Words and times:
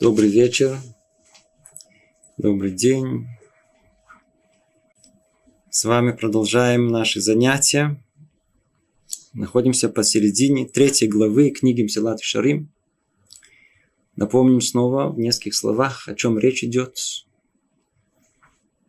Добрый 0.00 0.30
вечер. 0.30 0.78
Добрый 2.36 2.70
день. 2.70 3.26
С 5.70 5.84
вами 5.84 6.12
продолжаем 6.12 6.86
наши 6.86 7.20
занятия. 7.20 8.00
Находимся 9.32 9.88
посередине 9.88 10.68
третьей 10.68 11.08
главы 11.08 11.50
книги 11.50 11.82
Мсилат 11.82 12.20
Шарим. 12.22 12.72
Напомним 14.14 14.60
снова 14.60 15.10
в 15.10 15.18
нескольких 15.18 15.56
словах, 15.56 16.06
о 16.06 16.14
чем 16.14 16.38
речь 16.38 16.62
идет. 16.62 16.96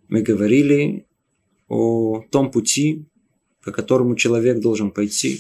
Мы 0.10 0.22
говорили 0.22 1.08
о 1.68 2.22
том 2.30 2.52
пути, 2.52 3.08
по 3.64 3.72
которому 3.72 4.16
человек 4.16 4.60
должен 4.60 4.92
пойти, 4.92 5.40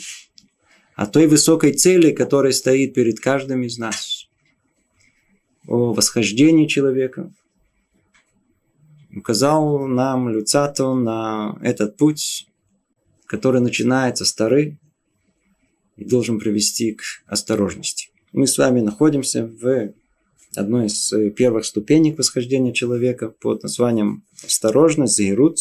о 0.95 1.05
той 1.05 1.27
высокой 1.27 1.73
цели, 1.73 2.11
которая 2.11 2.53
стоит 2.53 2.95
перед 2.95 3.19
каждым 3.19 3.61
из 3.61 3.77
нас, 3.77 4.18
о 5.69 5.93
восхождении 5.93 6.65
человека. 6.65 7.31
Указал 9.15 9.87
нам 9.87 10.27
Люцату 10.29 10.95
на 10.95 11.59
этот 11.61 11.95
путь, 11.95 12.47
который 13.27 13.61
начинается 13.61 14.25
с 14.25 14.33
Тары 14.33 14.79
и 15.95 16.05
должен 16.05 16.39
привести 16.39 16.93
к 16.93 17.03
осторожности. 17.27 18.09
Мы 18.31 18.47
с 18.47 18.57
вами 18.57 18.81
находимся 18.81 19.45
в 19.45 19.93
одной 20.55 20.87
из 20.87 21.13
первых 21.35 21.65
ступенек 21.65 22.17
восхождения 22.17 22.73
человека 22.73 23.29
под 23.29 23.61
названием 23.61 24.23
осторожность, 24.43 25.17
заирут. 25.17 25.59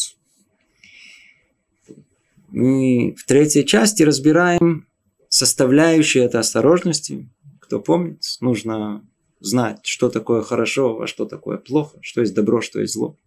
Мы 2.47 3.13
в 3.15 3.25
третьей 3.25 3.63
части 3.63 4.01
разбираем 4.01 4.87
составляющие 5.27 6.23
этой 6.23 6.39
осторожности. 6.39 7.29
Кто 7.59 7.79
помнит, 7.79 8.23
нужно 8.41 9.03
знать, 9.39 9.79
что 9.83 10.09
такое 10.09 10.41
хорошо, 10.41 11.01
а 11.01 11.07
что 11.07 11.25
такое 11.25 11.57
плохо, 11.57 11.97
что 12.01 12.21
есть 12.21 12.33
добро, 12.33 12.61
что 12.61 12.79
есть 12.81 12.93
зло. 12.93 13.17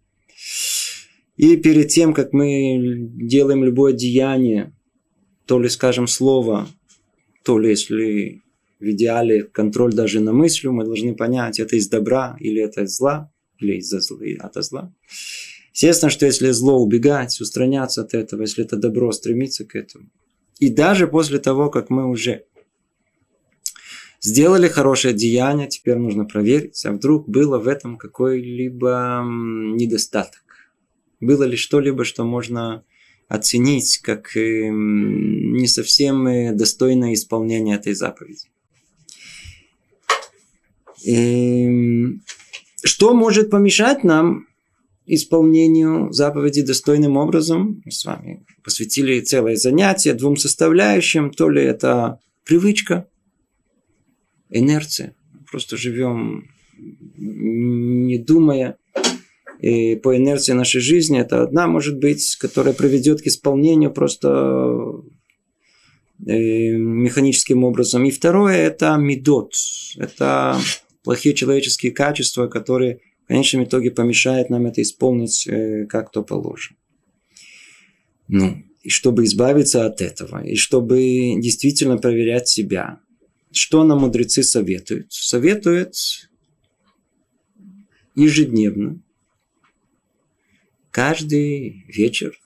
И 1.37 1.57
перед 1.57 1.89
тем, 1.89 2.13
как 2.13 2.33
мы 2.33 3.09
делаем 3.15 3.63
любое 3.63 3.93
деяние, 3.93 4.73
то 5.45 5.59
ли 5.59 5.69
скажем 5.69 6.07
слово, 6.07 6.67
то 7.43 7.57
ли 7.57 7.69
если 7.69 8.41
в 8.79 8.85
идеале 8.91 9.43
контроль 9.43 9.93
даже 9.93 10.19
на 10.19 10.33
мыслью, 10.33 10.73
мы 10.73 10.83
должны 10.83 11.15
понять, 11.15 11.59
это 11.59 11.75
из 11.75 11.87
добра 11.87 12.37
или 12.39 12.61
это 12.61 12.83
из 12.83 12.95
зла, 12.95 13.31
или 13.59 13.77
из-за 13.77 13.99
зла, 14.01 14.19
от 14.39 14.55
зла. 14.63 14.93
Естественно, 15.73 16.09
что 16.11 16.25
если 16.25 16.51
зло 16.51 16.77
убегать, 16.77 17.39
устраняться 17.41 18.01
от 18.01 18.13
этого, 18.13 18.41
если 18.41 18.63
это 18.63 18.77
добро, 18.77 19.11
стремиться 19.11 19.65
к 19.65 19.75
этому. 19.75 20.09
И 20.59 20.69
даже 20.69 21.07
после 21.07 21.39
того, 21.39 21.69
как 21.69 21.89
мы 21.89 22.07
уже 22.07 22.45
сделали 24.23 24.67
хорошее 24.67 25.13
деяние, 25.13 25.67
теперь 25.67 25.97
нужно 25.97 26.25
проверить, 26.25 26.83
а 26.85 26.91
вдруг 26.93 27.29
было 27.29 27.59
в 27.59 27.67
этом 27.67 27.97
какой-либо 27.97 29.21
недостаток. 29.23 30.41
Было 31.19 31.43
ли 31.43 31.57
что-либо, 31.57 32.05
что 32.05 32.23
можно 32.23 32.83
оценить 33.27 33.99
как 33.99 34.35
эм, 34.35 35.53
не 35.53 35.67
совсем 35.67 36.27
э, 36.27 36.53
достойное 36.53 37.13
исполнение 37.13 37.75
этой 37.75 37.93
заповеди. 37.93 38.47
И 41.03 41.65
эм, 41.65 42.23
что 42.83 43.13
может 43.13 43.49
помешать 43.49 44.03
нам 44.03 44.47
исполнению 45.05 46.11
заповеди 46.13 46.61
достойным 46.61 47.17
образом. 47.17 47.81
Мы 47.83 47.91
с 47.91 48.05
вами 48.05 48.45
посвятили 48.63 49.19
целое 49.19 49.55
занятие 49.55 50.13
двум 50.13 50.37
составляющим. 50.37 51.31
То 51.31 51.49
ли 51.49 51.61
это 51.61 52.19
привычка, 52.45 53.07
инерция. 54.53 55.15
Просто 55.51 55.77
живем 55.77 56.49
не 57.17 58.17
думая. 58.17 58.77
И 59.59 59.95
по 59.95 60.15
инерции 60.15 60.53
нашей 60.53 60.81
жизни 60.81 61.19
это 61.19 61.41
одна, 61.41 61.67
может 61.67 61.97
быть, 61.97 62.35
которая 62.35 62.73
приведет 62.73 63.21
к 63.21 63.27
исполнению 63.27 63.91
просто 63.91 65.01
э, 66.27 66.71
механическим 66.75 67.63
образом. 67.63 68.03
И 68.03 68.11
второе– 68.11 68.55
это 68.57 68.97
медот. 68.97 69.53
Это 69.97 70.57
плохие 71.03 71.33
человеческие 71.33 71.91
качества, 71.91 72.47
которые 72.47 72.99
в 73.23 73.27
конечном 73.27 73.63
итоге 73.63 73.91
помешает 73.91 74.49
нам 74.49 74.65
это 74.65 74.81
исполнить 74.81 75.47
э, 75.47 75.85
как 75.85 76.11
то 76.11 76.23
положено. 76.23 76.75
Ну, 78.27 78.57
и 78.81 78.89
чтобы 78.89 79.23
избавиться 79.23 79.85
от 79.85 80.01
этого, 80.01 80.43
и 80.43 80.55
чтобы 80.55 80.99
действительно 81.37 81.97
проверять 81.97 82.49
себя, 82.49 82.99
что 83.53 83.83
нам 83.83 83.99
мудрецы 83.99 84.43
советуют? 84.43 85.11
Советуют 85.11 85.95
ежедневно, 88.15 89.01
каждый 90.91 91.85
вечер 91.87 92.39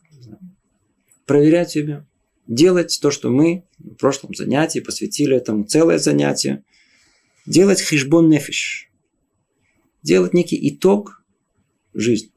проверять 1.26 1.72
себя, 1.72 2.06
делать 2.48 3.00
то, 3.02 3.12
что 3.12 3.30
мы 3.30 3.66
в 3.78 3.96
прошлом 3.96 4.34
занятии 4.34 4.80
посвятили 4.80 5.36
этому 5.36 5.66
целое 5.66 6.00
занятие, 6.00 6.64
делать 7.46 7.82
хижбон 7.82 8.30
нефиш, 8.30 8.90
делать 10.02 10.34
некий 10.34 10.58
итог 10.70 11.24
жизни. 11.94 12.32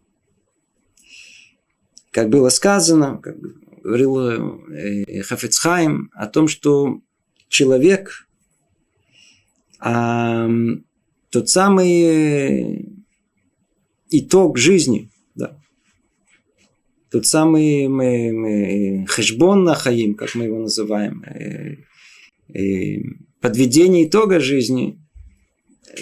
Как 2.10 2.28
было 2.28 2.48
сказано, 2.48 3.18
как 3.18 3.36
говорил 3.82 4.18
э, 4.18 5.22
Хафецхайм, 5.22 6.10
о 6.12 6.26
том, 6.26 6.48
что 6.48 7.00
человек, 7.48 8.28
а, 9.80 10.48
тот 11.30 11.48
самый 11.48 12.02
э, 12.02 12.82
итог 14.10 14.58
жизни, 14.58 15.10
да, 15.34 15.58
тот 17.10 17.26
самый 17.26 17.88
мы, 17.88 18.32
мы, 18.32 19.06
хешбон 19.08 19.64
на 19.64 19.74
хаим, 19.74 20.14
как 20.14 20.34
мы 20.34 20.44
его 20.44 20.58
называем, 20.58 21.24
э, 21.24 22.98
подведение 23.40 24.06
итога 24.06 24.38
жизни, 24.38 25.00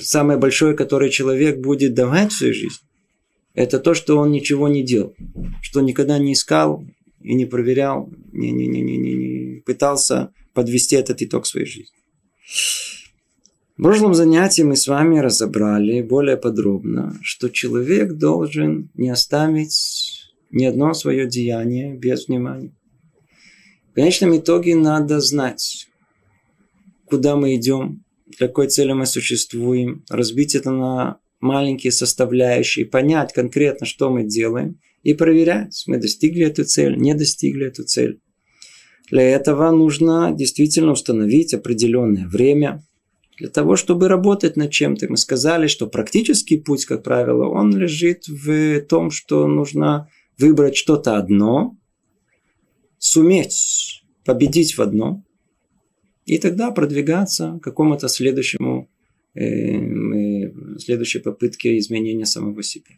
самое 0.01 0.39
большое, 0.39 0.75
которое 0.75 1.11
человек 1.11 1.59
будет 1.59 1.95
давать 1.95 2.33
в 2.33 2.37
своей 2.37 2.55
жизни, 2.55 2.87
это 3.55 3.79
то, 3.79 3.95
что 3.95 4.19
он 4.19 4.33
ничего 4.33 4.69
не 4.69 4.83
делал, 4.83 5.15
что 5.63 5.81
никогда 5.83 6.19
не 6.19 6.33
искал 6.33 6.85
и 7.21 7.35
не 7.35 7.45
проверял, 7.45 8.11
не, 8.33 8.51
не, 8.51 8.67
не, 8.67 8.81
не, 8.81 8.97
не, 8.97 9.15
не 9.15 9.61
пытался 9.61 10.33
подвести 10.53 10.97
этот 10.97 11.23
итог 11.23 11.47
своей 11.47 11.67
жизни. 11.67 11.95
В 13.79 13.83
прошлом 13.83 14.13
занятии 14.13 14.63
мы 14.63 14.75
с 14.75 14.89
вами 14.89 15.21
разобрали 15.21 16.03
более 16.03 16.37
подробно, 16.37 17.17
что 17.23 17.49
человек 17.49 18.15
должен 18.15 18.91
не 18.95 19.09
оставить 19.09 20.33
ни 20.51 20.65
одно 20.65 20.95
свое 20.95 21.29
деяние 21.29 21.95
без 21.95 22.27
внимания. 22.27 22.73
В 23.93 23.95
конечном 23.95 24.37
итоге 24.37 24.75
надо 24.75 25.21
знать, 25.21 25.87
куда 27.05 27.37
мы 27.37 27.55
идем, 27.55 28.03
какой 28.37 28.67
цели 28.67 28.95
мы 28.95 29.07
существуем, 29.07 30.05
разбить 30.11 30.57
это 30.57 30.73
на 30.73 31.19
маленькие 31.39 31.93
составляющие, 31.93 32.85
понять 32.85 33.33
конкретно, 33.33 33.87
что 33.87 34.11
мы 34.11 34.25
делаем, 34.25 34.81
и 35.05 35.15
проверять, 35.15 35.85
мы 35.87 35.99
достигли 35.99 36.47
эту 36.47 36.65
цель, 36.65 36.97
не 36.97 37.15
достигли 37.15 37.69
эту 37.69 37.85
цель. 37.85 38.19
Для 39.09 39.23
этого 39.23 39.71
нужно 39.71 40.35
действительно 40.37 40.91
установить 40.91 41.55
определенное 41.55 42.27
время 42.27 42.83
для 43.39 43.49
того, 43.49 43.77
чтобы 43.77 44.09
работать 44.09 44.57
над 44.57 44.71
чем-то. 44.71 45.07
Мы 45.09 45.17
сказали, 45.17 45.69
что 45.69 45.87
практический 45.87 46.59
путь, 46.59 46.85
как 46.85 47.03
правило, 47.03 47.47
он 47.47 47.77
лежит 47.77 48.27
в 48.27 48.81
том, 48.83 49.11
что 49.11 49.47
нужно 49.47 50.09
выбрать 50.39 50.77
что-то 50.77 51.17
одно, 51.17 51.77
суметь 52.99 54.05
победить 54.25 54.77
в 54.77 54.83
одном, 54.83 55.25
и 56.27 56.39
тогда 56.39 56.71
продвигаться 56.71 57.59
к 57.61 57.65
какому-то 57.65 58.09
следующему, 58.09 58.91
э, 59.35 59.45
э, 59.45 60.53
следующей 60.79 61.21
попытке 61.21 61.79
изменения 61.79 62.27
самого 62.27 62.63
себя. 62.63 62.97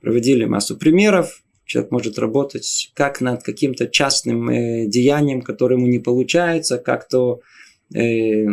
Проводили 0.00 0.44
массу 0.44 0.76
примеров. 0.76 1.42
Человек 1.64 1.90
может 1.90 2.18
работать 2.18 2.92
как 2.94 3.20
над 3.20 3.42
каким-то 3.42 3.88
частным 3.88 4.48
э, 4.48 4.86
деянием, 4.86 5.42
которое 5.42 5.76
ему 5.76 5.88
не 5.88 5.98
получается, 5.98 6.78
как-то 6.78 7.40
э, 7.92 8.46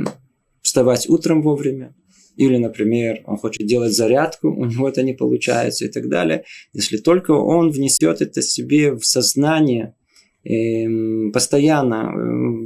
вставать 0.73 1.09
утром 1.09 1.43
вовремя, 1.43 1.95
или, 2.35 2.57
например, 2.57 3.21
он 3.25 3.37
хочет 3.37 3.67
делать 3.67 3.93
зарядку, 3.93 4.49
у 4.49 4.65
него 4.65 4.89
это 4.89 5.03
не 5.03 5.13
получается 5.13 5.85
и 5.85 5.87
так 5.87 6.09
далее. 6.09 6.45
Если 6.73 6.97
только 6.97 7.31
он 7.31 7.69
внесет 7.69 8.21
это 8.21 8.41
себе 8.41 8.95
в 8.95 9.05
сознание, 9.05 9.93
Эм, 10.45 11.31
постоянно, 11.31 12.11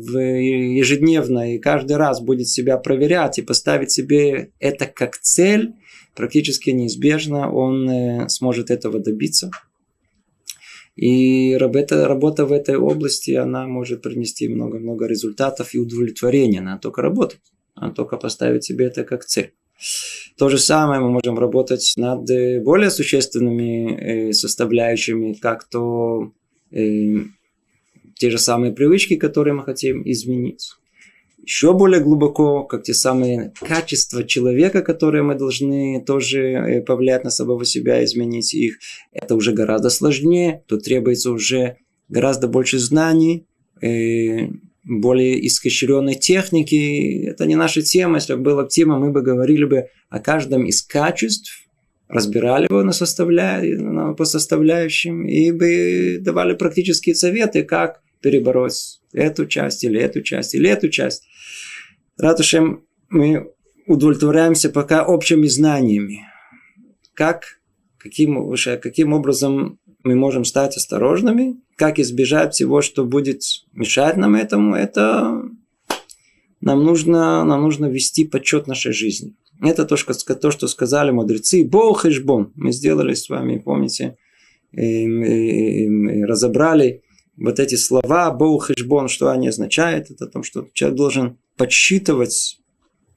ежедневно 0.10 1.54
и 1.54 1.60
каждый 1.60 1.98
раз 1.98 2.22
будет 2.22 2.48
себя 2.48 2.78
проверять 2.78 3.38
и 3.38 3.44
поставить 3.44 3.92
себе 3.92 4.52
это 4.60 4.88
как 4.88 5.20
цель, 5.20 5.74
практически 6.16 6.72
неизбежно 6.72 7.52
он 7.52 7.88
э, 7.88 8.30
сможет 8.30 8.72
этого 8.72 8.98
добиться. 8.98 9.52
И 10.96 11.56
работа, 11.60 12.08
работа 12.08 12.48
в 12.48 12.52
этой 12.52 12.78
области, 12.78 13.34
она 13.34 13.68
может 13.68 14.02
принести 14.02 14.48
много-много 14.48 15.06
результатов 15.06 15.76
и 15.76 15.78
удовлетворения. 15.78 16.62
Надо 16.62 16.82
только 16.82 17.04
работать, 17.04 17.42
надо 17.80 17.94
только 17.94 18.18
поставить 18.18 18.64
себе 18.64 18.86
это 18.86 19.04
как 19.04 19.26
цель. 19.26 19.54
То 20.38 20.50
же 20.50 20.58
самое 20.58 21.00
мы 21.00 21.10
можем 21.10 21.38
работать 21.38 21.94
над 21.98 22.30
э, 22.30 22.60
более 22.62 22.90
существенными 22.90 24.30
э, 24.30 24.34
составляющими, 24.34 25.34
как 25.34 25.64
то 25.66 26.32
э, 26.72 27.16
те 28.16 28.30
же 28.30 28.38
самые 28.38 28.74
привычки, 28.74 29.16
которые 29.16 29.54
мы 29.54 29.64
хотим 29.64 30.02
изменить. 30.06 30.72
Еще 31.44 31.74
более 31.74 32.02
глубоко, 32.02 32.64
как 32.64 32.84
те 32.84 32.94
самые 32.94 33.54
качества 33.62 34.24
человека, 34.24 34.82
которые 34.82 35.24
мы 35.24 35.36
должны 35.36 36.04
тоже 36.06 36.84
повлиять 36.86 37.24
на 37.24 37.30
самого 37.30 37.64
себя, 37.64 38.04
изменить 38.04 38.54
их. 38.54 38.80
Это 39.14 39.36
уже 39.36 39.54
гораздо 39.54 39.90
сложнее, 39.90 40.64
тут 40.68 40.84
требуется 40.84 41.32
уже 41.32 41.78
гораздо 42.10 42.50
больше 42.50 42.80
знаний, 42.80 43.46
более 44.88 45.46
изощренной 45.46 46.16
техники. 46.16 47.28
Это 47.28 47.46
не 47.46 47.56
наша 47.56 47.82
тема. 47.82 48.16
Если 48.16 48.36
бы 48.36 48.42
была 48.42 48.68
тема, 48.68 48.98
мы 48.98 49.12
бы 49.12 49.22
говорили 49.22 49.66
бы 49.66 49.86
о 50.10 50.20
каждом 50.20 50.66
из 50.66 50.82
качеств, 50.82 51.68
разбирали 52.08 52.66
его 52.70 52.84
на 52.84 52.94
составля... 52.94 53.62
по 54.16 54.26
составляющим 54.26 55.28
и 55.28 55.52
бы 55.52 56.20
давали 56.22 56.56
практические 56.56 57.16
советы, 57.16 57.64
как 57.64 58.02
перебороть 58.22 59.02
эту 59.14 59.46
часть 59.46 59.84
или 59.84 60.00
эту 60.00 60.22
часть 60.22 60.56
или 60.56 60.70
эту 60.70 60.90
часть. 60.90 61.24
Ратушем 62.18 62.86
мы 63.10 63.52
удовлетворяемся 63.88 64.70
пока 64.70 65.06
общими 65.06 65.48
знаниями. 65.48 66.26
Как, 67.14 67.60
каким, 67.98 68.56
каким 68.82 69.14
образом 69.14 69.80
мы 70.08 70.16
можем 70.16 70.46
стать 70.46 70.78
осторожными, 70.78 71.58
как 71.76 72.00
избежать 72.00 72.54
всего, 72.54 72.82
что 72.82 73.06
будет 73.06 73.42
мешать 73.74 74.18
нам 74.18 74.36
этому, 74.36 74.76
это 74.76 75.42
нам 76.62 76.84
нужно, 76.84 77.44
нам 77.44 77.62
нужно 77.62 77.88
вести 77.88 78.26
подсчет 78.26 78.68
нашей 78.68 78.94
жизни. 78.94 79.36
Это 79.62 79.86
то, 79.86 79.98
что, 79.98 80.14
то, 80.14 80.52
что 80.52 80.68
сказали 80.68 81.12
мудрецы. 81.12 81.66
Бог 81.66 82.06
и 82.06 82.12
жбон. 82.12 82.52
Мы 82.56 82.72
сделали 82.72 83.14
с 83.14 83.30
вами, 83.30 83.58
помните, 83.58 84.18
разобрали 84.74 87.04
вот 87.38 87.60
эти 87.60 87.76
слова 87.76 88.32
Бог 88.32 88.72
и 88.72 88.74
жбон, 88.78 89.08
что 89.08 89.30
они 89.30 89.50
означают. 89.50 90.12
Это 90.12 90.26
о 90.26 90.30
том, 90.30 90.44
что 90.44 90.68
человек 90.74 90.98
должен 90.98 91.38
подсчитывать, 91.56 92.60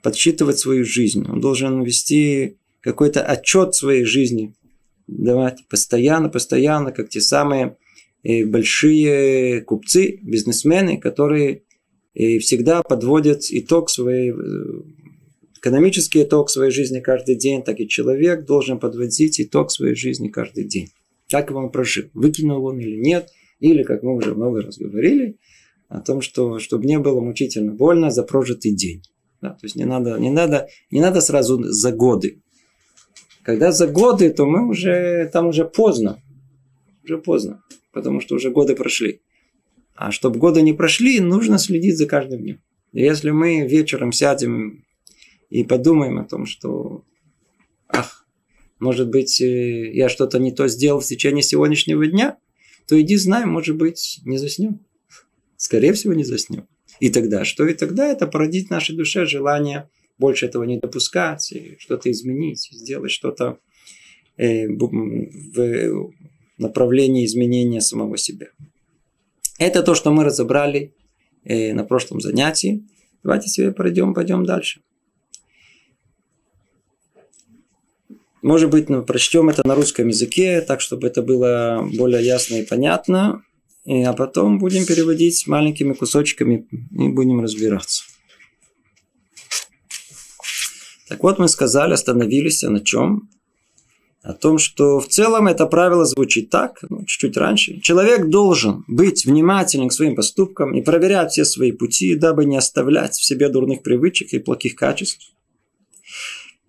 подсчитывать 0.03 0.59
свою 0.59 0.85
жизнь. 0.85 1.27
Он 1.29 1.41
должен 1.41 1.83
вести 1.83 2.59
какой-то 2.81 3.23
отчет 3.23 3.75
своей 3.75 4.05
жизни. 4.05 4.55
Давать 5.13 5.67
постоянно, 5.69 6.29
постоянно, 6.29 6.93
как 6.93 7.09
те 7.09 7.21
самые 7.21 7.77
большие 8.23 9.63
купцы, 9.63 10.21
бизнесмены, 10.23 10.99
которые 10.99 11.63
всегда 12.15 12.83
подводят 12.83 13.43
итог 13.51 13.91
своей, 13.91 14.33
экономический 15.59 16.23
итог 16.23 16.49
своей 16.49 16.71
жизни 16.71 17.01
каждый 17.01 17.35
день, 17.35 17.63
так 17.63 17.81
и 17.81 17.89
человек 17.89 18.47
должен 18.47 18.79
подводить 18.79 19.41
итог 19.41 19.73
своей 19.73 19.97
жизни 19.97 20.29
каждый 20.29 20.65
день. 20.65 20.91
Как 21.29 21.51
он 21.51 21.71
прожил, 21.71 22.05
выкинул 22.15 22.65
он 22.67 22.79
или 22.79 22.97
нет, 22.97 23.31
или, 23.59 23.83
как 23.83 24.05
мы 24.05 24.15
уже 24.15 24.35
много 24.35 24.63
раз 24.63 24.79
говорили, 24.79 25.39
о 25.89 26.01
том, 26.01 26.21
что 26.21 26.61
чтобы 26.61 26.87
не 26.87 27.01
было 27.01 27.21
мучительно 27.21 27.73
больно 27.73 28.11
за 28.11 28.23
прожитый 28.23 28.75
день. 28.77 29.03
Да, 29.43 29.51
то 29.51 29.65
есть 29.65 29.75
не 29.75 29.87
надо, 29.87 30.19
не, 30.21 30.31
надо, 30.31 30.69
не 30.91 31.01
надо 31.01 31.21
сразу 31.21 31.63
за 31.63 31.91
годы. 31.93 32.43
Когда 33.43 33.73
за 33.73 33.87
годы, 33.87 34.31
то 34.31 34.47
мы 34.47 34.69
уже, 34.69 35.29
там 35.33 35.49
уже 35.49 35.65
поздно. 35.65 36.23
Уже 37.05 37.19
поздно 37.19 37.63
потому 37.93 38.21
что 38.21 38.35
уже 38.37 38.51
годы 38.51 38.75
прошли. 38.75 39.21
А 39.95 40.13
чтобы 40.13 40.39
годы 40.39 40.63
не 40.63 40.73
прошли, 40.73 41.21
нужно 41.21 41.59
следить 41.59 41.99
за 41.99 42.07
каждым 42.07 42.43
днем. 42.43 42.61
Если 42.93 43.31
мы 43.31 43.67
вечером 43.67 44.13
сядем 44.13 44.85
и 45.49 45.63
подумаем 45.63 46.19
о 46.19 46.25
том, 46.25 46.47
что, 46.47 47.05
ах, 47.89 48.27
может 48.79 49.11
быть, 49.11 49.41
э, 49.41 49.93
я 49.93 50.09
что-то 50.09 50.39
не 50.39 50.53
то 50.53 50.69
сделал 50.69 51.01
в 51.01 51.07
течение 51.07 51.43
сегодняшнего 51.43 52.07
дня, 52.07 52.39
то 52.87 53.01
иди 53.01 53.17
знай, 53.17 53.45
может 53.45 53.77
быть, 53.77 54.21
не 54.25 54.39
заснем. 54.39 54.81
Скорее 55.57 55.93
всего, 55.93 56.15
не 56.15 56.25
заснем. 56.25 56.67
И 56.99 57.11
тогда 57.11 57.45
что? 57.45 57.67
И 57.67 57.75
тогда 57.75 58.07
это 58.07 58.27
породит 58.27 58.69
в 58.69 58.71
нашей 58.71 58.97
душе 58.97 59.27
желание 59.27 59.89
больше 60.21 60.47
этого 60.47 60.65
не 60.65 60.79
допускать, 60.79 61.53
что-то 61.79 62.11
изменить, 62.11 62.69
сделать 62.71 63.11
что-то 63.11 63.59
э, 64.37 64.69
в 64.69 66.13
направлении 66.59 67.25
изменения 67.25 67.81
самого 67.81 68.17
себя. 68.17 68.49
Это 69.59 69.83
то, 69.83 69.95
что 69.95 70.13
мы 70.13 70.25
разобрали 70.25 70.95
э, 71.45 71.73
на 71.75 71.85
прошлом 71.85 72.21
занятии. 72.21 72.85
Давайте 73.25 73.49
себе 73.49 73.73
пройдем, 73.73 74.15
пойдем 74.15 74.45
дальше. 74.45 74.81
Может 78.43 78.71
быть, 78.71 78.89
мы 78.89 79.03
прочтем 79.03 79.51
это 79.51 79.67
на 79.67 79.75
русском 79.75 80.09
языке, 80.09 80.63
так, 80.63 80.81
чтобы 80.81 81.09
это 81.09 81.23
было 81.23 81.87
более 81.93 82.25
ясно 82.25 82.57
и 82.57 82.67
понятно. 82.67 83.43
И, 83.85 84.03
а 84.03 84.13
потом 84.13 84.59
будем 84.59 84.87
переводить 84.87 85.47
маленькими 85.47 85.93
кусочками 85.93 86.67
и 86.71 87.09
будем 87.09 87.41
разбираться. 87.41 88.05
Так 91.11 91.25
вот, 91.25 91.41
мы 91.41 91.49
сказали, 91.49 91.93
остановились 91.93 92.63
на 92.63 92.81
чем? 92.81 93.29
о 94.23 94.35
том, 94.35 94.59
что 94.59 95.01
в 95.01 95.09
целом 95.09 95.49
это 95.49 95.65
правило 95.67 96.05
звучит 96.05 96.51
так, 96.51 96.79
ну, 96.91 97.05
чуть-чуть 97.07 97.39
раньше. 97.39 97.81
Человек 97.81 98.29
должен 98.29 98.85
быть 98.87 99.25
внимательным 99.25 99.89
к 99.89 99.95
своим 99.95 100.15
поступкам 100.15 100.75
и 100.75 100.83
проверять 100.83 101.33
все 101.33 101.47
свои 101.47 101.73
пути, 101.73 102.15
дабы 102.17 102.45
не 102.45 102.59
оставлять 102.59 103.15
в 103.15 103.25
себе 103.25 103.49
дурных 103.49 103.83
привычек 103.83 104.35
и 104.35 104.39
плохих 104.39 104.75
качеств. 104.75 105.33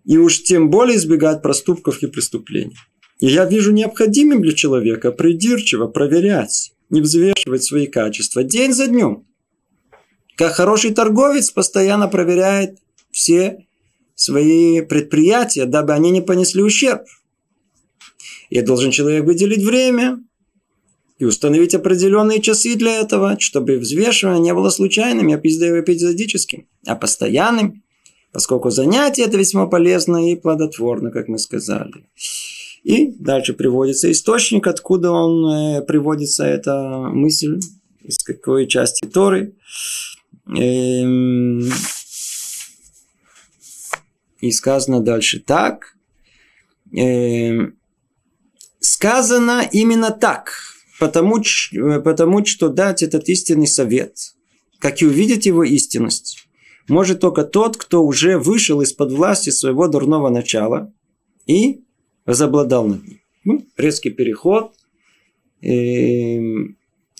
И 0.05 0.17
уж 0.17 0.43
тем 0.43 0.69
более 0.69 0.95
избегать 0.95 1.41
проступков 1.41 2.01
и 2.01 2.07
преступлений. 2.07 2.77
И 3.19 3.27
я 3.27 3.43
вижу 3.43 3.73
необходимым 3.73 4.41
для 4.41 4.53
человека 4.53 5.11
придирчиво 5.11 5.87
проверять, 5.87 6.71
не 6.89 7.01
взвешивать 7.01 7.63
свои 7.63 7.85
качества 7.85 8.45
день 8.45 8.71
за 8.71 8.87
днем. 8.87 9.25
Как 10.37 10.53
хороший 10.53 10.93
торговец 10.93 11.51
постоянно 11.51 12.07
проверяет 12.07 12.79
все 13.11 13.65
свои 14.21 14.81
предприятия, 14.81 15.65
дабы 15.65 15.93
они 15.93 16.11
не 16.11 16.21
понесли 16.21 16.61
ущерб. 16.61 17.01
И 18.51 18.61
должен 18.61 18.91
человек 18.91 19.25
выделить 19.25 19.63
время 19.63 20.19
и 21.17 21.25
установить 21.25 21.73
определенные 21.73 22.39
часы 22.39 22.75
для 22.75 22.99
этого, 22.99 23.37
чтобы 23.39 23.79
взвешивание 23.79 24.41
не 24.41 24.53
было 24.53 24.69
случайным 24.69 25.27
и 25.29 25.33
эпизодическим, 25.33 26.67
а 26.85 26.95
постоянным, 26.95 27.83
поскольку 28.31 28.69
занятие 28.69 29.23
это 29.23 29.37
весьма 29.37 29.65
полезно 29.65 30.31
и 30.31 30.35
плодотворно, 30.35 31.09
как 31.09 31.27
мы 31.27 31.39
сказали. 31.39 32.05
И 32.83 33.13
дальше 33.19 33.53
приводится 33.53 34.11
источник, 34.11 34.67
откуда 34.67 35.11
он 35.11 35.45
э, 35.45 35.81
приводится, 35.81 36.43
эта 36.43 37.09
мысль, 37.11 37.59
из 38.03 38.19
какой 38.19 38.67
части 38.67 39.07
Торы. 39.07 39.55
Эм, 40.47 41.71
и 44.41 44.51
сказано 44.51 44.99
дальше 44.99 45.39
так. 45.39 45.95
Эм, 46.93 47.77
Сказано 48.83 49.61
именно 49.71 50.09
так, 50.09 50.53
потому, 50.99 51.43
потому 52.03 52.43
что 52.45 52.67
дать 52.67 53.03
этот 53.03 53.29
истинный 53.29 53.67
совет, 53.67 54.17
как 54.79 55.03
и 55.03 55.05
увидеть 55.05 55.45
его 55.45 55.63
истинность, 55.63 56.47
может 56.87 57.19
только 57.19 57.43
тот, 57.43 57.77
кто 57.77 58.03
уже 58.03 58.39
вышел 58.39 58.81
из-под 58.81 59.11
власти 59.11 59.51
своего 59.51 59.87
дурного 59.87 60.29
начала 60.29 60.91
и 61.45 61.83
возобладал 62.25 62.87
над 62.87 63.07
ним. 63.07 63.19
Ну, 63.43 63.67
резкий 63.77 64.09
переход 64.09 64.73
э, 65.61 66.39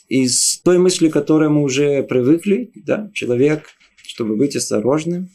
из 0.10 0.62
той 0.64 0.80
мысли, 0.80 1.10
к 1.10 1.14
которой 1.14 1.50
мы 1.50 1.62
уже 1.62 2.02
привыкли, 2.02 2.72
да, 2.74 3.12
человек, 3.14 3.68
чтобы 4.04 4.36
быть 4.36 4.56
осторожным, 4.56 5.30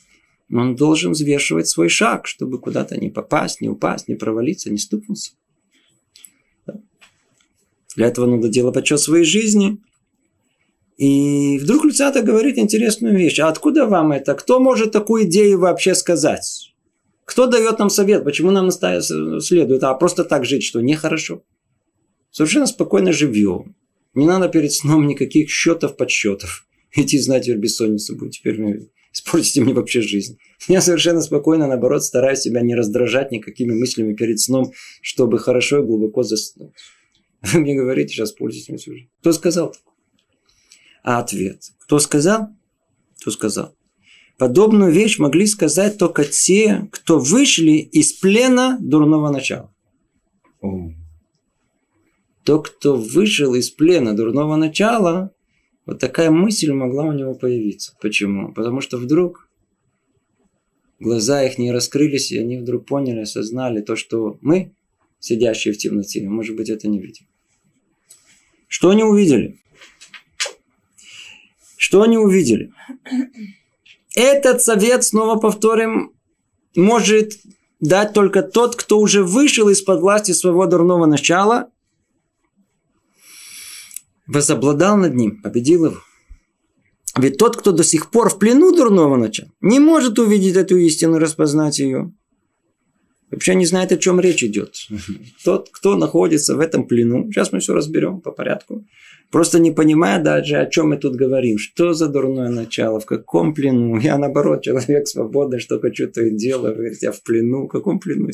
он 0.50 0.76
должен 0.76 1.12
взвешивать 1.12 1.68
свой 1.68 1.88
шаг, 1.88 2.26
чтобы 2.26 2.60
куда-то 2.60 2.96
не 2.96 3.10
попасть, 3.10 3.60
не 3.60 3.68
упасть, 3.68 4.08
не 4.08 4.14
провалиться, 4.14 4.70
не 4.70 4.78
стукнуться. 4.78 5.32
Для 7.96 8.06
этого 8.06 8.26
надо 8.26 8.48
делать 8.48 8.74
подсчет 8.74 9.00
своей 9.00 9.24
жизни. 9.24 9.78
И 10.98 11.58
вдруг 11.58 11.84
Люцата 11.84 12.22
говорит 12.22 12.58
интересную 12.58 13.16
вещь. 13.16 13.38
А 13.38 13.48
откуда 13.48 13.86
вам 13.86 14.12
это? 14.12 14.34
Кто 14.34 14.60
может 14.60 14.92
такую 14.92 15.24
идею 15.24 15.58
вообще 15.58 15.94
сказать? 15.94 16.74
Кто 17.24 17.46
дает 17.46 17.78
нам 17.78 17.90
совет? 17.90 18.22
Почему 18.24 18.50
нам 18.50 18.70
следует? 18.70 19.82
А 19.82 19.94
просто 19.94 20.24
так 20.24 20.44
жить, 20.44 20.62
что 20.62 20.80
нехорошо? 20.80 21.42
Совершенно 22.30 22.66
спокойно 22.66 23.12
живем. 23.12 23.74
Не 24.14 24.26
надо 24.26 24.48
перед 24.48 24.72
сном 24.72 25.06
никаких 25.06 25.50
счетов, 25.50 25.96
подсчетов. 25.96 26.66
Идти 26.92 27.18
знать, 27.18 27.48
бессонница 27.48 28.14
будет. 28.14 28.32
Теперь 28.32 28.58
испортите 29.12 29.60
мне 29.60 29.74
вообще 29.74 30.00
жизнь. 30.00 30.38
Я 30.68 30.80
совершенно 30.80 31.20
спокойно, 31.20 31.66
наоборот, 31.66 32.04
стараюсь 32.04 32.40
себя 32.40 32.60
не 32.60 32.74
раздражать 32.74 33.32
никакими 33.32 33.72
мыслями 33.72 34.14
перед 34.14 34.40
сном, 34.40 34.72
чтобы 35.02 35.38
хорошо 35.38 35.78
и 35.78 35.86
глубоко 35.86 36.22
заснуть. 36.22 36.74
Вы 37.42 37.60
мне 37.60 37.74
говорите, 37.74 38.14
сейчас 38.14 38.32
пользуйтесь 38.32 38.80
всю 38.80 38.94
Кто 39.20 39.32
сказал? 39.32 39.74
А 41.02 41.18
ответ. 41.18 41.60
Кто 41.78 41.98
сказал? 41.98 42.48
Кто 43.20 43.30
сказал? 43.30 43.76
подобную 44.38 44.92
вещь 44.92 45.18
могли 45.18 45.46
сказать 45.46 45.98
только 45.98 46.24
те, 46.24 46.88
кто 46.92 47.18
вышли 47.18 47.72
из 47.72 48.12
плена 48.12 48.78
дурного 48.80 49.30
начала. 49.30 49.72
То, 52.44 52.60
кто 52.60 52.96
вышел 52.96 53.54
из 53.54 53.70
плена 53.70 54.14
дурного 54.14 54.56
начала, 54.56 55.32
вот 55.86 56.00
такая 56.00 56.30
мысль 56.30 56.72
могла 56.72 57.04
у 57.04 57.12
него 57.12 57.34
появиться. 57.34 57.94
Почему? 58.00 58.52
Потому 58.52 58.80
что 58.80 58.98
вдруг 58.98 59.48
глаза 60.98 61.44
их 61.44 61.58
не 61.58 61.70
раскрылись, 61.72 62.32
и 62.32 62.38
они 62.38 62.58
вдруг 62.58 62.86
поняли, 62.86 63.20
осознали 63.20 63.80
то, 63.80 63.94
что 63.94 64.38
мы, 64.40 64.74
сидящие 65.20 65.72
в 65.72 65.78
темноте, 65.78 66.28
может 66.28 66.56
быть, 66.56 66.70
это 66.70 66.88
не 66.88 67.00
видим. 67.00 67.26
Что 68.66 68.90
они 68.90 69.04
увидели? 69.04 69.60
Что 71.76 72.02
они 72.02 72.18
увидели? 72.18 72.72
Этот 74.16 74.62
совет, 74.62 75.04
снова 75.04 75.38
повторим, 75.38 76.12
может 76.74 77.38
дать 77.78 78.12
только 78.12 78.42
тот, 78.42 78.74
кто 78.74 78.98
уже 78.98 79.22
вышел 79.22 79.68
из-под 79.68 80.00
власти 80.00 80.32
своего 80.32 80.66
дурного 80.66 81.06
начала, 81.06 81.70
возобладал 84.26 84.96
над 84.96 85.14
ним, 85.14 85.40
победил 85.42 85.86
его. 85.86 85.96
Ведь 87.18 87.38
тот, 87.38 87.56
кто 87.56 87.72
до 87.72 87.82
сих 87.82 88.10
пор 88.10 88.28
в 88.28 88.38
плену 88.38 88.74
дурного 88.76 89.16
начала, 89.16 89.48
не 89.60 89.78
может 89.78 90.18
увидеть 90.18 90.56
эту 90.56 90.76
истину, 90.76 91.18
распознать 91.18 91.78
ее. 91.78 92.12
Вообще 93.30 93.54
не 93.54 93.66
знает, 93.66 93.90
о 93.90 93.96
чем 93.96 94.20
речь 94.20 94.44
идет. 94.44 94.74
Тот, 95.44 95.68
кто 95.72 95.96
находится 95.96 96.54
в 96.54 96.60
этом 96.60 96.86
плену, 96.86 97.30
сейчас 97.30 97.52
мы 97.52 97.58
все 97.58 97.74
разберем 97.74 98.20
по 98.20 98.30
порядку, 98.30 98.84
просто 99.32 99.58
не 99.58 99.72
понимая 99.72 100.22
даже, 100.22 100.58
о 100.58 100.66
чем 100.66 100.90
мы 100.90 100.96
тут 100.96 101.16
говорим. 101.16 101.58
Что 101.58 101.92
за 101.92 102.08
дурное 102.08 102.50
начало, 102.50 103.00
в 103.00 103.06
каком 103.06 103.52
плену? 103.52 103.98
Я 103.98 104.18
наоборот, 104.18 104.62
человек 104.62 105.08
свободный, 105.08 105.58
что 105.58 105.80
хочу, 105.80 106.08
то 106.08 106.22
и 106.22 106.36
делаю. 106.36 106.74
Говорит, 106.74 107.02
я 107.02 107.10
в 107.10 107.22
плену. 107.22 107.64
В 107.64 107.68
каком 107.68 107.98
плену? 107.98 108.28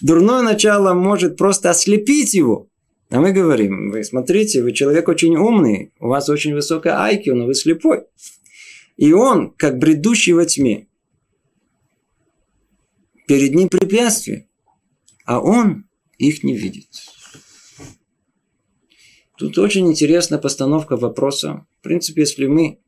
Дурное 0.00 0.42
начало 0.42 0.94
может 0.94 1.36
просто 1.36 1.70
ослепить 1.70 2.34
его. 2.34 2.68
А 3.10 3.20
мы 3.20 3.32
говорим, 3.32 3.90
вы 3.90 4.02
смотрите, 4.02 4.62
вы 4.62 4.72
человек 4.72 5.08
очень 5.08 5.36
умный, 5.36 5.92
у 6.00 6.08
вас 6.08 6.28
очень 6.28 6.54
высокая 6.54 6.94
IQ, 7.12 7.34
но 7.34 7.46
вы 7.46 7.54
слепой. 7.54 8.04
И 8.96 9.12
он, 9.12 9.50
как 9.50 9.78
бредущий 9.78 10.32
во 10.32 10.46
тьме, 10.46 10.88
перед 13.26 13.54
ним 13.54 13.68
препятствия, 13.68 14.48
а 15.24 15.40
он 15.40 15.86
их 16.18 16.44
не 16.44 16.56
видит. 16.56 16.88
Тут 19.36 19.58
очень 19.58 19.88
интересная 19.88 20.38
постановка 20.38 20.96
вопроса. 20.96 21.66
В 21.80 21.82
принципе, 21.82 22.22
если 22.22 22.46
мы 22.46 22.78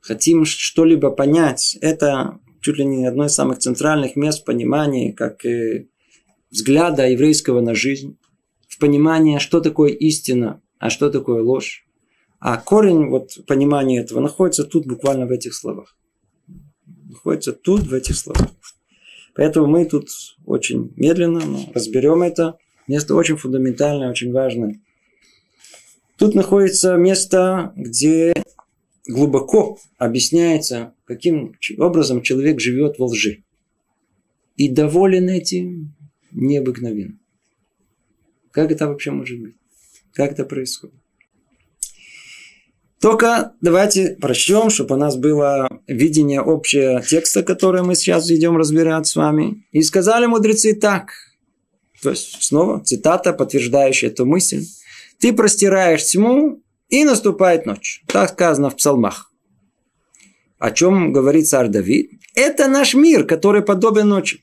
хотим 0.00 0.44
что-либо 0.44 1.10
понять, 1.10 1.78
это 1.80 2.40
чуть 2.60 2.78
ли 2.78 2.84
не 2.84 3.06
одно 3.06 3.26
из 3.26 3.34
самых 3.34 3.58
центральных 3.58 4.16
мест 4.16 4.44
понимания, 4.44 5.12
как 5.12 5.44
взгляда 6.50 7.08
еврейского 7.08 7.60
на 7.60 7.74
жизнь, 7.74 8.18
понимание, 8.78 9.38
что 9.38 9.60
такое 9.60 9.90
истина, 9.92 10.60
а 10.78 10.90
что 10.90 11.10
такое 11.10 11.42
ложь. 11.42 11.86
А 12.40 12.56
корень 12.56 13.08
вот 13.08 13.38
понимания 13.46 14.00
этого 14.00 14.20
находится 14.20 14.64
тут, 14.64 14.86
буквально 14.86 15.26
в 15.26 15.32
этих 15.32 15.54
словах. 15.54 15.96
Находится 17.08 17.52
тут, 17.52 17.82
в 17.82 17.94
этих 17.94 18.16
словах. 18.16 18.50
Поэтому 19.34 19.66
мы 19.66 19.84
тут 19.84 20.08
очень 20.46 20.92
медленно 20.96 21.40
но 21.44 21.60
разберем 21.72 22.22
это. 22.22 22.58
Место 22.86 23.14
очень 23.14 23.36
фундаментальное, 23.36 24.10
очень 24.10 24.32
важное. 24.32 24.80
Тут 26.16 26.34
находится 26.34 26.96
место, 26.96 27.72
где 27.76 28.34
глубоко 29.06 29.78
объясняется, 29.96 30.94
каким 31.04 31.54
образом 31.78 32.22
человек 32.22 32.60
живет 32.60 32.98
во 32.98 33.06
лжи. 33.06 33.44
И 34.56 34.68
доволен 34.68 35.28
этим 35.28 35.94
необыкновенно. 36.32 37.18
Как 38.58 38.72
это 38.72 38.88
вообще 38.88 39.12
может 39.12 39.38
быть? 39.38 39.54
Как 40.14 40.32
это 40.32 40.44
происходит? 40.44 40.96
Только 43.00 43.52
давайте 43.60 44.16
прочтем, 44.20 44.68
чтобы 44.68 44.96
у 44.96 44.98
нас 44.98 45.16
было 45.16 45.68
видение 45.86 46.40
общего 46.40 47.00
текста, 47.00 47.44
который 47.44 47.82
мы 47.82 47.94
сейчас 47.94 48.28
идем 48.28 48.56
разбирать 48.56 49.06
с 49.06 49.14
вами. 49.14 49.64
И 49.70 49.80
сказали 49.82 50.26
мудрецы 50.26 50.74
так. 50.74 51.12
То 52.02 52.10
есть, 52.10 52.42
снова 52.42 52.80
цитата, 52.80 53.32
подтверждающая 53.32 54.10
эту 54.10 54.26
мысль. 54.26 54.64
Ты 55.20 55.32
простираешь 55.32 56.06
тьму, 56.06 56.60
и 56.88 57.04
наступает 57.04 57.64
ночь. 57.64 58.02
Так 58.08 58.30
сказано 58.30 58.70
в 58.70 58.76
псалмах. 58.76 59.32
О 60.58 60.72
чем 60.72 61.12
говорит 61.12 61.46
царь 61.46 61.68
Давид? 61.68 62.10
Это 62.34 62.66
наш 62.66 62.94
мир, 62.94 63.24
который 63.24 63.62
подобен 63.62 64.08
ночи. 64.08 64.42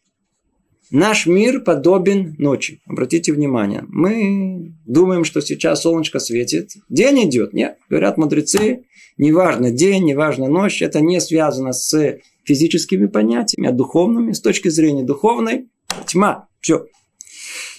Наш 0.91 1.25
мир 1.25 1.61
подобен 1.61 2.35
ночи. 2.37 2.81
Обратите 2.85 3.33
внимание. 3.33 3.85
Мы 3.87 4.73
думаем, 4.85 5.23
что 5.23 5.41
сейчас 5.41 5.81
солнышко 5.81 6.19
светит. 6.19 6.73
День 6.89 7.27
идет. 7.27 7.53
Нет. 7.53 7.77
Говорят 7.89 8.17
мудрецы, 8.17 8.85
неважно 9.17 9.71
день, 9.71 10.05
неважно 10.05 10.47
ночь. 10.47 10.81
Это 10.81 11.01
не 11.01 11.19
связано 11.19 11.73
с 11.73 12.19
физическими 12.43 13.07
понятиями, 13.07 13.69
а 13.69 13.71
духовными. 13.71 14.31
С 14.31 14.41
точки 14.41 14.69
зрения 14.69 15.03
духовной, 15.03 15.69
тьма. 16.05 16.47
Все. 16.61 16.85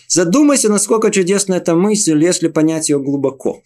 Задумайся, 0.08 0.68
насколько 0.68 1.10
чудесна 1.10 1.54
эта 1.54 1.76
мысль, 1.76 2.22
если 2.22 2.48
понять 2.48 2.88
ее 2.88 2.98
глубоко. 2.98 3.62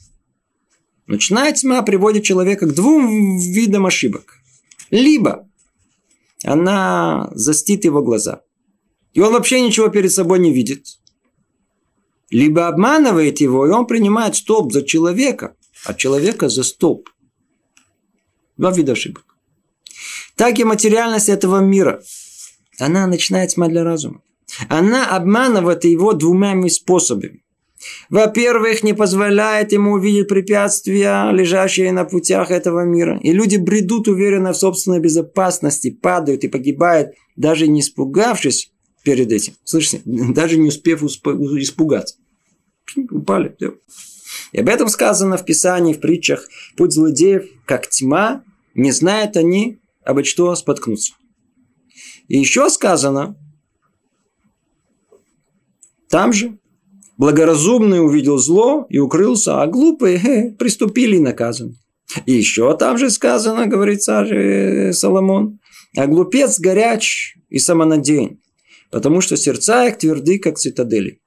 Ночная 1.07 1.53
тьма 1.53 1.81
приводит 1.83 2.25
человека 2.25 2.67
к 2.67 2.75
двум 2.75 3.39
видам 3.39 3.87
ошибок. 3.87 4.35
Либо 4.91 5.49
она 6.45 7.31
застит 7.35 7.85
его 7.85 8.03
глаза– 8.03 8.43
и 9.12 9.21
он 9.21 9.33
вообще 9.33 9.61
ничего 9.61 9.88
перед 9.88 10.12
собой 10.12 10.38
не 10.38 10.52
видит. 10.52 10.87
Либо 12.31 12.69
обманывает 12.69 13.40
его, 13.40 13.67
и 13.67 13.71
он 13.71 13.87
принимает 13.87 14.37
столб 14.37 14.73
за 14.73 14.83
человека, 14.83 15.57
а 15.85 15.95
человека 15.95 16.49
за 16.49 16.62
столб. 16.62 17.09
Два 18.57 18.71
вида 18.71 18.93
ошибок. 18.93 19.25
Так 20.37 20.59
и 20.59 20.64
материальность 20.64 21.29
этого 21.29 21.59
мира. 21.59 22.02
Она 22.79 23.07
начинает 23.07 23.50
тьма 23.50 23.69
для 23.69 23.85
разума. 23.85 24.23
Она 24.69 25.09
обманывает 25.09 25.85
его 25.85 26.12
двумя 26.12 26.57
способами. 26.69 27.43
Во-первых, 28.11 28.83
не 28.83 28.93
позволяет 28.93 29.73
ему 29.73 29.93
увидеть 29.93 30.29
препятствия, 30.29 31.31
лежащие 31.33 31.93
на 31.93 32.05
путях 32.05 32.50
этого 32.50 32.85
мира. 32.85 33.19
И 33.23 33.33
люди 33.33 33.57
бредут 33.57 34.07
уверенно 34.07 34.52
в 34.52 34.57
собственной 34.57 35.00
безопасности, 35.00 35.90
падают 35.90 36.45
и 36.45 36.49
погибают, 36.49 37.14
даже 37.37 37.67
не 37.67 37.81
испугавшись 37.81 38.71
перед 39.02 39.33
этим. 39.33 39.54
Слышите? 39.64 40.02
Даже 40.04 40.57
не 40.59 40.69
успев 40.69 41.02
испугаться. 41.02 42.16
Упали. 43.11 43.57
И 44.52 44.61
об 44.61 44.69
этом 44.69 44.88
сказано 44.88 45.37
в 45.37 45.45
Писании, 45.45 45.95
в 45.95 46.00
притчах. 46.00 46.49
Путь 46.76 46.92
злодеев, 46.92 47.45
как 47.66 47.88
тьма, 47.88 48.42
не 48.75 48.92
знают 48.92 49.37
они, 49.37 49.78
обо 50.04 50.25
что 50.25 50.54
споткнуться. 50.54 51.14
И 52.28 52.38
еще 52.38 52.71
сказано, 52.71 53.37
там 56.09 56.33
же, 56.33 56.59
благоразумный 57.16 58.04
увидел 58.04 58.38
зло 58.38 58.87
и 58.88 58.99
укрылся, 58.99 59.62
а 59.62 59.66
глупые 59.66 60.16
э, 60.19 60.50
приступили 60.52 61.16
и 61.16 61.21
наказаны. 61.21 61.76
И 62.26 62.33
еще 62.33 62.76
там 62.76 62.99
же 62.99 63.11
сказано, 63.11 63.66
говорит 63.66 64.02
царь 64.02 64.33
э, 64.33 64.92
Соломон, 64.92 65.61
а 65.97 66.07
глупец 66.07 66.59
горяч 66.59 67.37
и 67.49 67.59
самонадеян 67.59 68.40
потому 68.91 69.21
что 69.21 69.37
сердца 69.37 69.87
их 69.87 69.99
тверды, 69.99 70.39
как 70.39 70.59
цитадели. 70.59 71.21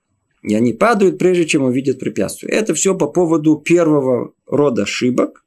И 0.44 0.56
они 0.56 0.74
падают, 0.74 1.18
прежде 1.18 1.46
чем 1.46 1.64
увидят 1.64 2.00
препятствие. 2.00 2.52
Это 2.52 2.74
все 2.74 2.96
по 2.96 3.08
поводу 3.08 3.56
первого 3.56 4.34
рода 4.46 4.84
ошибок. 4.84 5.46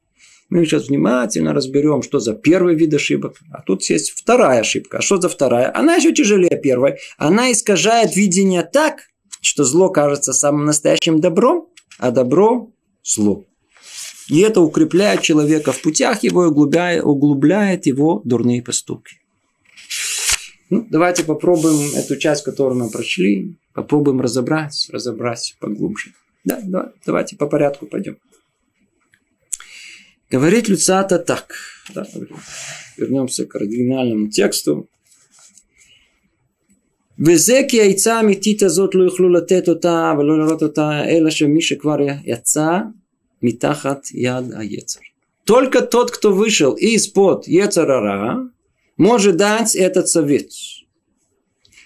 Мы 0.48 0.64
сейчас 0.64 0.88
внимательно 0.88 1.52
разберем, 1.52 2.02
что 2.02 2.18
за 2.18 2.34
первый 2.34 2.76
вид 2.76 2.94
ошибок. 2.94 3.36
А 3.52 3.62
тут 3.62 3.82
есть 3.84 4.12
вторая 4.12 4.60
ошибка. 4.60 4.98
А 4.98 5.02
что 5.02 5.20
за 5.20 5.28
вторая? 5.28 5.76
Она 5.76 5.96
еще 5.96 6.14
тяжелее 6.14 6.58
первой. 6.62 6.96
Она 7.18 7.52
искажает 7.52 8.16
видение 8.16 8.62
так, 8.62 9.00
что 9.40 9.64
зло 9.64 9.90
кажется 9.90 10.32
самым 10.32 10.64
настоящим 10.64 11.20
добром, 11.20 11.68
а 11.98 12.10
добро– 12.10 12.70
зло. 13.04 13.44
И 14.28 14.40
это 14.40 14.60
укрепляет 14.60 15.22
человека 15.22 15.72
в 15.72 15.82
путях 15.82 16.22
его 16.22 16.44
и 16.44 16.48
углубляет, 16.48 17.04
углубляет 17.04 17.86
его 17.86 18.22
дурные 18.24 18.62
поступки. 18.62 19.16
Ну, 20.69 20.87
давайте 20.89 21.23
попробуем 21.23 21.95
эту 21.95 22.15
часть, 22.17 22.43
которую 22.43 22.79
мы 22.79 22.89
прочли, 22.89 23.55
попробуем 23.73 24.21
разобрать, 24.21 24.89
разобрать 24.91 25.55
поглубже. 25.59 26.13
Да, 26.45 26.59
да, 26.63 26.91
давайте 27.05 27.35
по 27.35 27.47
порядку 27.47 27.85
пойдем. 27.85 28.17
Говорит 30.29 30.69
Люцата 30.69 31.19
так. 31.19 31.53
Да, 31.93 32.07
вернемся 32.97 33.45
к 33.45 33.55
оригинальному 33.55 34.29
тексту. 34.29 34.87
וזה 37.25 37.61
כי 37.67 37.81
העצה 37.81 38.15
האמיתית 38.15 38.63
הזאת 38.63 38.95
לא 38.95 39.03
יוכלו 39.03 39.29
לתת 39.29 39.69
אותה 39.69 40.13
ולא 40.19 40.39
לראות 40.39 40.63
אותה 40.63 41.09
אלא 41.09 41.29
שמי 41.29 41.61
שכבר 41.61 41.97
יצא 42.23 42.79
מתחת 43.41 44.07
יד 44.13 44.53
היצר. 44.57 44.99
Только 45.45 45.81
тот, 45.81 46.11
кто 46.11 46.33
вышел 46.33 46.73
из-под 46.73 47.47
Ецарара, 47.47 48.47
может 48.96 49.36
дать 49.36 49.74
этот 49.76 50.08
совет? 50.08 50.50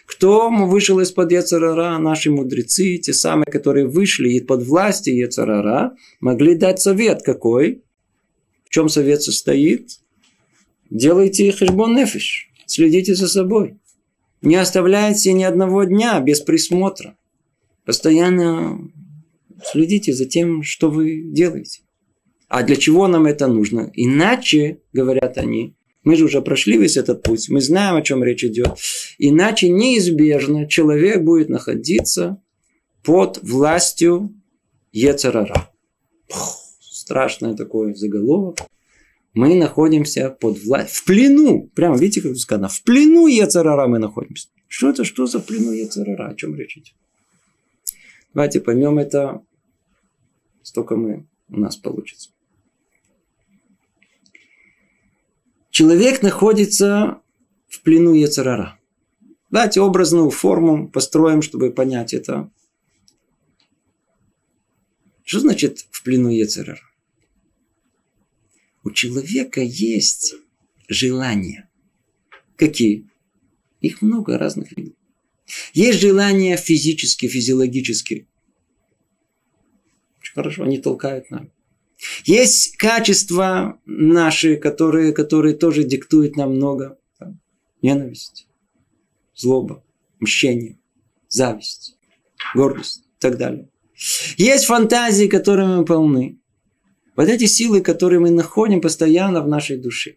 Кто 0.07 0.51
вышел 0.51 0.99
из-под 1.01 1.31
Ецарара? 1.33 1.99
Наши 1.99 2.31
мудрецы, 2.31 2.99
те 2.99 3.13
самые, 3.13 3.47
которые 3.47 3.87
вышли 3.87 4.31
из-под 4.31 4.65
власти 4.65 5.11
Ецарара, 5.11 5.95
могли 6.21 6.55
дать 6.55 6.81
совет 6.81 7.23
какой? 7.23 7.85
В 8.65 8.71
чем 8.71 8.89
совет 8.89 9.23
состоит? 9.23 10.01
Делайте 10.91 11.53
хешбон 11.53 11.95
нефиш. 11.95 12.51
Следите 12.67 13.15
за 13.15 13.29
собой. 13.29 13.79
Не 14.43 14.57
оставляйте 14.57 15.33
ни 15.33 15.45
одного 15.45 15.85
дня 15.85 16.19
без 16.21 16.41
присмотра. 16.41 17.17
Постоянно 17.85 18.91
следите 19.65 20.13
за 20.13 20.25
тем, 20.25 20.63
что 20.63 20.91
вы 20.91 21.23
делаете. 21.23 21.83
А 22.49 22.63
для 22.63 22.77
чего 22.77 23.07
нам 23.07 23.27
это 23.27 23.47
нужно? 23.47 23.93
Иначе, 23.95 24.81
говорят 24.93 25.39
они, 25.39 25.75
мы 26.03 26.17
же 26.17 26.25
уже 26.25 26.41
прошли 26.41 26.79
весь 26.79 26.97
этот 26.97 27.23
путь, 27.23 27.49
мы 27.49 27.61
знаем, 27.61 27.97
о 27.97 28.03
чем 28.03 28.25
речь 28.25 28.45
идет. 28.45 28.79
Иначе 29.19 29.69
неизбежно 29.69 30.67
человек 30.67 31.23
будет 31.23 31.49
находиться 31.49 32.43
под 33.03 33.41
властью 33.43 34.35
Ецарара. 34.93 35.71
Страшное 36.81 37.55
такое 37.55 37.95
заголовок. 37.95 38.59
Мы 39.35 39.55
находимся 39.55 40.31
под 40.31 40.63
властью, 40.65 40.97
в 40.97 41.05
плену. 41.05 41.71
Прямо, 41.75 41.97
видите, 41.97 42.21
как 42.21 42.37
сказано, 42.37 42.69
в 42.69 42.83
плену 42.83 43.27
Ецарара 43.27 43.87
мы 43.87 43.99
находимся. 43.99 44.49
Что 44.67 44.91
это, 44.91 45.05
что 45.05 45.27
за 45.27 45.41
плену 45.41 45.73
Ецарара? 45.73 46.29
О 46.31 46.35
чем 46.35 46.55
речь 46.55 46.77
идет? 46.77 46.95
Давайте 48.35 48.61
поймем 48.61 48.99
это, 48.99 49.43
столько 50.63 50.97
мы, 50.97 51.27
у 51.49 51.59
нас 51.59 51.77
получится. 51.77 52.31
Человек 55.71 56.23
находится 56.23 57.23
в 57.69 57.83
плену 57.83 58.13
Ецарара. 58.13 58.79
Давайте 59.51 59.81
образную 59.81 60.31
форму 60.31 60.89
построим, 60.89 61.43
чтобы 61.43 61.71
понять 61.71 62.13
это. 62.13 62.51
Что 65.23 65.41
значит 65.41 65.87
в 65.91 66.03
плену 66.03 66.29
Ецарара? 66.29 66.81
У 68.83 68.91
человека 68.91 69.61
есть 69.61 70.35
желания. 70.89 71.71
Какие? 72.57 73.09
Их 73.81 74.03
много 74.03 74.39
разных 74.39 74.77
видов. 74.77 74.97
Есть 75.73 76.01
желания 76.01 76.57
физические, 76.57 77.31
физиологические. 77.31 78.27
Очень 80.21 80.35
хорошо, 80.35 80.65
они 80.65 80.79
толкают 80.79 81.31
нам. 81.31 81.51
Есть 82.25 82.77
качества 82.77 83.79
наши, 83.87 84.57
которые, 84.57 85.13
которые 85.13 85.55
тоже 85.55 85.85
диктуют 85.85 86.37
нам 86.37 86.57
много. 86.57 86.99
Там, 87.19 87.41
ненависть, 87.83 88.47
злоба, 89.35 89.85
мщение, 90.19 90.79
зависть, 91.29 91.97
гордость 92.55 93.01
и 93.01 93.21
так 93.21 93.37
далее. 93.37 93.69
Есть 94.37 94.65
фантазии, 94.65 95.27
которыми 95.27 95.77
мы 95.77 95.85
полны. 95.85 96.39
Вот 97.17 97.29
эти 97.29 97.45
силы, 97.45 97.83
которые 97.83 98.21
мы 98.21 98.31
находим 98.31 98.81
постоянно 98.81 99.43
в 99.43 99.49
нашей 99.49 99.77
душе. 99.77 100.17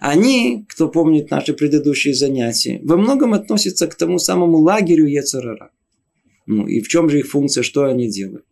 Они, 0.00 0.64
кто 0.68 0.88
помнит 0.88 1.30
наши 1.30 1.52
предыдущие 1.52 2.14
занятия, 2.14 2.80
во 2.82 2.96
многом 2.96 3.34
относятся 3.34 3.86
к 3.86 3.94
тому 3.94 4.18
самому 4.18 4.58
лагерю 4.58 5.06
Ецарара. 5.06 5.70
Ну 6.46 6.66
и 6.66 6.80
в 6.80 6.88
чем 6.88 7.08
же 7.10 7.18
их 7.20 7.28
функция, 7.28 7.62
что 7.62 7.84
они 7.84 8.08
делают? 8.08 8.45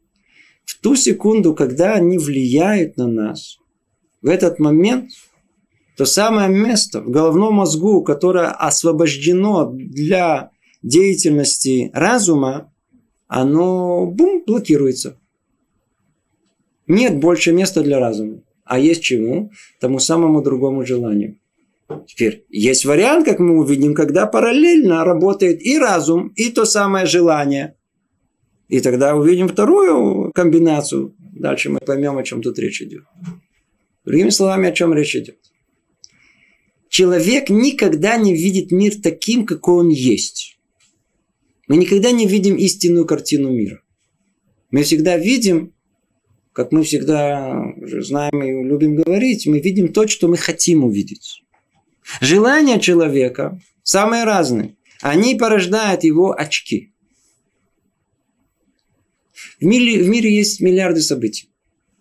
В 0.64 0.80
ту 0.80 0.96
секунду, 0.96 1.54
когда 1.54 1.94
они 1.94 2.18
влияют 2.18 2.96
на 2.96 3.06
нас, 3.06 3.58
в 4.22 4.28
этот 4.28 4.58
момент 4.58 5.10
то 5.96 6.06
самое 6.06 6.48
место 6.48 7.00
в 7.00 7.10
головном 7.10 7.54
мозгу, 7.54 8.02
которое 8.02 8.48
освобождено 8.48 9.70
для 9.70 10.50
деятельности 10.82 11.90
разума, 11.94 12.72
оно 13.28 14.06
бум, 14.06 14.42
блокируется. 14.46 15.18
Нет 16.86 17.18
больше 17.18 17.52
места 17.52 17.82
для 17.82 18.00
разума. 18.00 18.42
А 18.64 18.78
есть 18.78 19.02
чему? 19.02 19.50
Тому 19.80 19.98
самому 19.98 20.42
другому 20.42 20.84
желанию. 20.84 21.38
Теперь 22.06 22.44
есть 22.48 22.84
вариант, 22.84 23.26
как 23.26 23.38
мы 23.38 23.58
увидим, 23.58 23.94
когда 23.94 24.26
параллельно 24.26 25.04
работает 25.04 25.62
и 25.62 25.78
разум, 25.78 26.28
и 26.34 26.50
то 26.50 26.64
самое 26.64 27.06
желание. 27.06 27.76
И 28.68 28.80
тогда 28.80 29.14
увидим 29.14 29.48
вторую 29.48 30.32
комбинацию. 30.32 31.14
Дальше 31.18 31.70
мы 31.70 31.78
поймем, 31.80 32.16
о 32.16 32.22
чем 32.22 32.42
тут 32.42 32.58
речь 32.58 32.80
идет. 32.80 33.04
Другими 34.04 34.30
словами, 34.30 34.68
о 34.68 34.72
чем 34.72 34.94
речь 34.94 35.16
идет. 35.16 35.38
Человек 36.88 37.50
никогда 37.50 38.16
не 38.16 38.34
видит 38.34 38.70
мир 38.70 38.94
таким, 39.02 39.46
какой 39.46 39.80
он 39.80 39.88
есть. 39.88 40.58
Мы 41.66 41.76
никогда 41.76 42.12
не 42.12 42.26
видим 42.26 42.56
истинную 42.56 43.06
картину 43.06 43.50
мира. 43.50 43.82
Мы 44.70 44.82
всегда 44.82 45.16
видим, 45.16 45.72
как 46.52 46.72
мы 46.72 46.84
всегда 46.84 47.74
знаем 47.78 48.42
и 48.42 48.68
любим 48.68 48.96
говорить, 48.96 49.46
мы 49.46 49.60
видим 49.60 49.92
то, 49.92 50.06
что 50.06 50.28
мы 50.28 50.36
хотим 50.36 50.84
увидеть. 50.84 51.42
Желания 52.20 52.78
человека 52.78 53.60
самые 53.82 54.24
разные. 54.24 54.76
Они 55.00 55.34
порождают 55.34 56.04
его 56.04 56.32
очки. 56.32 56.93
В 59.64 59.66
мире, 59.66 60.02
в 60.02 60.08
мире 60.10 60.30
есть 60.30 60.60
миллиарды 60.60 61.00
событий. 61.00 61.48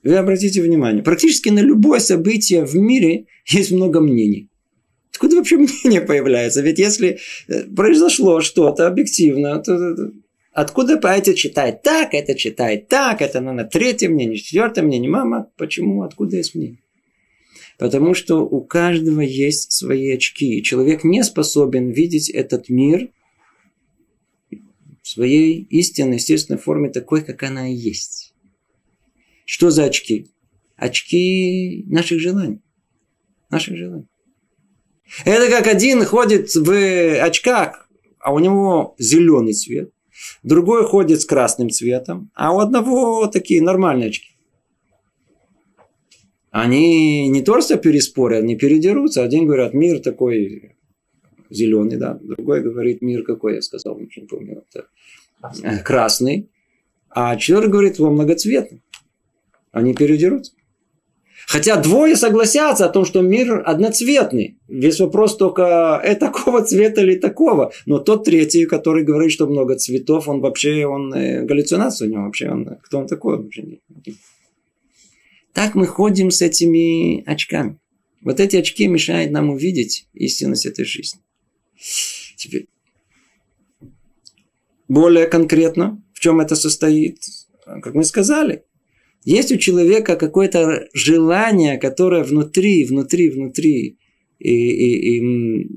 Вы 0.04 0.18
обратите 0.18 0.62
внимание, 0.62 1.02
практически 1.02 1.48
на 1.48 1.62
любое 1.62 2.02
событие 2.02 2.66
в 2.66 2.76
мире 2.76 3.28
есть 3.48 3.72
много 3.72 4.02
мнений. 4.02 4.50
Откуда 5.14 5.38
вообще 5.38 5.56
мнение 5.84 6.02
появляется? 6.02 6.62
Ведь 6.62 6.78
если 6.78 7.20
э, 7.48 7.64
произошло 7.74 8.42
что-то 8.42 8.86
объективно, 8.86 9.58
то 9.60 9.96
откуда 10.52 11.00
это 11.02 11.34
читает 11.34 11.84
так, 11.84 12.14
это 12.14 12.36
читает 12.36 12.90
так, 12.90 13.22
это 13.22 13.40
на 13.40 13.64
третье 13.64 14.10
мнение, 14.10 14.38
четвертое 14.40 14.82
мнение. 14.82 15.10
Мама, 15.10 15.50
почему, 15.56 16.04
откуда 16.04 16.36
есть 16.36 16.56
мнение? 16.56 16.80
Потому 17.78 18.14
что 18.14 18.40
у 18.46 18.60
каждого 18.60 19.22
есть 19.22 19.72
свои 19.72 20.12
очки. 20.12 20.62
Человек 20.64 21.06
не 21.06 21.24
способен 21.24 21.92
видеть 21.92 22.30
этот 22.30 22.68
мир– 22.68 23.08
в 25.04 25.10
своей 25.10 25.68
истинной, 25.70 26.16
естественной 26.16 26.58
форме 26.58 26.90
такой, 26.90 27.24
как 27.24 27.44
она 27.44 27.70
и 27.70 27.76
есть. 27.76 28.34
Что 29.46 29.70
за 29.70 29.84
очки? 29.84 30.32
Очки 30.78 31.84
наших 31.88 32.22
желаний. 32.22 32.62
Наших 33.52 33.78
желаний. 33.78 34.08
Это 35.26 35.50
как 35.50 35.68
один 35.68 36.04
ходит 36.06 36.56
в 36.56 37.22
очках, 37.22 37.90
а 38.20 38.34
у 38.34 38.40
него 38.40 38.96
зеленый 38.98 39.54
цвет. 39.54 39.92
Другой 40.42 40.86
ходит 40.86 41.22
с 41.22 41.26
красным 41.26 41.70
цветом, 41.70 42.32
а 42.34 42.56
у 42.56 42.60
одного 42.60 43.28
такие 43.28 43.62
нормальные 43.62 44.08
очки. 44.08 44.30
Они 46.50 47.28
не 47.28 47.42
только 47.42 47.76
переспорят, 47.76 48.44
они 48.44 48.56
передерутся. 48.56 49.24
Один 49.24 49.48
говорят, 49.48 49.74
мир 49.74 50.00
такой 50.00 50.78
зеленый, 51.54 51.98
да. 51.98 52.20
Другой 52.22 52.62
говорит, 52.62 53.02
мир 53.02 53.24
какой, 53.24 53.56
я 53.56 53.62
сказал, 53.62 54.00
не 54.00 54.08
помню, 54.26 54.64
это 54.70 54.88
э, 55.64 55.80
красный. 55.80 56.50
А 57.10 57.36
четвертый 57.36 57.70
говорит, 57.70 58.00
он 58.00 58.14
многоцветный. 58.14 58.82
Они 59.72 59.94
передерутся. 59.94 60.54
Хотя 61.48 61.76
двое 61.76 62.16
согласятся 62.16 62.86
о 62.86 62.90
том, 62.90 63.06
что 63.06 63.22
мир 63.22 63.62
одноцветный. 63.66 64.58
Весь 64.68 65.00
вопрос 65.00 65.36
только, 65.36 66.00
это 66.04 66.28
такого 66.28 66.64
цвета 66.64 67.02
или 67.02 67.16
такого. 67.16 67.74
Но 67.86 68.00
тот 68.00 68.24
третий, 68.24 68.66
который 68.66 69.04
говорит, 69.04 69.32
что 69.32 69.48
много 69.48 69.76
цветов, 69.76 70.28
он 70.28 70.40
вообще, 70.40 70.86
он 70.86 71.14
э, 71.14 71.44
галлюцинация 71.44 72.08
у 72.08 72.12
него 72.12 72.24
вообще. 72.24 72.50
Он, 72.50 72.78
кто 72.82 73.00
он 73.00 73.08
такой 73.08 73.38
вообще? 73.38 73.80
Так 75.54 75.76
мы 75.76 75.86
ходим 75.86 76.32
с 76.32 76.42
этими 76.42 77.24
очками. 77.30 77.78
Вот 78.22 78.40
эти 78.40 78.56
очки 78.56 78.88
мешают 78.88 79.32
нам 79.32 79.50
увидеть 79.50 80.08
истинность 80.14 80.66
этой 80.66 80.86
жизни. 80.86 81.22
Теперь, 82.38 82.68
более 84.88 85.28
конкретно, 85.28 86.04
в 86.14 86.20
чем 86.20 86.40
это 86.40 86.56
состоит? 86.56 87.20
Как 87.66 87.94
мы 87.94 88.04
сказали, 88.04 88.64
есть 89.24 89.52
у 89.52 89.58
человека 89.58 90.16
какое-то 90.16 90.88
желание, 90.94 91.78
которое 91.78 92.24
внутри, 92.24 92.86
внутри, 92.86 93.30
внутри 93.30 93.98
и, 94.40 94.50
и, 94.50 95.18
и 95.18 95.68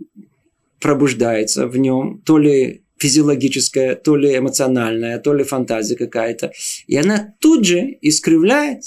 пробуждается 0.80 1.68
в 1.68 1.76
нем, 1.76 2.22
то 2.24 2.38
ли 2.38 2.82
физиологическая, 2.98 3.94
то 3.94 4.16
ли 4.16 4.36
эмоциональная, 4.36 5.18
то 5.18 5.32
ли 5.34 5.44
фантазия 5.44 5.96
какая-то. 5.96 6.52
И 6.86 6.96
она 6.96 7.34
тут 7.40 7.64
же 7.64 7.96
искривляет. 8.00 8.82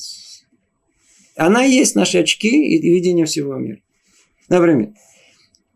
Она 1.36 1.64
есть 1.64 1.96
наши 1.96 2.18
очки 2.18 2.50
и 2.50 2.82
видение 2.82 3.26
всего 3.26 3.56
мира. 3.56 3.80
Например, 4.50 4.94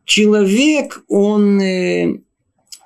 человек, 0.05 1.03
он, 1.07 1.61
э, 1.61 2.19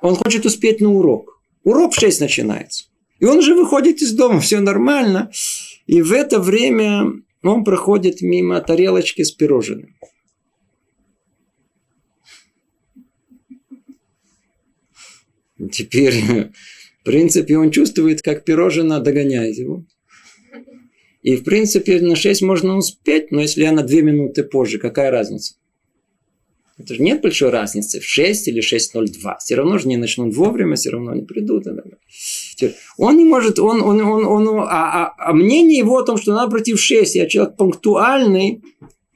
он 0.01 0.15
хочет 0.15 0.45
успеть 0.45 0.81
на 0.81 0.91
урок. 0.93 1.41
Урок 1.63 1.93
в 1.93 1.99
6 1.99 2.21
начинается. 2.21 2.85
И 3.19 3.25
он 3.25 3.41
же 3.41 3.55
выходит 3.55 4.01
из 4.01 4.13
дома, 4.13 4.39
все 4.39 4.59
нормально. 4.59 5.31
И 5.87 6.01
в 6.01 6.11
это 6.11 6.39
время 6.39 7.11
он 7.43 7.63
проходит 7.63 8.21
мимо 8.21 8.61
тарелочки 8.61 9.23
с 9.23 9.31
пирожным. 9.31 9.95
Теперь, 15.71 16.51
в 17.01 17.03
принципе, 17.03 17.57
он 17.57 17.71
чувствует, 17.71 18.21
как 18.21 18.45
пирожное 18.45 18.99
догоняет 18.99 19.57
его. 19.57 19.85
И, 21.23 21.35
в 21.35 21.43
принципе, 21.43 21.99
на 21.99 22.15
6 22.15 22.41
можно 22.43 22.77
успеть, 22.77 23.31
но 23.31 23.41
если 23.41 23.63
она 23.63 23.81
на 23.81 23.87
2 23.87 24.01
минуты 24.01 24.43
позже, 24.43 24.77
какая 24.77 25.11
разница? 25.11 25.55
Это 26.77 26.93
же 26.93 27.01
нет 27.01 27.21
большой 27.21 27.49
разницы 27.49 27.99
в 27.99 28.03
6 28.03 28.47
или 28.49 28.61
6.02. 28.61 29.37
Все 29.39 29.55
равно 29.55 29.79
же 29.79 29.87
не 29.87 29.97
начнут 29.97 30.35
вовремя, 30.35 30.75
все 30.75 30.91
равно 30.91 31.15
не 31.15 31.23
придут. 31.23 31.65
Он 32.97 33.17
не 33.17 33.25
может, 33.25 33.59
он, 33.59 33.81
он, 33.81 34.01
он, 34.01 34.25
он 34.25 34.59
а, 34.59 34.65
а, 34.65 35.15
а 35.17 35.33
мнение 35.33 35.79
его 35.79 35.97
о 35.97 36.03
том, 36.03 36.17
что 36.17 36.33
надо 36.33 36.51
пройти 36.51 36.73
в 36.73 36.79
6, 36.79 37.15
я 37.15 37.25
человек 37.27 37.55
пунктуальный, 37.55 38.61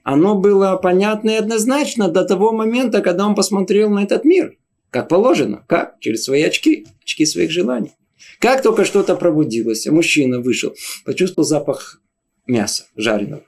оно 0.03 0.35
было 0.35 0.75
понятно 0.77 1.29
и 1.29 1.35
однозначно 1.35 2.07
до 2.07 2.25
того 2.25 2.51
момента, 2.51 3.01
когда 3.01 3.27
он 3.27 3.35
посмотрел 3.35 3.91
на 3.91 4.03
этот 4.03 4.25
мир. 4.25 4.57
Как 4.89 5.07
положено. 5.07 5.63
Как? 5.67 5.99
Через 5.99 6.23
свои 6.23 6.41
очки. 6.41 6.87
Очки 7.03 7.25
своих 7.25 7.51
желаний. 7.51 7.91
Как 8.39 8.63
только 8.63 8.85
что-то 8.85 9.15
пробудилось, 9.15 9.85
мужчина 9.85 10.39
вышел, 10.39 10.73
почувствовал 11.05 11.47
запах 11.47 12.01
мяса 12.47 12.85
жареного. 12.95 13.43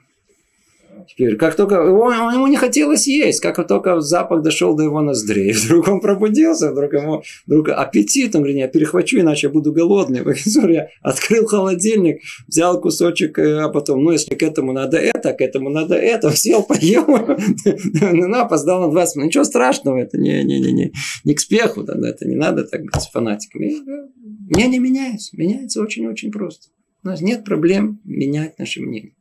Теперь, 1.08 1.36
как 1.36 1.56
только 1.56 1.76
его, 1.76 2.12
ему 2.12 2.48
не 2.48 2.58
хотелось 2.58 3.08
есть, 3.08 3.40
как 3.40 3.66
только 3.68 4.00
запах 4.02 4.42
дошел 4.42 4.76
до 4.76 4.84
его 4.84 5.02
ноздрей, 5.02 5.54
вдруг 5.66 5.88
он 5.88 6.00
пробудился, 6.00 6.72
вдруг 6.72 6.94
ему 6.94 7.24
вдруг 7.46 7.70
аппетит, 7.70 8.36
он 8.36 8.42
говорит, 8.42 8.58
я 8.58 8.68
перехвачу, 8.68 9.20
иначе 9.20 9.48
я 9.48 9.54
буду 9.54 9.72
голодный. 9.72 10.24
Я 10.74 10.88
открыл 11.02 11.46
холодильник, 11.46 12.22
взял 12.48 12.80
кусочек, 12.80 13.38
э, 13.38 13.60
а 13.60 13.70
потом, 13.70 14.04
ну, 14.04 14.12
если 14.12 14.34
к 14.34 14.42
этому 14.42 14.72
надо 14.72 14.98
это, 14.98 15.34
к 15.34 15.42
этому 15.42 15.70
надо 15.70 15.96
это, 15.96 16.32
сел, 16.36 16.64
поел, 16.64 17.06
ну, 17.06 18.36
опоздал 18.36 18.82
на 18.82 18.92
20 18.92 19.16
минут. 19.16 19.28
Ничего 19.28 19.44
страшного, 19.44 19.98
это 19.98 20.18
не, 20.18 20.44
не, 20.44 20.60
не, 20.60 20.72
не, 20.72 20.94
не 21.24 21.34
к 21.34 21.40
спеху, 21.40 21.82
это 21.82 22.28
не 22.28 22.36
надо 22.36 22.64
так 22.64 22.82
быть 22.82 23.10
фанатиками. 23.12 23.74
Мнение 24.50 24.80
не 24.80 24.80
меняется, 24.80 25.36
меняется 25.38 25.82
очень-очень 25.82 26.32
просто. 26.32 26.68
У 27.04 27.08
нас 27.08 27.22
нет 27.22 27.44
проблем 27.44 28.00
менять 28.04 28.58
наше 28.58 28.82
мнение. 28.82 29.14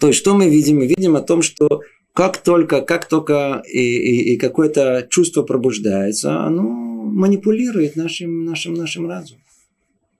То 0.00 0.08
есть, 0.08 0.18
что 0.18 0.34
мы 0.34 0.48
видим? 0.48 0.78
Мы 0.78 0.86
видим 0.86 1.16
о 1.16 1.20
том, 1.20 1.42
что 1.42 1.82
как 2.12 2.38
только, 2.38 2.80
как 2.80 3.08
только 3.08 3.62
и, 3.66 3.80
и, 3.80 4.34
и 4.34 4.36
какое-то 4.36 5.06
чувство 5.10 5.42
пробуждается, 5.42 6.40
оно 6.40 6.62
манипулирует 6.62 7.96
нашим, 7.96 8.44
нашим, 8.44 8.74
нашим 8.74 9.08
разумом. 9.08 9.42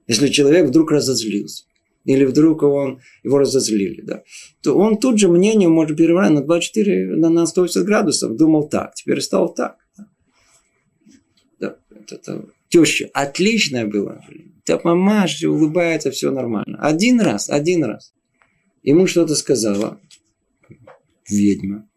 Если 0.07 0.29
человек 0.29 0.67
вдруг 0.67 0.91
разозлился, 0.91 1.65
или 2.05 2.25
вдруг 2.25 2.63
он, 2.63 3.01
его 3.23 3.39
разозлили, 3.39 4.03
да, 4.03 4.23
то 4.63 4.77
он 4.77 4.99
тут 4.99 5.19
же 5.19 5.29
мнение 5.29 5.69
может 5.69 5.97
переворачивать 5.97 6.41
на 6.41 6.47
24, 6.47 7.17
на, 7.17 7.31
на 7.31 7.47
180 7.47 7.87
градусов, 7.87 8.37
думал 8.37 8.69
так, 8.69 8.95
теперь 8.95 9.21
стал 9.21 9.55
так. 9.55 9.77
Да, 11.59 11.77
это, 11.91 12.17
это, 12.17 12.47
теща, 12.69 13.09
отличная 13.15 13.87
была. 13.87 14.21
Ты 14.65 14.79
мамаша 14.83 15.49
улыбается, 15.49 16.11
все 16.11 16.31
нормально. 16.31 16.79
Один 16.81 17.21
раз, 17.21 17.49
один 17.49 17.85
раз. 17.85 18.13
Ему 18.85 19.07
что-то 19.07 19.35
сказала 19.35 20.01
ведьма. 21.29 21.89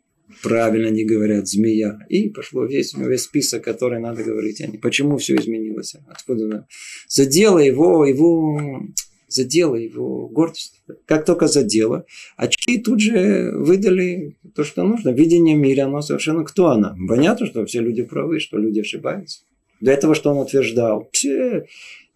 Правильно 0.41 0.87
не 0.87 1.03
говорят 1.03 1.47
змея. 1.47 1.99
И 2.09 2.29
пошло 2.29 2.65
весь, 2.65 2.93
весь 2.93 3.23
список, 3.23 3.63
который 3.63 3.99
надо 3.99 4.23
говорить. 4.23 4.61
Они, 4.61 4.77
почему 4.77 5.17
все 5.17 5.35
изменилось? 5.35 5.95
Откуда? 6.07 6.67
Задела 7.07 7.59
его, 7.59 8.05
его 8.05 8.81
задела 9.27 9.75
его 9.75 10.27
гордость. 10.29 10.81
Как 11.05 11.25
только 11.25 11.47
задела, 11.47 12.05
очки 12.37 12.77
тут 12.77 13.01
же 13.01 13.51
выдали 13.55 14.37
то, 14.55 14.63
что 14.63 14.83
нужно. 14.83 15.09
Видение 15.09 15.55
мира, 15.55 15.85
оно 15.85 16.01
совершенно 16.01 16.43
кто 16.43 16.67
она? 16.67 16.95
Понятно, 17.07 17.45
что 17.45 17.65
все 17.65 17.81
люди 17.81 18.03
правы, 18.03 18.39
что 18.39 18.57
люди 18.57 18.79
ошибаются. 18.79 19.41
До 19.81 19.91
этого, 19.91 20.15
что 20.15 20.31
он 20.31 20.37
утверждал. 20.37 21.09
Все, 21.11 21.65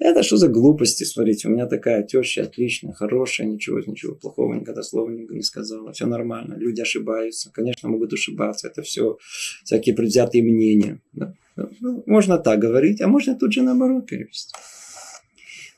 это 0.01 0.23
что 0.23 0.37
за 0.37 0.47
глупости, 0.47 1.03
смотрите, 1.03 1.47
у 1.47 1.51
меня 1.51 1.67
такая 1.67 2.01
теща 2.01 2.41
отличная, 2.41 2.91
хорошая, 2.91 3.45
ничего, 3.45 3.79
ничего 3.79 4.15
плохого, 4.15 4.55
никогда 4.55 4.81
слова 4.81 5.09
не, 5.09 5.43
сказала, 5.43 5.93
все 5.93 6.07
нормально, 6.07 6.55
люди 6.55 6.81
ошибаются, 6.81 7.51
конечно, 7.53 7.87
могут 7.87 8.11
ошибаться, 8.11 8.67
это 8.67 8.81
все 8.81 9.17
всякие 9.63 9.93
предвзятые 9.95 10.43
мнения. 10.43 10.99
Да? 11.13 11.35
Ну, 11.79 12.03
можно 12.07 12.39
так 12.39 12.59
говорить, 12.59 12.99
а 13.01 13.07
можно 13.07 13.35
тут 13.35 13.53
же 13.53 13.61
наоборот 13.61 14.07
перевести. 14.07 14.53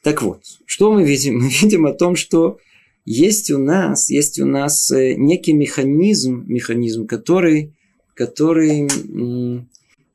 Так 0.04 0.22
вот, 0.22 0.44
что 0.66 0.94
мы 0.94 1.04
видим? 1.04 1.40
Мы 1.40 1.50
видим 1.50 1.86
о 1.86 1.94
том, 1.94 2.16
что 2.16 2.60
есть 3.06 3.52
у 3.52 3.58
нас, 3.58 4.10
есть 4.10 4.40
у 4.40 4.46
нас 4.46 4.90
э, 4.92 5.16
некий 5.16 5.52
механизм, 5.52 6.46
механизм, 6.48 7.08
который, 7.08 7.74
который 8.14 8.88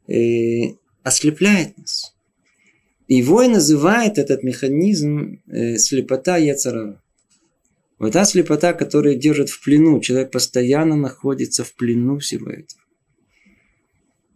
э, 0.06 0.74
ослепляет 1.02 1.76
нас. 1.76 2.14
Его 3.08 3.42
и 3.42 3.48
называет 3.48 4.18
этот 4.18 4.42
механизм 4.42 5.40
э, 5.46 5.78
слепота 5.78 6.36
Яцара. 6.36 7.02
Вот 7.98 8.12
та 8.12 8.24
слепота, 8.26 8.74
которая 8.74 9.14
держит 9.14 9.48
в 9.48 9.64
плену. 9.64 9.98
Человек 10.00 10.30
постоянно 10.30 10.94
находится 10.94 11.64
в 11.64 11.74
плену 11.74 12.18
всего 12.18 12.50
этого. 12.50 12.80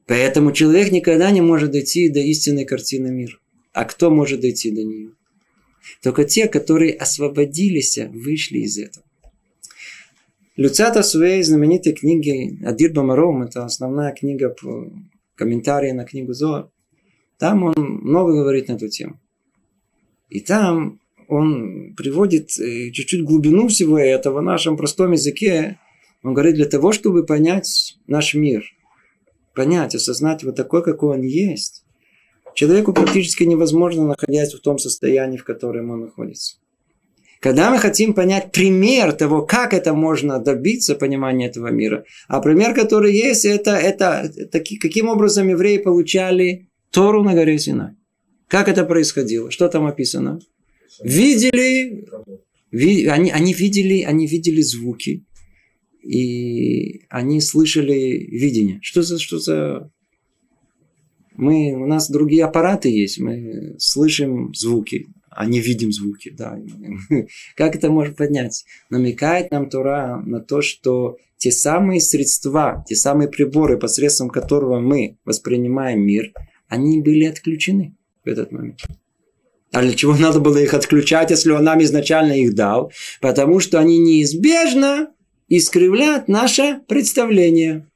Поэтому 0.07 0.53
человек 0.53 0.91
никогда 0.91 1.31
не 1.31 1.43
может 1.43 1.71
дойти 1.71 2.09
до 2.09 2.21
истинной 2.21 2.65
картины 2.65 3.11
мира. 3.11 3.39
А 3.73 3.85
кто 3.85 4.11
может 4.11 4.41
дойти 4.41 4.71
до 4.71 4.83
нее? 4.83 5.13
Только 6.03 6.25
те, 6.25 6.49
которые 6.49 6.95
освободились, 6.95 7.99
вышли 7.99 8.59
из 8.59 8.79
этого. 8.79 9.05
Люцата 10.57 11.03
в 11.03 11.07
своей 11.07 11.43
знаменитой 11.43 11.93
книге 11.93 12.59
Адир 12.65 12.93
Бамаром, 12.93 13.43
это 13.43 13.65
основная 13.65 14.13
книга 14.13 14.51
по 14.51 14.93
комментарии 15.35 15.93
на 15.93 16.05
книгу 16.05 16.35
Зоа, 16.35 16.71
там 17.43 17.65
он 17.65 17.75
много 17.77 18.35
говорит 18.35 18.69
на 18.69 18.75
эту 18.75 18.89
тему. 18.89 19.19
И 20.29 20.39
там 20.39 21.01
он 21.27 21.93
приводит 21.97 22.57
э, 22.61 22.93
чуть-чуть 22.93 23.25
глубину 23.25 23.67
всего 23.67 23.99
этого 23.99 24.39
в 24.39 24.43
нашем 24.45 24.77
простом 24.77 25.11
языке. 25.11 25.81
Он 26.23 26.35
говорит, 26.35 26.55
для 26.55 26.67
того, 26.67 26.93
чтобы 26.93 27.27
понять 27.27 27.99
наш 28.07 28.35
мир, 28.35 28.63
понять, 29.57 29.97
осознать 29.97 30.45
вот 30.45 30.55
такой, 30.55 30.85
какой 30.85 31.19
он 31.19 31.23
есть, 31.23 31.85
человеку 32.55 32.93
практически 32.93 33.43
невозможно 33.43 34.07
находясь 34.07 34.55
в 34.55 34.61
том 34.61 34.79
состоянии, 34.79 35.37
в 35.37 35.45
котором 35.45 35.91
он 35.91 36.03
находится. 36.03 36.59
Когда 37.41 37.73
мы 37.73 37.79
хотим 37.79 38.15
понять 38.15 38.53
пример 38.53 39.15
того, 39.15 39.45
как 39.45 39.75
это 39.75 39.95
можно 39.95 40.39
добиться 40.39 40.95
понимания 40.95 41.49
этого 41.49 41.73
мира, 41.73 42.05
а 42.29 42.41
пример, 42.41 42.73
который 42.73 43.13
есть, 43.13 43.45
это, 43.47 43.73
это, 43.73 44.31
это 44.37 44.61
каким 44.61 45.09
образом 45.09 45.49
евреи 45.49 45.79
получали 45.79 46.69
Тору 46.93 47.25
на 47.25 47.35
горе 47.35 47.59
Синай. 47.59 47.95
Как 48.49 48.69
это 48.69 48.85
происходило? 48.85 49.51
Что 49.51 49.69
там 49.69 49.87
описано? 49.87 50.39
Видели, 51.03 52.05
ви, 52.71 53.07
они, 53.07 53.31
они, 53.31 53.55
видели, 53.55 54.03
они 54.03 54.27
видели 54.27 54.61
звуки, 54.61 55.25
и 56.03 57.07
они 57.09 57.41
слышали 57.41 58.29
видение. 58.31 58.79
Что 58.83 59.03
за, 59.03 59.19
что 59.19 59.39
за... 59.39 59.91
Мы, 61.35 61.73
у 61.73 61.87
нас 61.87 62.11
другие 62.11 62.45
аппараты 62.45 62.91
есть, 62.91 63.19
мы 63.19 63.75
слышим 63.79 64.53
звуки, 64.55 65.07
а 65.31 65.47
не 65.47 65.61
видим 65.61 65.91
звуки. 65.93 66.31
Да. 66.37 66.59
Как 67.57 67.75
это 67.75 67.91
может 67.91 68.19
поднять? 68.19 68.67
Намекает 68.91 69.51
нам 69.51 69.71
Тора 69.71 70.23
на 70.27 70.41
то, 70.41 70.61
что 70.61 71.17
те 71.39 71.51
самые 71.51 72.03
средства, 72.03 72.85
те 72.87 72.97
самые 72.97 73.31
приборы, 73.31 73.79
посредством 73.79 74.29
которого 74.29 74.79
мы 74.79 75.17
воспринимаем 75.25 76.03
мир– 76.03 76.33
они 76.73 77.03
были 77.03 77.27
отключены 77.27 77.95
в 78.25 78.29
этот 78.29 78.51
момент. 78.51 78.81
А 79.73 79.83
для 79.83 79.93
чего 79.93 80.17
надо 80.17 80.41
было 80.41 80.57
их 80.57 80.73
отключать, 80.73 81.31
если 81.31 81.51
он 81.51 81.65
нам 81.65 81.83
изначально 81.83 82.33
их 82.33 82.55
дал? 82.55 82.91
Потому 83.21 83.61
что 83.61 83.79
они 83.79 83.99
неизбежно 83.99 85.09
искривляют 85.49 86.29
наше 86.29 86.81
представление. 86.89 87.87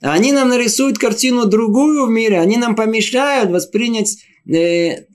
Они 0.00 0.30
нам 0.30 0.48
нарисуют 0.48 0.98
картину 0.98 1.46
другую 1.46 2.06
в 2.06 2.10
мире, 2.10 2.38
они 2.38 2.56
нам 2.56 2.76
помешают 2.76 3.50
воспринять 3.50 4.18
э, 4.46 5.06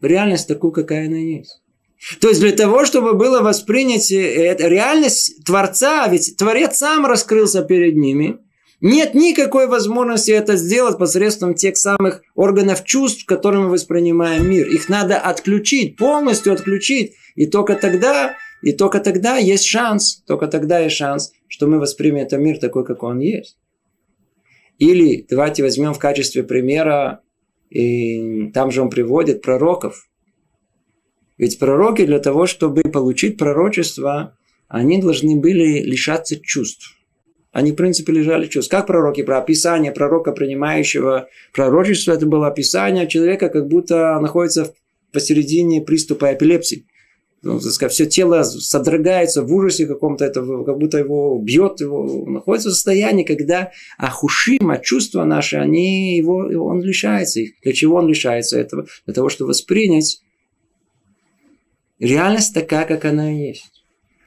реальность 0.00 0.46
такую, 0.46 0.72
какая 0.72 1.08
она 1.08 1.18
есть. 1.18 1.60
То 2.20 2.28
есть 2.28 2.40
для 2.40 2.52
того, 2.52 2.84
чтобы 2.84 3.14
было 3.14 3.40
воспринять 3.40 4.12
э, 4.12 4.56
реальность 4.60 5.44
Творца, 5.44 6.06
ведь 6.06 6.36
Творец 6.36 6.76
сам 6.76 7.04
раскрылся 7.04 7.62
перед 7.62 7.96
ними– 7.96 8.38
нет 8.86 9.14
никакой 9.14 9.66
возможности 9.66 10.30
это 10.30 10.56
сделать 10.56 10.98
посредством 10.98 11.54
тех 11.54 11.76
самых 11.76 12.22
органов 12.34 12.84
чувств, 12.84 13.24
которыми 13.26 13.64
мы 13.64 13.70
воспринимаем 13.70 14.48
мир. 14.48 14.68
Их 14.68 14.88
надо 14.88 15.18
отключить, 15.18 15.96
полностью 15.96 16.52
отключить. 16.52 17.14
И 17.34 17.46
только 17.46 17.74
тогда, 17.74 18.36
и 18.62 18.72
только 18.72 19.00
тогда 19.00 19.36
есть 19.36 19.64
шанс, 19.64 20.22
только 20.26 20.46
тогда 20.46 20.78
есть 20.78 20.96
шанс, 20.96 21.32
что 21.48 21.66
мы 21.66 21.78
воспримем 21.78 22.22
этот 22.22 22.40
мир 22.40 22.58
такой, 22.58 22.84
какой 22.84 23.10
он 23.10 23.18
есть. 23.18 23.58
Или 24.78 25.26
давайте 25.28 25.62
возьмем 25.62 25.92
в 25.92 25.98
качестве 25.98 26.42
примера, 26.42 27.22
и 27.70 28.50
там 28.52 28.70
же 28.70 28.82
он 28.82 28.90
приводит 28.90 29.42
пророков. 29.42 30.08
Ведь 31.38 31.58
пророки 31.58 32.06
для 32.06 32.18
того, 32.18 32.46
чтобы 32.46 32.82
получить 32.82 33.36
пророчество, 33.36 34.38
они 34.68 35.00
должны 35.00 35.36
были 35.36 35.80
лишаться 35.80 36.38
чувств. 36.40 36.95
Они, 37.56 37.72
в 37.72 37.74
принципе, 37.74 38.12
лежали 38.12 38.48
чувств. 38.48 38.70
Как 38.70 38.86
пророки, 38.86 39.22
про 39.22 39.38
описание 39.38 39.90
пророка, 39.90 40.32
принимающего 40.32 41.30
пророчество, 41.54 42.12
это 42.12 42.26
было 42.26 42.48
описание 42.48 43.08
человека, 43.08 43.48
как 43.48 43.66
будто 43.66 44.20
находится 44.20 44.74
посередине 45.10 45.80
приступа 45.80 46.34
эпилепсии. 46.34 46.86
Ну, 47.40 47.58
все 47.58 48.04
тело 48.04 48.42
содрогается 48.42 49.42
в 49.42 49.50
ужасе 49.54 49.86
каком-то, 49.86 50.26
это, 50.26 50.42
как 50.66 50.76
будто 50.76 50.98
его 50.98 51.40
бьет, 51.42 51.80
его 51.80 52.26
находится 52.26 52.68
в 52.68 52.72
состоянии, 52.74 53.24
когда 53.24 53.70
ахушима, 53.96 54.78
чувства 54.78 55.24
наши, 55.24 55.56
они 55.56 56.18
его, 56.18 56.36
он 56.62 56.82
лишается 56.82 57.40
их. 57.40 57.52
Для 57.62 57.72
чего 57.72 57.96
он 57.96 58.06
лишается 58.06 58.58
этого? 58.58 58.86
Для 59.06 59.14
того, 59.14 59.30
чтобы 59.30 59.48
воспринять 59.48 60.20
реальность 61.98 62.52
такая, 62.52 62.84
как 62.84 63.06
она 63.06 63.30
есть. 63.30 63.75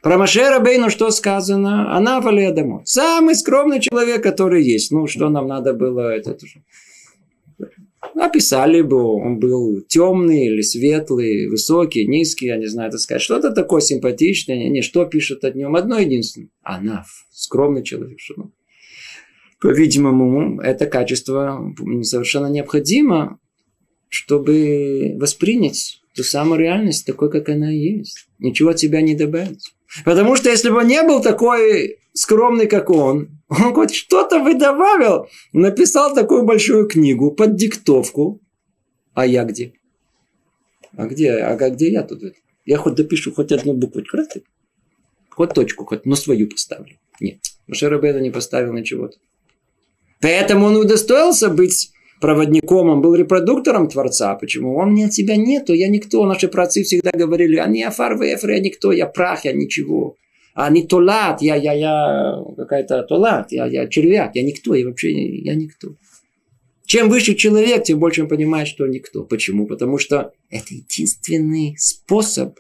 Про 0.01 0.17
Машера 0.17 0.59
Бейну 0.59 0.89
что 0.89 1.11
сказано? 1.11 1.95
Она 1.95 2.21
валедому. 2.21 2.81
Самый 2.85 3.35
скромный 3.35 3.81
человек, 3.81 4.23
который 4.23 4.63
есть. 4.63 4.91
Ну, 4.91 5.07
что 5.07 5.29
нам 5.29 5.47
надо 5.47 5.73
было 5.73 6.13
это 6.13 6.37
уже. 6.41 6.63
Описали 8.15 8.81
бы, 8.81 9.01
он 9.01 9.39
был 9.39 9.81
темный 9.81 10.47
или 10.47 10.61
светлый, 10.61 11.47
высокий, 11.49 12.07
низкий, 12.07 12.47
я 12.47 12.57
не 12.57 12.67
знаю, 12.67 12.89
это 12.89 12.97
сказать. 12.97 13.21
Что-то 13.21 13.51
такое 13.51 13.81
симпатичное. 13.81 14.69
Не, 14.69 14.81
что 14.81 15.05
пишет 15.05 15.43
о 15.43 15.51
нем? 15.51 15.75
Одно 15.75 15.99
единственное. 15.99 16.49
Она 16.63 17.03
скромный 17.31 17.83
человек. 17.83 18.19
Что, 18.19 18.51
по-видимому, 19.59 20.61
это 20.61 20.85
качество 20.85 21.73
совершенно 22.03 22.47
необходимо, 22.47 23.39
чтобы 24.07 25.15
воспринять 25.19 26.01
ту 26.15 26.23
самую 26.23 26.59
реальность 26.59 27.05
такой, 27.05 27.31
как 27.31 27.49
она 27.49 27.69
есть. 27.69 28.27
Ничего 28.39 28.69
от 28.69 28.77
тебя 28.77 29.01
не 29.01 29.15
добавить. 29.15 29.73
Потому 30.05 30.35
что 30.35 30.49
если 30.49 30.69
бы 30.69 30.77
он 30.77 30.87
не 30.87 31.01
был 31.03 31.21
такой 31.21 31.97
скромный, 32.13 32.67
как 32.67 32.89
он, 32.89 33.29
он 33.49 33.73
хоть 33.73 33.93
что-то 33.93 34.39
бы 34.39 34.53
добавил, 34.53 35.27
написал 35.53 36.13
такую 36.13 36.43
большую 36.43 36.87
книгу 36.87 37.31
под 37.31 37.55
диктовку. 37.55 38.41
А 39.13 39.25
я 39.25 39.43
где? 39.43 39.73
А 40.95 41.05
где, 41.05 41.33
а 41.33 41.55
где 41.69 41.91
я 41.91 42.03
тут? 42.03 42.21
Я 42.65 42.77
хоть 42.77 42.95
допишу 42.95 43.33
хоть 43.33 43.51
одну 43.51 43.73
букву, 43.73 44.03
кратко. 44.03 44.41
Хоть 45.29 45.53
точку, 45.53 45.85
хоть, 45.85 46.05
но 46.05 46.15
свою 46.15 46.47
поставлю. 46.47 46.97
Нет, 47.19 47.39
Маше 47.67 47.89
Рабеда 47.89 48.19
не 48.19 48.29
поставил 48.29 48.73
ничего. 48.73 49.09
Поэтому 50.21 50.67
он 50.67 50.75
удостоился 50.75 51.49
быть 51.49 51.91
проводником, 52.19 52.89
он 52.89 53.01
был 53.01 53.15
репродуктором 53.15 53.87
Творца. 53.87 54.35
Почему? 54.35 54.75
Он 54.75 54.93
не 54.93 55.05
от 55.05 55.13
себя 55.13 55.35
нету, 55.35 55.73
я 55.73 55.87
никто. 55.87 56.25
Наши 56.25 56.47
працы 56.47 56.83
всегда 56.83 57.11
говорили, 57.11 57.57
они 57.57 57.83
афар 57.83 58.19
вефр, 58.19 58.51
я 58.51 58.59
никто, 58.59 58.91
я 58.91 59.07
прах, 59.07 59.45
я 59.45 59.53
ничего. 59.53 60.15
А 60.53 60.69
не 60.69 60.85
толат, 60.85 61.41
я, 61.41 61.55
я, 61.55 61.73
я 61.73 62.43
какая-то 62.57 63.03
толат, 63.03 63.51
я, 63.51 63.65
я 63.67 63.87
червяк, 63.87 64.35
я 64.35 64.43
никто, 64.43 64.75
я 64.75 64.85
вообще 64.85 65.11
я 65.11 65.55
никто. 65.55 65.95
Чем 66.85 67.09
выше 67.09 67.35
человек, 67.35 67.83
тем 67.83 67.99
больше 67.99 68.23
он 68.23 68.27
понимает, 68.27 68.67
что 68.67 68.83
он 68.83 68.89
никто. 68.89 69.23
Почему? 69.23 69.67
Потому 69.67 69.99
что 69.99 70.33
это 70.49 70.73
единственный 70.73 71.75
способ 71.77 72.59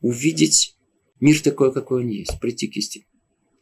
увидеть 0.00 0.76
мир 1.20 1.40
такой, 1.40 1.72
какой 1.72 2.04
он 2.04 2.08
есть, 2.08 2.40
прийти 2.40 2.68
к 2.68 2.76
истине. 2.76 3.06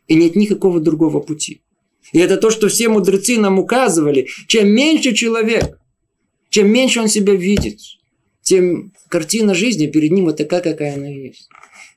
И 0.07 0.15
нет 0.15 0.37
никакого 0.37 0.79
другого 0.79 1.21
пути. 1.21 1.63
И 2.13 2.19
это 2.19 2.37
то, 2.37 2.51
что 2.51 2.69
все 2.69 2.89
мудрецы 2.89 3.39
нам 3.39 3.59
указывали. 3.59 4.29
Чем 4.47 4.69
меньше 4.69 5.13
человек, 5.15 5.79
чем 6.51 6.71
меньше 6.71 7.01
он 7.01 7.09
себя 7.09 7.35
видит, 7.35 7.81
тем 8.43 8.93
картина 9.09 9.55
жизни 9.55 9.87
перед 9.87 10.11
ним 10.13 10.27
вот 10.27 10.37
такая, 10.37 10.61
какая 10.61 10.95
она 10.95 11.09
есть. 11.09 11.49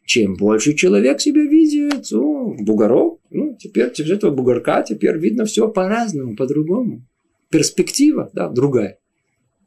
Чем 0.05 0.35
больше 0.35 0.73
человек 0.73 1.19
себя 1.19 1.41
видит, 1.41 2.11
о, 2.13 2.55
бугорок, 2.57 3.19
ну, 3.29 3.57
теперь 3.59 3.91
через 3.91 4.11
этого 4.11 4.31
бугорка 4.33 4.81
теперь 4.81 5.17
видно 5.17 5.43
все 5.43 5.67
по-разному, 5.67 6.35
по-другому. 6.37 7.05
Перспектива, 7.49 8.31
да, 8.33 8.47
другая. 8.47 8.99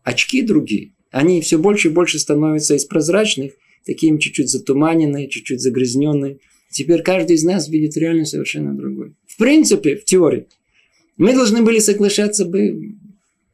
Очки 0.02 0.40
другие. 0.42 0.94
Они 1.10 1.42
все 1.42 1.58
больше 1.58 1.88
и 1.88 1.90
больше 1.90 2.18
становятся 2.18 2.74
из 2.74 2.86
прозрачных, 2.86 3.52
такими 3.84 4.18
чуть-чуть 4.18 4.48
затуманенные, 4.48 5.28
чуть-чуть 5.28 5.60
загрязненные. 5.60 6.38
Теперь 6.70 7.02
каждый 7.02 7.36
из 7.36 7.44
нас 7.44 7.68
видит 7.68 7.96
реальность 7.96 8.30
совершенно 8.30 8.74
другой. 8.74 9.14
Принципе, 9.40 9.96
в 9.96 10.04
теории, 10.04 10.48
мы 11.16 11.32
должны 11.32 11.62
были 11.62 11.78
соглашаться 11.78 12.44
бы 12.44 12.96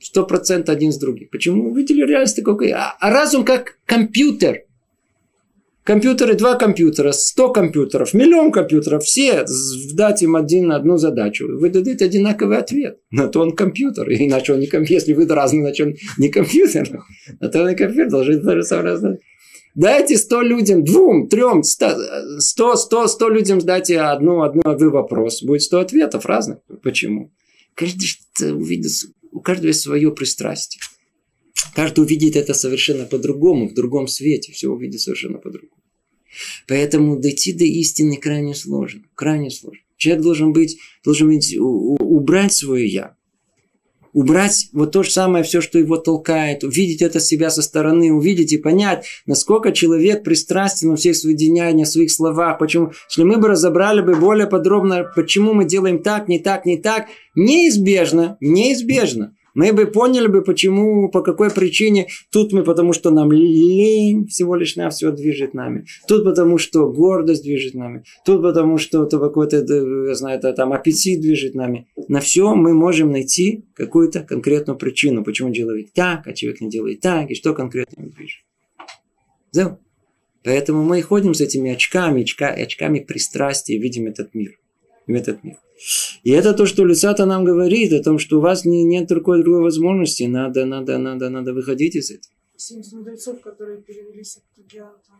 сто 0.01 0.27
процентов 0.27 0.75
один 0.75 0.91
с 0.91 0.99
другим. 0.99 1.29
Почему? 1.31 1.71
Увидели 1.71 2.05
реальность 2.05 2.35
такой. 2.35 2.73
А, 2.73 2.97
а 2.99 3.11
разум 3.11 3.45
как 3.45 3.79
компьютер. 3.87 4.65
Компьютеры, 5.85 6.35
два 6.35 6.57
компьютера, 6.57 7.13
сто 7.13 7.53
компьютеров, 7.53 8.15
миллион 8.15 8.51
компьютеров, 8.51 9.05
все 9.05 9.45
дать 9.93 10.25
им 10.25 10.35
один, 10.35 10.73
одну 10.73 10.97
задачу. 10.97 11.47
Вы 11.47 11.71
дадите 11.71 12.07
одинаковый 12.07 12.59
ответ. 12.59 12.99
На 13.13 13.29
то 13.29 13.41
он 13.41 13.55
компьютер. 13.55 14.13
Иначе 14.13 14.55
он 14.55 14.59
не 14.59 14.67
компьютер. 14.67 14.97
Если 14.97 15.13
вы 15.13 15.33
разные, 15.33 15.63
значит 15.63 15.87
он 15.87 15.95
не 16.19 16.31
компьютер. 16.31 17.05
На 17.41 17.49
то 17.49 17.63
он 17.63 17.69
не 17.69 17.77
компьютер. 17.77 18.11
Должен 18.11 18.43
тоже 18.43 18.65
самое 18.65 19.19
Дайте 19.77 20.17
100 20.17 20.41
людям, 20.41 20.85
двум, 20.85 21.29
трем, 21.29 21.63
100, 21.63 22.37
100, 22.39 23.09
100 23.09 23.29
людям 23.29 23.59
дайте 23.59 24.01
одну, 24.01 24.41
одну, 24.41 24.63
один 24.65 24.91
вопрос. 24.91 25.43
Будет 25.43 25.63
100 25.63 25.81
ответов 25.81 26.25
разных. 26.25 26.59
Почему? 26.83 27.31
Каждый 27.75 28.09
увидит, 28.53 28.91
у 29.33 29.41
каждого 29.41 29.69
есть 29.69 29.83
свое 29.83 30.11
пристрастие. 30.13 30.81
Каждый 31.75 32.01
увидит 32.01 32.37
это 32.37 32.55
совершенно 32.55 33.05
по-другому, 33.05 33.69
в 33.69 33.75
другом 33.75 34.09
свете. 34.09 34.51
Все 34.53 34.69
увидит 34.69 35.03
совершенно 35.03 35.37
по-другому. 35.37 35.83
Поэтому 36.67 37.21
дойти 37.21 37.53
до 37.53 37.65
истины 37.65 38.17
крайне 38.17 38.55
сложно. 38.55 39.03
Крайне 39.15 39.51
сложно. 39.51 39.83
Человек 39.99 40.23
должен 40.23 40.53
быть, 40.55 40.79
должен 41.05 41.29
быть, 41.29 41.55
убрать 41.59 42.55
свое 42.55 42.87
«я» 42.87 43.16
убрать 44.17 44.71
вот 44.73 44.93
то 44.93 45.03
же 45.03 45.11
самое, 45.11 45.45
все, 45.45 45.61
что 45.61 45.79
его 45.79 45.99
толкает, 45.99 46.65
увидеть 46.65 47.03
это 47.03 47.21
себя 47.21 47.51
со 47.51 47.61
стороны, 47.61 48.11
увидеть 48.11 48.51
и 48.51 48.57
понять, 48.57 49.05
насколько 49.27 49.73
человек 49.73 50.25
пристрастен 50.25 50.89
во 50.89 50.97
всех 50.97 51.17
своих 51.17 51.37
деяниях, 51.37 51.87
своих 51.87 52.11
словах, 52.11 52.59
почему, 52.59 52.93
если 53.11 53.25
мы 53.25 53.37
бы 53.37 53.49
разобрали 53.49 54.01
бы 54.01 54.15
более 54.15 54.47
подробно, 54.47 55.05
почему 55.15 55.53
мы 55.53 55.67
делаем 55.67 56.03
так, 56.03 56.29
не 56.29 56.39
так, 56.39 56.65
не 56.65 56.79
так, 56.79 57.09
неизбежно, 57.35 58.39
неизбежно, 58.41 59.37
мы 59.57 59.73
бы 59.73 59.87
поняли 59.87 60.27
бы, 60.27 60.43
почему, 60.43 61.09
по 61.09 61.23
какой 61.23 61.51
причине. 61.51 62.09
Тут 62.31 62.53
мы, 62.53 62.63
потому 62.63 62.93
что 62.93 63.11
нам 63.11 63.33
лень 63.33 64.27
всего 64.27 64.55
лишь 64.55 64.77
на 64.77 64.91
все 64.91 65.11
движет 65.11 65.55
нами. 65.55 65.87
Тут 66.07 66.25
потому, 66.25 66.59
что 66.59 66.93
гордость 66.93 67.43
движет 67.43 67.73
нами. 67.73 68.05
Тут 68.27 68.43
потому, 68.43 68.77
что 68.77 69.05
это 69.05 69.19
какой-то, 69.19 69.57
я 69.57 70.15
знаю, 70.15 70.39
это, 70.39 70.53
там 70.53 70.75
аппетит 70.75 71.23
движет 71.23 71.55
нами. 71.55 71.89
На 72.07 72.21
все 72.21 72.55
мы 72.55 72.75
можем 72.75 73.11
найти 73.11 73.65
какую-то 73.73 74.21
конкретную 74.25 74.77
причину, 74.77 75.25
почему 75.25 75.49
делает 75.49 75.95
так, 75.95 76.27
а 76.27 76.35
человек 76.35 76.61
не 76.61 76.69
делает 76.69 77.01
так, 77.01 77.31
и 77.31 77.35
что 77.35 77.55
конкретно 77.55 78.11
движет. 78.11 78.45
Да? 79.55 79.79
Поэтому 80.45 80.85
мы 80.85 81.01
ходим 81.01 81.33
с 81.33 81.41
этими 81.41 81.73
очками, 81.73 82.25
очка, 82.25 82.49
очками 82.49 82.99
пристрастия, 83.01 83.79
видим 83.79 84.07
этот 84.07 84.35
мир. 84.35 84.61
В 85.07 85.15
этот 85.15 85.43
мир. 85.43 85.57
И 86.25 86.31
это 86.31 86.55
то, 86.55 86.67
что 86.67 86.85
Люцата 86.85 87.27
нам 87.27 87.45
говорит, 87.45 87.93
о 87.93 88.03
том, 88.03 88.19
что 88.19 88.39
у 88.39 88.41
вас 88.41 88.65
не, 88.65 88.85
нет 88.85 89.09
другой, 89.09 89.43
другой 89.43 89.63
возможности. 89.63 90.25
Надо, 90.25 90.65
надо, 90.65 90.99
надо, 90.99 91.29
надо 91.31 91.53
выходить 91.53 91.97
из 91.97 92.11
этого. 92.11 92.33
70 92.57 92.93
мудрецов, 92.95 93.41
которые 93.41 93.83
перевели 93.83 94.23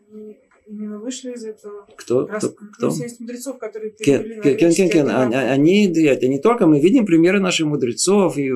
они 0.09 0.39
именно 0.67 0.99
вышли 0.99 1.33
из 1.33 1.45
этого. 1.45 1.87
Кто? 1.97 2.27
Раз, 2.27 2.51
кто? 2.77 2.91
70 2.91 3.21
мудрецов, 3.21 3.59
которые 3.59 3.93
перевели 3.93 4.41
кен, 4.41 4.57
кен, 4.57 4.73
кен, 4.73 4.91
кен. 4.91 5.11
Они, 5.11 5.87
это 5.87 6.29
не 6.29 6.39
только, 6.39 6.67
мы 6.67 6.81
видим 6.81 7.07
примеры 7.07 7.41
наших 7.41 7.67
мудрецов, 7.67 8.39
и 8.39 8.51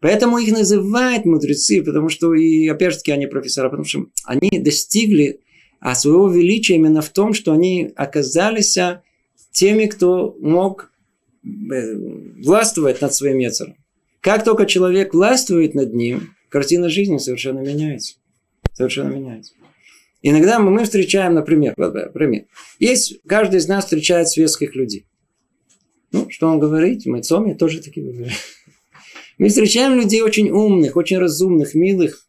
поэтому 0.00 0.38
их 0.38 0.52
называют 0.52 1.24
мудрецы, 1.24 1.82
потому 1.82 2.10
что, 2.10 2.34
и 2.34 2.68
опять 2.68 2.92
же 2.92 2.98
таки, 2.98 3.12
они 3.12 3.26
профессора, 3.26 3.70
потому 3.70 3.86
что 3.86 4.06
они 4.24 4.50
достигли 4.60 5.40
а 5.80 5.94
своего 5.94 6.28
величия 6.28 6.74
именно 6.74 7.02
в 7.02 7.10
том, 7.10 7.32
что 7.32 7.52
они 7.52 7.92
оказались 7.94 8.76
теми, 9.52 9.86
кто 9.86 10.36
мог 10.40 10.90
властвовать 12.44 13.00
над 13.00 13.14
своим 13.14 13.38
Ецером. 13.38 13.76
Как 14.20 14.44
только 14.44 14.66
человек 14.66 15.14
властвует 15.14 15.74
над 15.74 15.94
ним, 15.94 16.34
картина 16.48 16.88
жизни 16.88 17.18
совершенно 17.18 17.60
меняется. 17.60 18.16
Совершенно 18.72 19.14
меняется. 19.14 19.54
Иногда 20.22 20.58
мы 20.58 20.84
встречаем, 20.84 21.34
например, 21.34 21.74
например, 21.76 22.44
есть, 22.78 23.20
каждый 23.26 23.58
из 23.58 23.68
нас 23.68 23.84
встречает 23.84 24.28
светских 24.28 24.74
людей. 24.74 25.06
Ну, 26.10 26.28
что 26.30 26.48
он 26.48 26.58
говорит? 26.58 27.06
Мы 27.06 27.22
Цоми 27.22 27.54
тоже 27.54 27.80
такие 27.80 28.06
говорим. 28.06 28.32
Мы 29.38 29.48
встречаем 29.48 29.94
людей 29.94 30.20
очень 30.22 30.50
умных, 30.50 30.96
очень 30.96 31.18
разумных, 31.18 31.74
милых, 31.74 32.26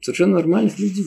совершенно 0.00 0.34
нормальных 0.34 0.78
людей. 0.78 1.06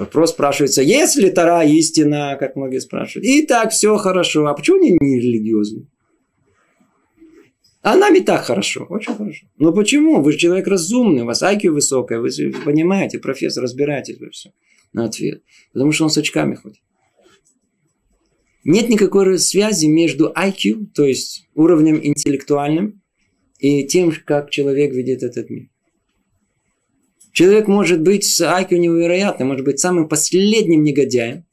Вопрос 0.00 0.30
спрашивается, 0.30 0.80
есть 0.80 1.16
ли 1.16 1.28
Тара 1.28 1.62
истина, 1.62 2.34
как 2.40 2.56
многие 2.56 2.78
спрашивают. 2.78 3.26
И 3.26 3.44
так 3.44 3.70
все 3.70 3.98
хорошо. 3.98 4.46
А 4.46 4.54
почему 4.54 4.78
они 4.78 4.96
не 4.98 5.20
религиозны? 5.20 5.88
А 7.82 7.96
нам 7.96 8.14
и 8.14 8.20
так 8.20 8.46
хорошо, 8.46 8.86
очень 8.88 9.14
хорошо. 9.14 9.46
Но 9.58 9.74
почему? 9.74 10.22
Вы 10.22 10.32
же 10.32 10.38
человек 10.38 10.66
разумный, 10.68 11.22
у 11.22 11.26
вас 11.26 11.42
IQ 11.42 11.72
высокая, 11.72 12.18
вы 12.18 12.30
понимаете, 12.64 13.18
профессор, 13.18 13.62
разбираетесь 13.62 14.18
во 14.18 14.30
всем. 14.30 14.52
На 14.94 15.04
ответ. 15.04 15.42
Потому 15.74 15.92
что 15.92 16.04
он 16.04 16.10
с 16.10 16.16
очками 16.16 16.54
ходит. 16.54 16.80
Нет 18.64 18.88
никакой 18.88 19.38
связи 19.38 19.84
между 19.84 20.32
IQ, 20.32 20.86
то 20.94 21.04
есть 21.04 21.46
уровнем 21.54 22.00
интеллектуальным, 22.02 23.02
и 23.58 23.86
тем, 23.86 24.12
как 24.24 24.48
человек 24.48 24.94
видит 24.94 25.22
этот 25.22 25.50
мир. 25.50 25.69
Человек 27.32 27.68
может 27.68 28.02
быть 28.02 28.24
с 28.24 28.40
IQ 28.40 28.76
невероятным, 28.76 29.48
может 29.48 29.64
быть 29.64 29.78
самым 29.78 30.08
последним 30.08 30.82
негодяем, 30.82 31.44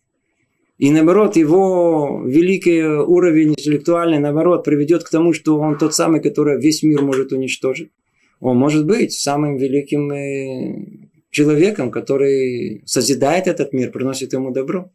и 0.78 0.92
наоборот, 0.92 1.36
его 1.36 2.22
великий 2.24 2.84
уровень 2.84 3.50
интеллектуальный, 3.50 4.20
наоборот, 4.20 4.64
приведет 4.64 5.04
к 5.04 5.10
тому, 5.10 5.34
что 5.34 5.58
он 5.58 5.78
тот 5.78 5.96
самый, 5.96 6.22
который 6.22 6.62
весь 6.62 6.84
мир 6.84 7.02
может 7.02 7.32
уничтожить. 7.32 7.92
Он 8.40 8.58
может 8.58 8.86
быть 8.86 9.14
самым 9.14 9.58
великим 9.58 10.12
э, 10.12 10.86
человеком, 11.32 11.90
который 11.90 12.84
созидает 12.86 13.48
этот 13.48 13.74
мир, 13.74 13.92
приносит 13.92 14.34
ему 14.34 14.52
добро. 14.52 14.92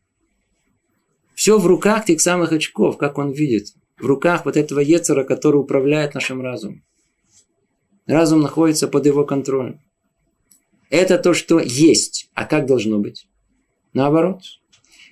Все 1.35 1.59
в 1.59 1.67
руках 1.67 2.05
тех 2.05 2.21
самых 2.21 2.53
очков, 2.53 2.97
как 2.97 3.19
он 3.19 3.33
видит. 3.33 3.75
В 3.99 4.07
руках 4.07 4.45
вот 4.45 4.57
этого 4.57 4.79
Ецера, 4.79 5.25
который 5.25 5.57
управляет 5.57 6.15
нашим 6.15 6.43
разумом. 6.43 6.85
Разум 8.07 8.41
находится 8.41 8.87
под 8.87 9.07
его 9.07 9.25
контролем. 9.25 9.81
Это 10.93 11.17
то, 11.17 11.33
что 11.33 11.59
есть. 11.59 12.29
А 12.35 12.45
как 12.45 12.67
должно 12.67 12.99
быть? 12.99 13.27
Наоборот. 13.95 14.43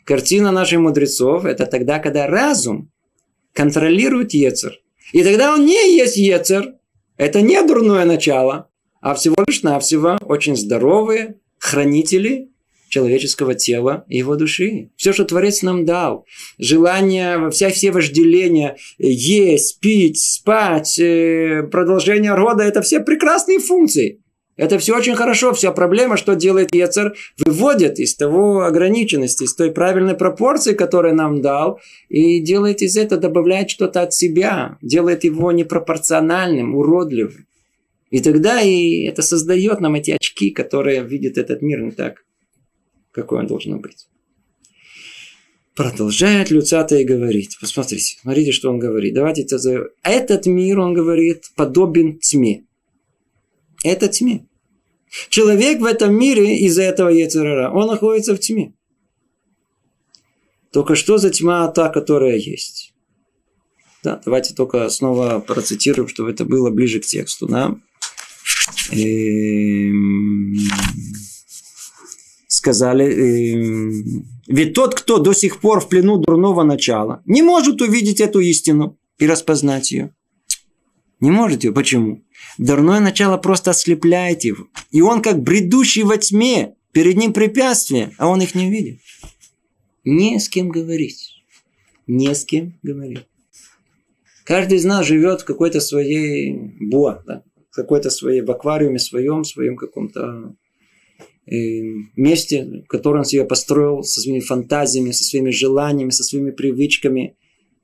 Картина 0.04 0.52
наших 0.52 0.78
мудрецов– 0.78 1.44
это 1.46 1.64
тогда, 1.64 1.98
когда 1.98 2.26
разум 2.26 2.90
контролирует 3.54 4.34
Ецер. 4.34 4.78
И 5.14 5.24
тогда 5.24 5.54
он 5.54 5.64
не 5.64 5.96
есть 5.96 6.18
Ецер. 6.18 6.74
Это 7.16 7.40
не 7.40 7.62
дурное 7.62 8.04
начало, 8.04 8.68
а 9.00 9.14
всего 9.14 9.36
лишь 9.46 9.62
навсего 9.62 10.18
очень 10.20 10.54
здоровые 10.54 11.36
хранители 11.58 12.50
человеческого 12.90 13.54
тела 13.54 14.04
и 14.06 14.18
его 14.18 14.36
души. 14.36 14.90
Все, 14.96 15.14
что 15.14 15.24
Творец 15.24 15.62
нам 15.62 15.86
дал. 15.86 16.26
Желание, 16.58 17.48
вся, 17.50 17.70
все 17.70 17.90
вожделения, 17.90 18.76
есть, 18.98 19.80
пить, 19.80 20.18
спать, 20.18 20.98
э, 20.98 21.62
продолжение 21.72 22.34
рода– 22.34 22.62
это 22.64 22.82
все 22.82 23.00
прекрасные 23.00 23.60
функции. 23.60 24.20
Это 24.60 24.78
все 24.78 24.94
очень 24.94 25.14
хорошо. 25.14 25.54
Вся 25.54 25.72
проблема, 25.72 26.18
что 26.18 26.34
делает 26.34 26.74
Ецер, 26.74 27.16
выводит 27.38 27.98
из 27.98 28.14
того 28.14 28.64
ограниченности, 28.64 29.44
из 29.44 29.54
той 29.54 29.72
правильной 29.72 30.14
пропорции, 30.14 30.74
которую 30.74 31.14
нам 31.14 31.40
дал, 31.40 31.80
и 32.10 32.40
делает 32.40 32.82
из 32.82 32.98
этого, 32.98 33.18
добавляет 33.18 33.70
что-то 33.70 34.02
от 34.02 34.12
себя, 34.12 34.76
делает 34.82 35.24
его 35.24 35.50
непропорциональным, 35.50 36.74
уродливым. 36.74 37.46
И 38.10 38.20
тогда 38.20 38.60
и 38.60 39.04
это 39.04 39.22
создает 39.22 39.80
нам 39.80 39.94
эти 39.94 40.10
очки, 40.10 40.50
которые 40.50 41.04
видят 41.04 41.38
этот 41.38 41.62
мир 41.62 41.80
не 41.80 41.92
так, 41.92 42.22
какой 43.12 43.38
он 43.38 43.46
должен 43.46 43.80
быть. 43.80 44.08
Продолжает 45.74 46.50
Люцата 46.50 46.96
и 46.96 47.04
говорить. 47.04 47.56
Посмотрите, 47.58 48.18
смотрите, 48.20 48.52
что 48.52 48.68
он 48.68 48.78
говорит. 48.78 49.14
Давайте 49.14 49.40
это... 49.40 49.56
Этот 50.02 50.44
мир, 50.44 50.80
он 50.80 50.92
говорит, 50.92 51.44
подобен 51.56 52.18
тьме. 52.18 52.66
Это 53.82 54.08
тьме. 54.08 54.44
Человек 55.28 55.80
в 55.80 55.84
этом 55.84 56.14
мире 56.14 56.58
из-за 56.58 56.82
этого 56.82 57.08
Ецерара, 57.08 57.70
он 57.70 57.88
находится 57.88 58.34
в 58.34 58.38
тьме. 58.38 58.74
Только 60.72 60.94
что 60.94 61.18
за 61.18 61.30
тьма 61.30 61.66
та, 61.68 61.88
которая 61.88 62.36
есть? 62.36 62.94
Да, 64.02 64.20
давайте 64.24 64.54
только 64.54 64.88
снова 64.88 65.40
процитируем, 65.40 66.08
чтобы 66.08 66.30
это 66.30 66.44
было 66.44 66.70
ближе 66.70 67.00
к 67.00 67.06
тексту. 67.06 67.46
Да? 67.48 67.76
Эм, 68.92 70.54
сказали, 72.48 73.54
эм, 73.54 74.24
ведь 74.46 74.74
тот, 74.74 74.94
кто 74.94 75.18
до 75.18 75.32
сих 75.32 75.60
пор 75.60 75.80
в 75.80 75.88
плену 75.88 76.18
дурного 76.18 76.62
начала, 76.62 77.22
не 77.26 77.42
может 77.42 77.82
увидеть 77.82 78.20
эту 78.20 78.40
истину 78.40 78.98
и 79.18 79.26
распознать 79.26 79.90
ее. 79.92 80.14
Не 81.18 81.30
может 81.30 81.64
ее. 81.64 81.72
Почему? 81.72 82.24
Дурное 82.58 83.00
начало 83.00 83.38
просто 83.38 83.70
ослепляет 83.70 84.44
его. 84.44 84.68
И 84.90 85.00
он 85.00 85.22
как 85.22 85.42
бредущий 85.42 86.02
во 86.02 86.16
тьме. 86.18 86.74
Перед 86.92 87.16
ним 87.16 87.32
препятствия, 87.32 88.12
а 88.18 88.26
он 88.28 88.42
их 88.42 88.54
не 88.54 88.68
видит. 88.68 88.98
Не 90.04 90.40
с 90.40 90.48
кем 90.48 90.70
говорить. 90.70 91.34
Не 92.08 92.34
с 92.34 92.44
кем 92.44 92.78
говорить. 92.82 93.26
Каждый 94.44 94.78
из 94.78 94.84
нас 94.84 95.06
живет 95.06 95.42
в 95.42 95.44
какой-то 95.44 95.80
своей 95.80 96.52
буа, 96.80 97.22
да? 97.24 97.44
в 97.70 97.74
какой-то 97.76 98.10
своей, 98.10 98.40
в 98.40 98.50
аквариуме 98.50 98.98
своем, 98.98 99.44
своем 99.44 99.76
каком-то 99.76 100.56
э, 101.46 101.54
месте, 102.16 102.82
в 102.84 102.88
котором 102.88 103.20
он 103.20 103.24
себя 103.24 103.44
построил 103.44 104.02
со 104.02 104.20
своими 104.20 104.40
фантазиями, 104.40 105.12
со 105.12 105.22
своими 105.22 105.50
желаниями, 105.50 106.10
со 106.10 106.24
своими 106.24 106.50
привычками. 106.50 107.36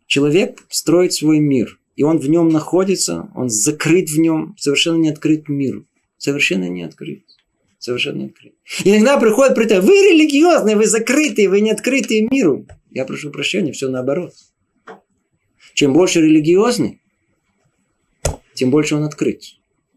Человек 0.06 0.66
строит 0.68 1.12
свой 1.12 1.38
мир– 1.38 1.78
и 1.96 2.02
он 2.02 2.18
в 2.18 2.28
нем 2.28 2.50
находится, 2.50 3.30
он 3.34 3.48
закрыт 3.48 4.10
в 4.10 4.18
нем, 4.18 4.54
совершенно 4.58 4.96
не 4.96 5.08
открыт 5.08 5.48
миру. 5.48 5.86
Совершенно 6.18 6.68
не 6.68 6.82
открыт. 6.82 7.24
Совершенно 7.78 8.18
не 8.18 8.26
открыт. 8.26 8.54
Иногда 8.84 9.18
приходит 9.18 9.54
при 9.54 9.80
вы 9.80 9.92
религиозные, 9.92 10.76
вы 10.76 10.86
закрытые, 10.86 11.48
вы 11.48 11.60
не 11.60 11.70
открытые 11.70 12.28
миру. 12.30 12.66
Я 12.90 13.04
прошу 13.04 13.30
прощения, 13.30 13.72
все 13.72 13.88
наоборот. 13.88 14.34
Чем 15.74 15.92
больше 15.92 16.20
религиозный, 16.20 17.00
тем 18.54 18.70
больше 18.70 18.94
он 18.94 19.04
открыт. 19.04 19.42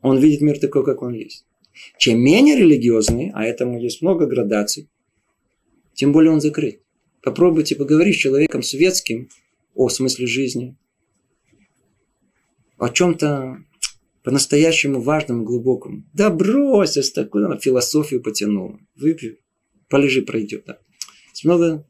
Он 0.01 0.17
видит 0.17 0.41
мир 0.41 0.59
такой, 0.59 0.85
как 0.85 1.01
он 1.01 1.13
есть. 1.13 1.45
Чем 1.97 2.19
менее 2.19 2.57
религиозный, 2.57 3.31
а 3.33 3.45
этому 3.45 3.79
есть 3.79 4.01
много 4.01 4.25
градаций, 4.25 4.89
тем 5.93 6.11
более 6.11 6.31
он 6.31 6.41
закрыт. 6.41 6.81
Попробуйте 7.21 7.75
поговорить 7.75 8.15
с 8.15 8.19
человеком 8.19 8.63
светским 8.63 9.29
о 9.75 9.89
смысле 9.89 10.27
жизни, 10.27 10.75
о 12.79 12.89
чем-то 12.89 13.57
по-настоящему 14.23 15.01
важном 15.01 15.43
и 15.43 15.45
глубоком. 15.45 16.09
Да 16.13 16.29
брось, 16.29 16.95
на 16.95 17.59
философию 17.59 18.21
потянул. 18.21 18.77
Выпью, 18.95 19.37
полежи, 19.89 20.21
пройдет. 20.21 20.63
Да. 20.65 20.77
Много... 21.43 21.85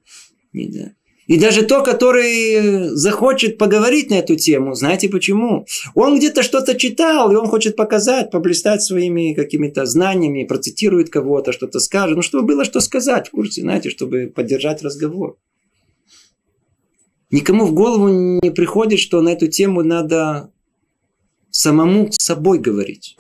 Не, 0.54 0.68
да. 0.68 0.94
И 1.28 1.38
даже 1.38 1.62
то, 1.62 1.84
который 1.84 2.90
захочет 2.96 3.60
поговорить 3.60 4.10
на 4.10 4.16
эту 4.16 4.36
тему, 4.36 4.74
знаете 4.74 5.10
почему? 5.10 5.68
Он 5.94 6.18
где-то 6.18 6.42
что-то 6.42 6.74
читал, 6.74 7.32
и 7.32 7.36
он 7.36 7.46
хочет 7.46 7.76
показать, 7.76 8.32
поблистать 8.32 8.82
своими 8.82 9.36
какими-то 9.36 9.86
знаниями, 9.86 10.46
процитирует 10.46 11.12
кого-то, 11.12 11.52
что-то 11.52 11.80
скажет. 11.80 12.16
Ну, 12.16 12.24
чтобы 12.24 12.48
было 12.48 12.66
что 12.66 12.80
сказать 12.80 13.28
в 13.28 13.32
курсе, 13.32 13.62
знаете, 13.62 13.92
чтобы 13.92 14.34
поддержать 14.36 14.82
разговор. 14.82 15.38
Никому 17.30 17.68
в 17.68 17.74
голову 17.74 18.08
не 18.08 18.50
приходит, 18.50 18.98
что 18.98 19.22
на 19.22 19.30
эту 19.30 19.46
тему 19.46 19.84
надо 19.84 20.52
самому 21.52 22.12
с 22.12 22.24
собой 22.24 22.60
говорить. 22.60 23.16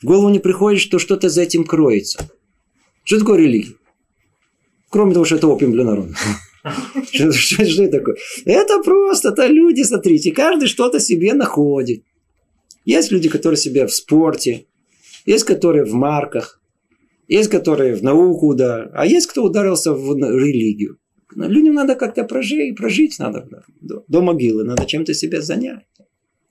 В 0.00 0.06
голову 0.06 0.28
не 0.28 0.38
приходит, 0.38 0.80
что 0.80 0.98
что-то 0.98 1.28
за 1.28 1.42
этим 1.42 1.64
кроется. 1.64 2.28
Что 3.04 3.18
такое 3.18 3.38
религия? 3.38 3.74
Кроме 4.90 5.12
того, 5.12 5.24
что 5.24 5.36
это 5.36 5.48
опиум 5.48 5.72
для 5.72 5.84
народа. 5.84 6.14
Что, 7.12 7.30
что, 7.30 7.64
что 7.66 7.82
это 7.82 7.98
такое? 7.98 8.16
Это 8.46 8.82
просто, 8.82 9.28
это 9.28 9.46
люди, 9.46 9.82
смотрите, 9.82 10.32
каждый 10.32 10.66
что-то 10.66 10.98
себе 10.98 11.34
находит. 11.34 12.04
Есть 12.86 13.12
люди, 13.12 13.28
которые 13.28 13.58
себе 13.58 13.86
в 13.86 13.92
спорте, 13.92 14.64
есть 15.26 15.44
которые 15.44 15.84
в 15.84 15.92
марках, 15.92 16.62
есть 17.28 17.50
которые 17.50 17.94
в 17.94 18.02
науку 18.02 18.46
ударили, 18.46 18.90
а 18.94 19.06
есть 19.06 19.26
кто 19.26 19.44
ударился 19.44 19.92
в 19.92 20.16
религию. 20.16 20.98
Людям 21.34 21.74
надо 21.74 21.96
как-то 21.96 22.24
прожить, 22.24 22.76
прожить 22.76 23.18
надо 23.18 23.46
до, 23.80 24.04
до 24.08 24.22
могилы, 24.22 24.64
надо 24.64 24.86
чем-то 24.86 25.12
себя 25.14 25.42
занять. 25.42 25.84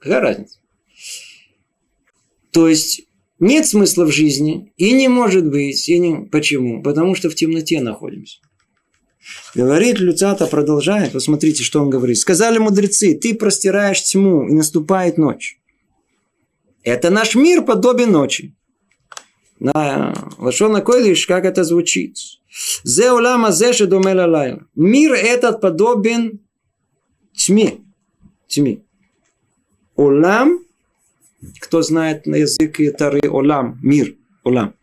Какая 0.03 0.19
разница? 0.19 0.59
То 2.51 2.67
есть 2.67 3.03
нет 3.39 3.65
смысла 3.65 4.03
в 4.03 4.11
жизни 4.11 4.73
и 4.75 4.91
не 4.91 5.07
может 5.07 5.49
быть. 5.49 5.87
И 5.87 5.97
не... 5.97 6.25
Почему? 6.25 6.83
Потому 6.83 7.15
что 7.15 7.29
в 7.29 7.35
темноте 7.35 7.79
находимся. 7.79 8.39
Говорит 9.55 9.99
Люцата, 9.99 10.45
продолжает. 10.47 11.13
Посмотрите, 11.13 11.63
что 11.63 11.81
он 11.81 11.89
говорит. 11.89 12.17
Сказали 12.17 12.57
мудрецы, 12.57 13.15
ты 13.17 13.33
простираешь 13.33 14.03
тьму, 14.03 14.45
и 14.49 14.53
наступает 14.53 15.17
ночь. 15.17 15.57
Это 16.83 17.09
наш 17.09 17.33
мир 17.35 17.63
подобен 17.63 18.11
ночи. 18.11 18.53
На 19.57 20.13
Лашона 20.37 20.81
Койдиш, 20.81 21.25
как 21.27 21.45
это 21.45 21.63
звучит. 21.63 22.17
Зе 22.83 23.13
улама 23.13 23.53
зеше 23.53 23.85
домела 23.85 24.67
Мир 24.75 25.13
этот 25.13 25.61
подобен 25.61 26.41
тьме. 27.33 27.77
Тьме. 28.47 28.83
Олам, 29.95 30.59
кто 31.59 31.81
знает 31.81 32.25
на 32.25 32.35
языке 32.35 32.91
Тары 32.91 33.29
Олам, 33.29 33.79
мир, 33.81 34.15
Олам. 34.43 34.73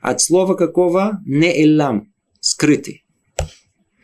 От 0.00 0.20
слова 0.20 0.54
какого? 0.54 1.20
Не 1.26 1.64
Элам, 1.64 2.12
скрытый. 2.40 3.04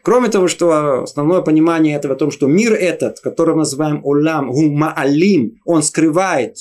Кроме 0.02 0.28
того, 0.28 0.46
что 0.48 1.02
основное 1.02 1.40
понимание 1.40 1.96
этого 1.96 2.14
в 2.14 2.18
том, 2.18 2.30
что 2.30 2.46
мир 2.46 2.72
этот, 2.72 3.20
который 3.20 3.54
мы 3.54 3.60
называем 3.60 4.00
Олам, 4.04 4.50
Гумаалим, 4.50 5.60
он 5.64 5.82
скрывает 5.82 6.58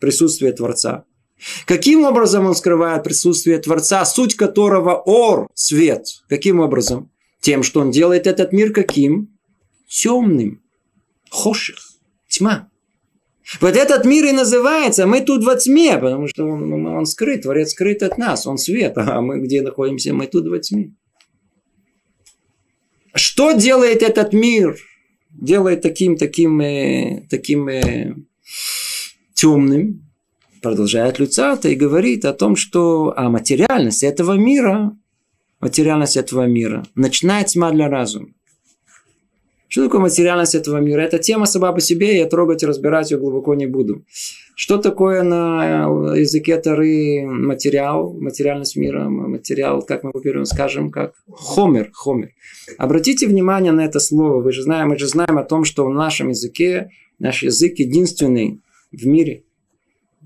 присутствие 0.00 0.52
Творца. 0.52 1.04
Каким 1.66 2.04
образом 2.04 2.46
он 2.46 2.54
скрывает 2.54 3.04
присутствие 3.04 3.58
Творца, 3.58 4.04
суть 4.04 4.36
которого 4.36 4.94
ор, 4.94 5.48
свет? 5.54 6.06
Каким 6.28 6.60
образом? 6.60 7.10
Тем, 7.40 7.62
что 7.62 7.80
он 7.80 7.90
делает 7.90 8.26
этот 8.26 8.52
мир 8.52 8.72
каким? 8.72 9.38
темным. 9.88 10.62
Хоших. 11.30 11.78
Тьма. 12.28 12.68
Вот 13.60 13.76
этот 13.76 14.04
мир 14.04 14.26
и 14.26 14.32
называется, 14.32 15.06
мы 15.06 15.22
тут 15.22 15.44
во 15.44 15.56
тьме, 15.56 15.96
потому 15.98 16.28
что 16.28 16.44
он, 16.44 16.86
он 16.86 17.06
скрыт, 17.06 17.42
Творец 17.42 17.70
скрыт 17.70 18.02
от 18.02 18.18
нас, 18.18 18.46
он 18.46 18.58
свет, 18.58 18.92
а 18.96 19.20
мы 19.20 19.40
где 19.40 19.62
находимся, 19.62 20.12
мы 20.12 20.26
тут 20.26 20.46
во 20.48 20.58
тьме. 20.58 20.94
Что 23.14 23.52
делает 23.52 24.02
этот 24.02 24.32
мир? 24.32 24.76
Делает 25.30 25.82
таким, 25.82 26.16
таким, 26.16 26.60
э, 26.60 27.26
таким 27.30 27.68
э, 27.68 28.14
темным, 29.34 30.08
продолжает 30.60 31.18
Люцата 31.18 31.68
и 31.68 31.74
говорит 31.74 32.24
о 32.24 32.34
том, 32.34 32.54
что 32.54 33.14
а 33.16 33.28
материальность 33.30 34.02
этого 34.02 34.34
мира, 34.34 34.96
материальность 35.60 36.16
этого 36.16 36.46
мира, 36.46 36.84
начинает 36.94 37.48
тьма 37.48 37.70
для 37.70 37.88
разума. 37.88 38.28
Что 39.68 39.84
такое 39.84 40.00
материальность 40.00 40.54
этого 40.54 40.78
мира? 40.78 41.02
Это 41.02 41.18
тема 41.18 41.44
сама 41.44 41.72
по 41.72 41.80
себе, 41.80 42.16
я 42.16 42.26
трогать 42.26 42.62
и 42.62 42.66
разбирать 42.66 43.10
ее 43.10 43.18
глубоко 43.18 43.54
не 43.54 43.66
буду. 43.66 44.02
Что 44.56 44.78
такое 44.78 45.22
на 45.22 45.84
языке 46.16 46.56
Тары 46.56 47.26
материал, 47.26 48.14
материальность 48.14 48.76
мира, 48.76 49.10
материал, 49.10 49.82
как 49.82 50.04
мы 50.04 50.12
по 50.12 50.44
скажем, 50.46 50.90
как 50.90 51.12
хомер, 51.30 51.90
хомер. 51.92 52.30
Обратите 52.78 53.26
внимание 53.26 53.72
на 53.72 53.84
это 53.84 54.00
слово. 54.00 54.40
Вы 54.40 54.52
же 54.52 54.62
знаем, 54.62 54.88
мы 54.88 54.98
же 54.98 55.06
знаем 55.06 55.36
о 55.36 55.44
том, 55.44 55.64
что 55.64 55.84
в 55.84 55.92
нашем 55.92 56.30
языке, 56.30 56.90
наш 57.18 57.42
язык 57.42 57.78
единственный 57.78 58.62
в 58.90 59.06
мире. 59.06 59.44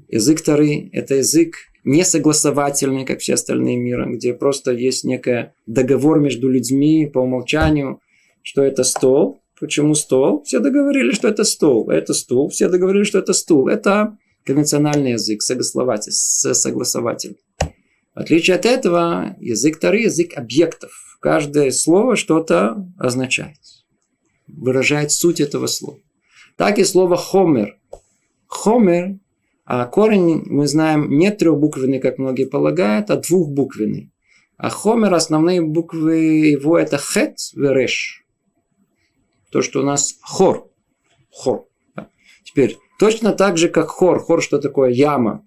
Язык 0.09 0.40
Тары– 0.40 0.88
это 0.93 1.16
язык 1.16 1.57
несогласовательный, 1.84 3.05
как 3.05 3.18
все 3.18 3.34
остальные 3.34 3.76
мира, 3.76 4.07
где 4.09 4.34
просто 4.34 4.70
есть 4.70 5.03
некий 5.03 5.51
договор 5.66 6.20
между 6.20 6.49
людьми 6.49 7.11
по 7.12 7.18
умолчанию– 7.18 7.99
что 8.43 8.62
это 8.62 8.84
стол. 8.84 9.43
Почему 9.59 9.95
стол? 9.95 10.43
Все 10.43 10.59
договорились, 10.59 11.16
что 11.16 11.28
это 11.28 11.45
стол. 11.45 11.88
Это 11.88 12.14
стул. 12.14 12.49
Все 12.49 12.68
договорились, 12.68 13.07
что 13.07 13.18
это 13.18 13.32
стул. 13.32 13.68
Это 13.68 14.18
конвенциональный 14.45 15.12
язык, 15.12 15.43
согласователь. 15.43 16.12
согласователь. 16.12 17.38
В 18.14 18.18
отличие 18.18 18.57
от 18.57 18.66
этого, 18.66 19.36
язык 19.40 19.78
Тары– 19.78 20.01
язык 20.03 20.36
объектов. 20.36 20.90
Каждое 21.20 21.70
слово 21.70 22.16
что-то 22.16 22.93
означает. 22.99 23.59
Выражает 24.49 25.12
суть 25.12 25.40
этого 25.40 25.66
слова. 25.66 25.99
Так 26.57 26.78
и 26.78 26.84
слово 26.84 27.16
«хомер». 27.16 27.78
«Хомер» 28.49 29.18
а 29.64 29.86
корень, 29.86 30.43
мы 30.47 30.66
знаем, 30.66 31.09
не 31.09 31.30
трехбуквенный, 31.30 32.01
как 32.01 32.18
многие 32.18 32.47
полагают, 32.47 33.11
а 33.11 33.16
двухбуквенный. 33.16 34.12
А 34.57 34.68
хомер, 34.68 35.14
основные 35.14 35.62
буквы 35.62 36.16
его 36.51 36.76
это 36.76 36.99
хет, 36.99 37.36
вереш 37.55 38.22
то, 39.53 39.62
что 39.62 39.80
у 39.80 39.84
нас 39.84 40.16
хор. 40.22 40.70
Хор. 41.30 41.66
Теперь, 42.44 42.78
точно 42.98 43.32
так 43.32 43.59
же, 43.59 43.68
как 43.68 43.88
хор. 43.88 44.18
Хор, 44.18 44.42
что 44.42 44.59
такое 44.59 44.90
яма? 44.90 45.46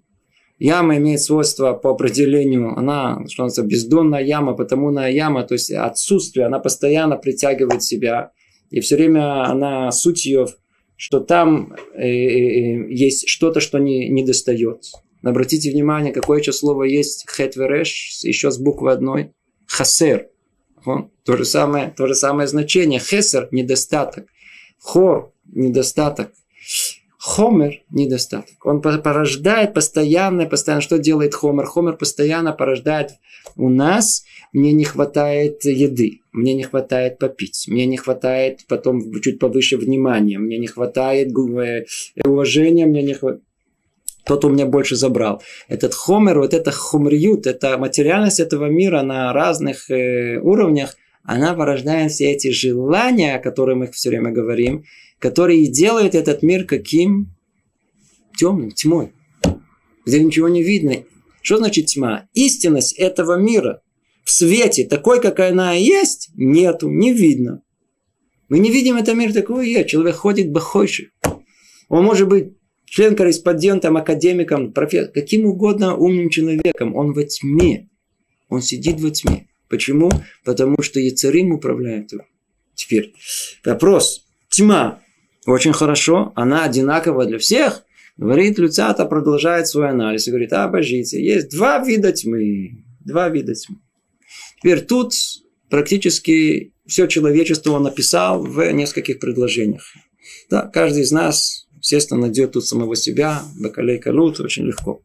Яма 0.58 0.98
имеет 0.98 1.22
свойство 1.22 1.74
по 1.74 1.92
определению, 1.92 2.78
она, 2.78 3.26
что 3.28 3.44
называется, 3.44 3.64
бездонная 3.64 4.22
яма, 4.24 4.54
потому 4.54 4.90
на 4.90 5.08
яма, 5.08 5.44
то 5.44 5.54
есть 5.54 5.70
отсутствие, 5.72 6.46
она 6.46 6.60
постоянно 6.60 7.18
притягивает 7.18 7.84
себя. 7.84 8.32
И 8.70 8.80
все 8.80 8.96
время 8.96 9.44
она, 9.50 9.92
суть 9.92 10.26
ее, 10.26 10.48
что 10.96 11.20
там 11.20 11.74
э, 11.94 12.08
э, 12.08 12.08
э 12.08 12.94
есть 12.94 13.28
что-то, 13.28 13.60
что 13.60 13.80
не, 13.80 14.08
не 14.08 14.24
достает. 14.24 14.84
Обратите 15.24 15.72
внимание, 15.72 16.14
какое 16.14 16.40
еще 16.40 16.54
слово 16.54 16.84
есть 16.84 17.26
хетвереш, 17.30 18.22
еще 18.24 18.50
с 18.50 18.58
буквы 18.58 18.92
одной. 18.92 19.34
Хасер. 19.68 20.30
То 21.24 21.38
же 21.38 21.46
самое, 21.46 21.94
то 21.96 22.08
же 22.08 22.16
самое 22.16 22.48
значение. 22.48 23.00
Хесер– 23.00 23.48
недостаток. 23.52 24.26
Хор– 24.80 25.32
недостаток. 25.46 26.32
Хомер– 27.18 27.82
недостаток. 27.90 28.66
Он 28.66 28.82
порождает 28.82 29.74
постоянно, 29.74 30.46
постоянно. 30.46 30.82
Что 30.82 31.00
делает 31.00 31.34
Хомер? 31.34 31.66
Хомер 31.66 31.98
постоянно 31.98 32.54
порождает 32.54 33.12
у 33.56 33.70
нас 33.70 34.24
мне 34.54 34.74
не 34.74 34.86
хватает 34.86 35.64
еды, 35.66 36.22
мне 36.32 36.54
не 36.54 36.64
хватает 36.64 37.20
попить, 37.20 37.66
мне 37.68 37.86
не 37.86 37.98
хватает 37.98 38.66
потом 38.68 39.02
чуть 39.22 39.40
повыше 39.40 39.78
внимания, 39.78 40.40
мне 40.40 40.58
не 40.58 40.68
хватает 40.68 41.30
э, 41.30 41.86
уважения, 42.24 42.86
мне 42.86 43.04
не 43.04 43.14
хватает 43.14 43.44
тот 44.26 44.44
у 44.44 44.50
меня 44.50 44.66
больше 44.66 44.96
забрал. 44.96 45.42
Этот 45.68 45.94
хомер, 45.94 46.40
вот 46.40 46.54
это 46.54 46.72
хумриют, 46.72 47.48
это 47.48 47.78
материальность 47.78 48.40
этого 48.40 48.66
мира 48.66 49.02
на 49.02 49.32
разных 49.34 49.90
э, 49.90 50.40
уровнях, 50.40 50.96
она 51.24 51.54
порождает 51.54 52.12
все 52.12 52.32
эти 52.32 52.52
желания, 52.52 53.36
о 53.36 53.40
которых 53.40 53.78
мы 53.78 53.92
все 53.92 54.10
время 54.10 54.32
говорим, 54.32 54.84
которые 55.20 55.68
делают 55.68 56.14
этот 56.14 56.44
мир 56.44 56.66
каким? 56.66 57.36
Темным, 58.38 58.72
тьмой. 58.72 59.14
Где 60.06 60.24
ничего 60.24 60.50
не 60.50 60.62
видно. 60.62 61.04
Что 61.42 61.58
значит 61.58 61.88
тьма? 61.88 62.28
Истинность 62.34 62.94
этого 62.94 63.38
мира 63.38 63.82
в 64.24 64.32
свете, 64.32 64.86
такой, 64.86 65.22
какая 65.22 65.52
она 65.52 65.74
есть, 65.74 66.30
нету, 66.36 66.90
не 66.90 67.14
видно. 67.14 67.62
Мы 68.50 68.60
не 68.60 68.72
видим 68.72 68.98
этот 68.98 69.16
мир 69.16 69.34
такой 69.34 69.70
есть. 69.70 69.90
Человек 69.90 70.16
ходит 70.16 70.52
бахойший. 70.52 71.12
Он 71.90 72.04
может 72.04 72.28
быть 72.28 72.54
член-корреспондентом, 72.86 73.98
академиком, 73.98 74.72
профессором, 74.72 75.14
каким 75.14 75.46
угодно 75.46 75.96
умным 75.96 76.30
человеком. 76.30 76.96
Он 76.96 77.14
во 77.14 77.24
тьме. 77.24 77.90
Он 78.50 78.62
сидит 78.62 79.00
во 79.02 79.10
тьме. 79.10 79.48
Почему? 79.70 80.12
Потому 80.44 80.82
что 80.82 81.00
Яцерим 81.00 81.52
управляет 81.52 82.12
его. 82.12 82.24
Теперь 82.76 83.14
вопрос. 83.64 84.26
Тьма. 84.50 85.02
Очень 85.46 85.74
хорошо. 85.74 86.32
Она 86.36 86.64
одинакова 86.64 87.26
для 87.26 87.40
всех. 87.40 87.84
Говорит, 88.18 88.58
Люцата 88.60 89.06
продолжает 89.06 89.68
свой 89.68 89.90
анализ 89.90 90.28
и 90.28 90.32
говорит, 90.32 90.54
а, 90.54 90.66
обожите, 90.66 91.22
есть 91.22 91.50
два 91.52 91.84
вида 91.84 92.14
тьмы. 92.14 92.84
Два 93.04 93.30
вида 93.30 93.54
тьмы. 93.56 93.78
Теперь 94.62 94.82
тут 94.82 95.14
практически 95.70 96.74
все 96.88 97.08
человечество 97.08 97.72
он 97.72 97.84
написал 97.84 98.44
в 98.44 98.72
нескольких 98.72 99.20
предложениях. 99.20 99.84
Да, 100.50 100.68
каждый 100.68 101.04
из 101.04 101.12
нас 101.12 101.65
естественно, 101.86 102.22
найдет 102.22 102.54
тут 102.54 102.66
самого 102.66 102.96
себя, 102.96 103.44
бакалей 103.60 104.00
калут, 104.00 104.40
очень 104.40 104.66
легко. 104.66 105.02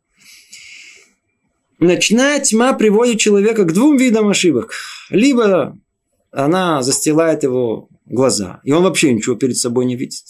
Ночная 1.78 2.40
тьма 2.40 2.72
приводит 2.72 3.20
человека 3.20 3.64
к 3.64 3.72
двум 3.72 3.98
видам 3.98 4.28
ошибок. 4.28 4.72
Либо 5.10 5.78
она 6.30 6.82
застилает 6.82 7.42
его 7.42 7.88
глаза, 8.06 8.60
и 8.64 8.72
он 8.72 8.82
вообще 8.82 9.12
ничего 9.12 9.36
перед 9.36 9.58
собой 9.58 9.84
не 9.84 9.96
видит. 9.96 10.24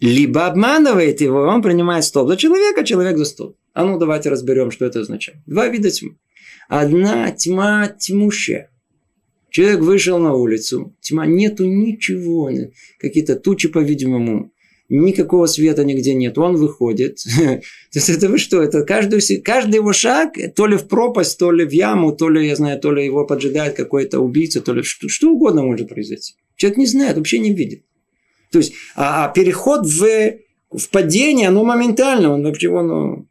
Либо 0.00 0.46
обманывает 0.46 1.20
его, 1.20 1.44
и 1.44 1.48
он 1.48 1.62
принимает 1.62 2.04
стол 2.04 2.26
за 2.26 2.36
человека, 2.36 2.84
человек 2.84 3.18
за 3.18 3.24
стол. 3.24 3.56
А 3.74 3.84
ну 3.84 3.98
давайте 3.98 4.30
разберем, 4.30 4.70
что 4.70 4.86
это 4.86 5.00
означает. 5.00 5.38
Два 5.46 5.68
вида 5.68 5.90
тьмы. 5.90 6.16
Одна 6.68 7.30
тьма 7.30 7.88
тьмущая. 7.88 8.70
Человек 9.50 9.80
вышел 9.80 10.18
на 10.18 10.32
улицу, 10.32 10.96
тьма, 11.00 11.26
нету 11.26 11.66
ничего, 11.66 12.50
какие-то 12.98 13.36
тучи, 13.36 13.68
по-видимому, 13.68 14.51
никакого 15.00 15.46
света 15.46 15.84
нигде 15.84 16.14
нет, 16.14 16.36
он 16.38 16.56
выходит. 16.56 17.18
То 17.36 17.62
есть 17.94 18.10
это 18.10 18.28
вы 18.28 18.38
что, 18.38 18.60
это 18.62 18.84
каждый, 18.84 19.20
каждый 19.40 19.76
его 19.76 19.92
шаг, 19.92 20.34
то 20.54 20.66
ли 20.66 20.76
в 20.76 20.86
пропасть, 20.86 21.38
то 21.38 21.50
ли 21.50 21.64
в 21.64 21.70
яму, 21.70 22.14
то 22.14 22.28
ли, 22.28 22.46
я 22.46 22.56
знаю, 22.56 22.78
то 22.78 22.92
ли 22.92 23.04
его 23.04 23.26
поджидает 23.26 23.74
какой-то 23.74 24.20
убийца, 24.20 24.60
то 24.60 24.74
ли 24.74 24.82
что, 24.82 25.08
что 25.08 25.30
угодно 25.30 25.62
может 25.62 25.88
произойти. 25.88 26.34
Человек 26.56 26.78
не 26.78 26.86
знает, 26.86 27.16
вообще 27.16 27.38
не 27.38 27.54
видит. 27.54 27.84
То 28.50 28.58
есть, 28.58 28.74
а, 28.94 29.24
а 29.24 29.28
переход 29.32 29.86
в, 29.86 30.04
в 30.70 30.88
падение, 30.90 31.48
оно 31.48 31.64
моментально, 31.64 32.30
он 32.30 32.42
вообще, 32.42 32.68
он, 32.68 33.28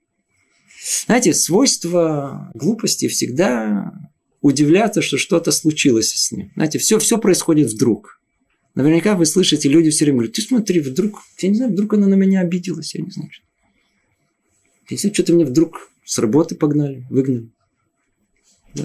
знаете, 1.06 1.34
свойство 1.34 2.52
глупости 2.56 3.08
всегда 3.08 3.94
удивляться, 4.42 5.04
что 5.04 5.18
что-то 5.18 5.52
случилось 5.52 6.12
с 6.12 6.32
ним. 6.32 6.52
Знаете, 6.56 6.80
все, 6.80 6.98
все 6.98 7.20
происходит 7.20 7.72
вдруг. 7.72 8.21
Наверняка 8.74 9.16
вы 9.16 9.26
слышите, 9.26 9.68
люди 9.68 9.90
все 9.90 10.06
время 10.06 10.20
говорят, 10.20 10.36
ты 10.36 10.42
смотри, 10.42 10.80
вдруг, 10.80 11.22
я 11.40 11.50
не 11.50 11.56
знаю, 11.56 11.72
вдруг 11.72 11.94
она 11.94 12.08
на 12.08 12.16
меня 12.16 12.40
обиделась, 12.40 12.96
я 12.96 13.04
не 13.04 13.12
знаю. 13.12 13.30
Знаю, 14.90 15.14
что-то 15.14 15.34
мне 15.34 15.46
вдруг 15.46 15.92
с 16.06 16.18
работы 16.20 16.56
погнали, 16.56 17.06
выгнали. 17.10 17.50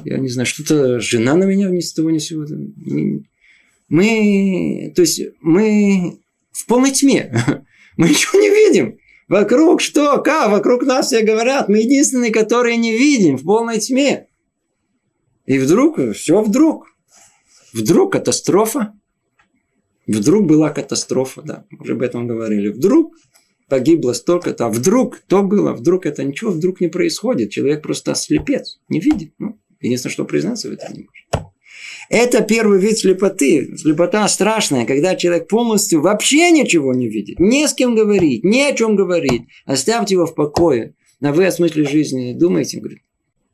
Я 0.05 0.18
не 0.18 0.28
знаю, 0.28 0.47
что-то 0.47 1.01
жена 1.01 1.34
на 1.34 1.45
меня 1.45 1.68
ни 1.68 1.80
с 1.80 1.93
того 1.93 2.11
ни 2.11 2.18
с 2.18 2.26
сего. 2.26 2.45
Мы, 3.89 4.93
то 4.97 5.03
есть, 5.03 5.20
мы 5.41 6.18
в 6.51 6.66
полной 6.66 6.91
тьме. 6.91 7.32
Мы 7.97 8.11
ничего 8.11 8.39
не 8.39 8.51
видим. 8.51 8.99
Вокруг 9.26 9.80
что? 9.80 10.20
Как? 10.20 10.51
Вокруг 10.51 10.82
нас 10.82 11.07
все 11.07 11.22
говорят. 11.22 11.68
Мы 11.68 11.78
единственные, 11.78 12.30
которые 12.30 12.76
не 12.76 12.97
видим 12.97 13.39
в 13.39 13.45
полной 13.45 13.80
тьме. 13.80 14.26
И 15.47 15.59
вдруг, 15.59 15.99
все 16.14 16.43
вдруг. 16.43 16.89
Вдруг 17.72 18.12
катастрофа. 18.12 18.93
Вдруг 20.07 20.46
была 20.46 20.70
катастрофа, 20.70 21.42
да, 21.42 21.64
уже 21.78 21.94
об 21.94 22.02
этом 22.02 22.26
говорили. 22.26 22.68
Вдруг 22.68 23.14
погибло 23.68 24.12
столько-то, 24.12 24.66
а 24.66 24.68
вдруг 24.68 25.20
то 25.26 25.42
было, 25.42 25.72
вдруг 25.72 26.07
это 26.07 26.22
ничего, 26.24 26.52
вдруг 26.52 26.80
не 26.80 26.88
происходит. 26.88 27.50
Человек 27.50 27.82
просто 27.82 28.14
слепец, 28.14 28.78
не 28.88 29.00
видит. 29.00 29.32
Ну, 29.38 29.59
единственное, 29.80 30.12
что 30.12 30.24
признаться 30.24 30.68
в 30.68 30.72
этом 30.72 30.94
не 30.94 31.00
может. 31.04 31.52
Это 32.09 32.42
первый 32.42 32.78
вид 32.78 32.98
слепоты. 32.98 33.76
Слепота 33.76 34.28
страшная, 34.28 34.86
когда 34.86 35.16
человек 35.16 35.48
полностью 35.48 36.00
вообще 36.00 36.52
ничего 36.52 36.94
не 36.94 37.09
видит. 37.09 37.40
Не 37.40 37.66
с 37.66 37.74
кем 37.74 37.96
говорить, 37.96 38.44
ни 38.44 38.61
о 38.61 38.72
чем 38.74 38.94
говорить. 38.94 39.42
Оставьте 39.64 40.14
его 40.14 40.26
в 40.26 40.34
покое. 40.34 40.94
А 41.20 41.32
вы 41.32 41.46
о 41.46 41.50
смысле 41.50 41.84
жизни 41.84 42.32
думаете? 42.32 42.78
Говорит, 42.78 43.00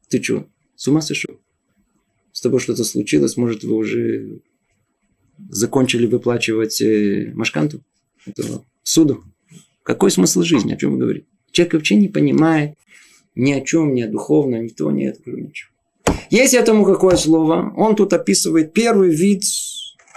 ты 0.09 0.23
что, 0.23 0.47
с 0.77 0.87
ума 0.89 1.01
сошел? 1.01 1.41
С 2.33 2.41
тобой 2.43 2.61
что-то 2.61 2.85
случилось, 2.85 3.37
может, 3.37 3.65
вы 3.65 3.75
уже 3.75 4.41
закончили 5.51 6.07
выплачивать 6.07 6.81
э, 6.81 7.33
машканту? 7.35 7.83
Это 8.27 8.65
суду? 8.83 9.25
Какой 9.83 10.11
смысл 10.11 10.43
жизни? 10.43 10.75
О 10.75 10.77
чем 10.77 10.93
вы 10.93 10.99
говорите? 10.99 11.27
Человек 11.51 11.75
вообще 11.75 11.97
не 11.97 12.09
понимает 12.09 12.75
ни 13.35 13.53
о 13.53 13.61
чем, 13.61 13.95
ни 13.95 14.03
о 14.03 14.09
духовном, 14.09 14.65
ни 14.65 14.69
то, 14.69 14.91
ни 14.91 15.07
это, 15.07 15.31
ничего. 15.31 15.71
Есть 16.31 16.55
этому 16.55 16.85
какое 16.85 17.17
слово? 17.17 17.73
Он 17.77 17.97
тут 17.97 18.13
описывает 18.13 18.73
первый 18.73 19.11
вид 19.15 19.43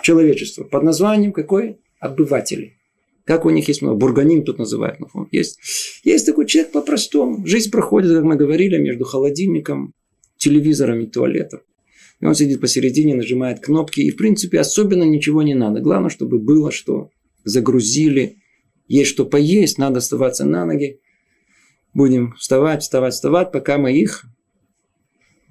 человечества 0.02 0.64
под 0.64 0.84
названием 0.84 1.34
какой? 1.34 1.78
Обыватели. 2.00 2.78
Как 3.24 3.46
у 3.46 3.50
них 3.50 3.68
есть 3.68 3.82
много. 3.82 3.98
Бурганим 3.98 4.44
тут 4.44 4.60
называют. 4.60 5.00
Есть, 5.32 5.60
есть 6.04 6.26
такой 6.26 6.46
человек 6.46 6.72
по-простому. 6.72 7.46
Жизнь 7.46 7.72
проходит, 7.72 8.14
как 8.14 8.24
мы 8.24 8.36
говорили, 8.36 8.78
между 8.78 9.04
холодильником, 9.04 9.94
телевизором 10.38 11.02
и 11.02 11.08
туалетом. 11.08 11.62
И 12.20 12.26
он 12.26 12.36
сидит 12.36 12.62
посередине, 12.62 13.16
нажимает 13.16 13.60
кнопки. 13.60 14.02
И, 14.02 14.12
в 14.12 14.16
принципе, 14.16 14.60
особенно 14.60 15.04
ничего 15.04 15.44
не 15.44 15.54
надо. 15.54 15.82
Главное, 15.82 16.10
чтобы 16.10 16.40
было 16.40 16.72
что. 16.72 17.10
Загрузили. 17.44 18.38
Есть 18.88 19.12
что 19.12 19.26
поесть, 19.26 19.78
надо 19.78 20.00
оставаться 20.00 20.46
на 20.46 20.66
ноги. 20.66 21.00
Будем 21.94 22.34
вставать, 22.34 22.84
вставать, 22.84 23.14
вставать, 23.14 23.52
пока 23.52 23.78
мы 23.78 23.98
их 23.98 24.26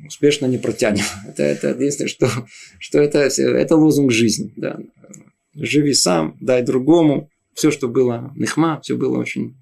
успешно 0.07 0.47
не 0.47 0.59
протянем. 0.59 1.05
Это, 1.29 1.43
это 1.43 1.69
единственное, 1.69 2.09
что, 2.09 2.29
что 2.79 3.01
это, 3.01 3.21
это 3.21 3.77
лозунг 3.77 4.12
жизни. 4.12 4.53
Да. 4.57 4.79
Живи 5.55 5.95
сам, 5.95 6.37
дай 6.41 6.62
другому. 6.62 7.31
Все, 7.55 7.71
что 7.71 7.89
было 7.89 8.33
нехма, 8.37 8.81
все 8.83 8.97
было 8.97 9.19
очень 9.19 9.57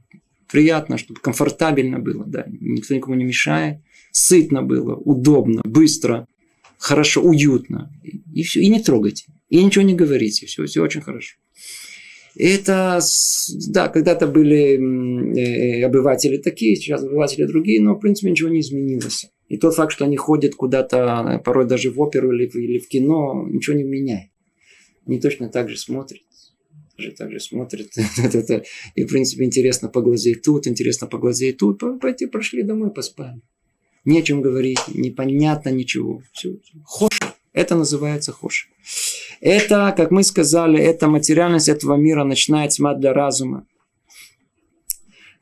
приятно, 0.51 0.99
чтобы 0.99 1.21
комфортабельно 1.21 1.99
было. 1.99 2.25
Да. 2.27 2.45
Никто 2.49 2.95
никому 2.95 3.15
не 3.15 3.25
мешает. 3.25 3.81
Сытно 4.11 4.63
было, 4.63 4.95
удобно, 4.95 5.63
быстро, 5.65 6.27
хорошо, 6.83 7.23
уютно. 7.23 7.91
И, 8.35 8.43
все. 8.43 8.61
И 8.61 8.69
не 8.69 8.83
трогайте. 8.83 9.25
И 9.49 9.63
ничего 9.63 9.85
не 9.85 9.95
говорите. 9.95 10.47
Все, 10.47 10.65
все 10.67 10.83
очень 10.83 11.01
хорошо. 11.01 11.37
Это, 12.35 12.99
да, 13.69 13.89
когда-то 13.89 14.27
были 14.27 14.79
э, 14.79 15.85
обыватели 15.85 16.39
такие, 16.39 16.77
сейчас 16.77 17.05
обыватели 17.05 17.45
другие, 17.45 17.81
но, 17.81 17.95
в 17.95 18.01
принципе, 18.01 18.31
ничего 18.31 18.49
не 18.49 18.61
изменилось. 18.61 19.27
И 19.49 19.59
тот 19.59 19.75
факт, 19.75 19.93
что 19.93 20.07
они 20.07 20.17
ходят 20.17 20.55
куда-то, 20.55 21.43
порой 21.45 21.69
даже 21.69 21.91
в 21.91 22.01
оперу 22.01 22.33
или 22.33 22.47
или 22.47 22.79
в 22.79 22.89
кино, 22.89 23.47
ничего 23.49 23.77
не 23.77 23.85
меняет. 23.85 24.31
Они 25.07 25.21
точно 25.21 25.51
так 25.51 25.69
же 25.69 25.77
смотрят. 25.77 26.23
Тоже 26.97 27.13
так 27.13 27.31
же 27.31 27.39
смотрят. 27.39 27.89
И, 28.95 29.05
в 29.05 29.09
принципе, 29.09 29.45
интересно 29.45 29.89
поглазеть 29.89 30.43
тут, 30.43 30.67
интересно 30.67 31.07
поглазеть 31.07 31.59
тут. 31.59 31.83
Пойти, 32.01 32.27
прошли 32.27 32.63
домой, 32.63 32.93
поспали. 32.93 33.43
Не 34.05 34.21
о 34.21 34.23
чем 34.23 34.43
говорить, 34.43 34.81
непонятно 34.89 35.71
ничего. 35.71 36.23
Все. 36.33 36.57
Хоша. 36.85 37.35
Это 37.53 37.77
называется 37.77 38.33
хоша. 38.33 38.67
Это, 39.41 39.93
как 39.97 40.11
мы 40.11 40.23
сказали, 40.23 40.79
это 40.79 41.09
материальность 41.09 41.69
этого 41.69 41.97
мира, 41.97 42.25
ночная 42.25 42.69
тьма 42.69 42.95
для 42.95 43.13
разума. 43.13 43.67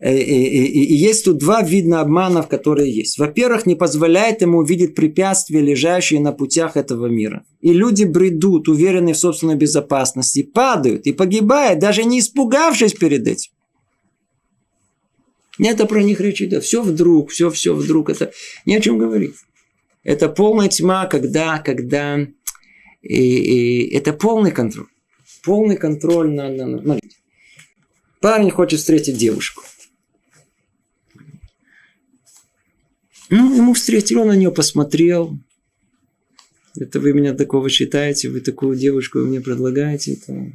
И, 0.03 0.09
и, 0.09 0.65
и, 0.65 0.85
и 0.85 0.95
есть 0.95 1.27
тут 1.27 1.39
два 1.39 1.61
вида 1.63 2.01
обманов, 2.01 2.49
которые 2.49 2.91
есть. 2.91 3.19
Во-первых, 3.19 3.67
не 3.67 3.75
позволяет 3.75 4.41
ему 4.41 4.59
увидеть 4.59 4.95
препятствия, 4.95 5.61
лежащие 5.61 6.21
на 6.21 6.33
путях 6.33 6.77
этого 6.79 7.07
мира. 7.07 7.45
И 7.61 7.73
люди 7.73 8.05
бредут, 8.05 8.69
уверенные 8.69 9.13
в 9.13 9.19
собственной 9.19 9.57
безопасности, 9.57 10.43
падают 10.43 11.07
и 11.07 11.13
погибают, 11.13 11.81
даже 11.81 12.05
не 12.05 12.21
испугавшись 12.21 12.95
перед 12.95 13.29
этим. 13.29 13.53
Это 15.59 15.87
про 15.87 16.03
них 16.03 16.21
речь 16.21 16.43
идет. 16.43 16.65
Все 16.65 16.83
вдруг, 16.83 17.31
все, 17.31 17.51
все 17.51 17.75
вдруг. 17.75 18.11
Это 18.11 18.33
ни 18.67 18.75
о 18.75 18.81
чем 18.81 18.99
говорить. 18.99 19.35
Это 20.03 20.29
полная 20.29 20.69
тьма, 20.69 21.07
когда, 21.07 21.59
когда 21.59 22.27
и, 23.03 23.23
и 23.83 23.95
это 23.95 24.13
полный 24.13 24.53
контроль. 24.53 24.89
Полный 25.43 25.77
контроль 25.77 26.31
на, 26.31 26.49
на, 26.49 26.67
на... 26.67 26.99
Парень 28.21 28.51
хочет 28.51 28.81
встретить 28.81 29.17
девушку. 29.17 29.63
Ну, 33.31 33.55
ему 33.55 33.75
встретил, 33.75 34.21
он 34.21 34.29
на 34.29 34.37
нее 34.37 34.51
посмотрел. 34.51 35.39
Это 36.77 37.01
вы 37.01 37.13
меня 37.13 37.33
такого 37.33 37.69
считаете, 37.71 38.29
вы 38.29 38.41
такую 38.41 38.77
девушку 38.77 39.19
мне 39.19 39.41
предлагаете. 39.41 40.15
Это... 40.15 40.53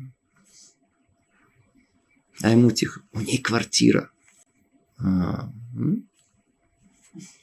А 2.42 2.52
ему 2.52 2.72
тихо, 2.72 3.02
у 3.14 3.22
ней 3.22 3.38
квартира. 3.38 4.12
А, 4.98 5.52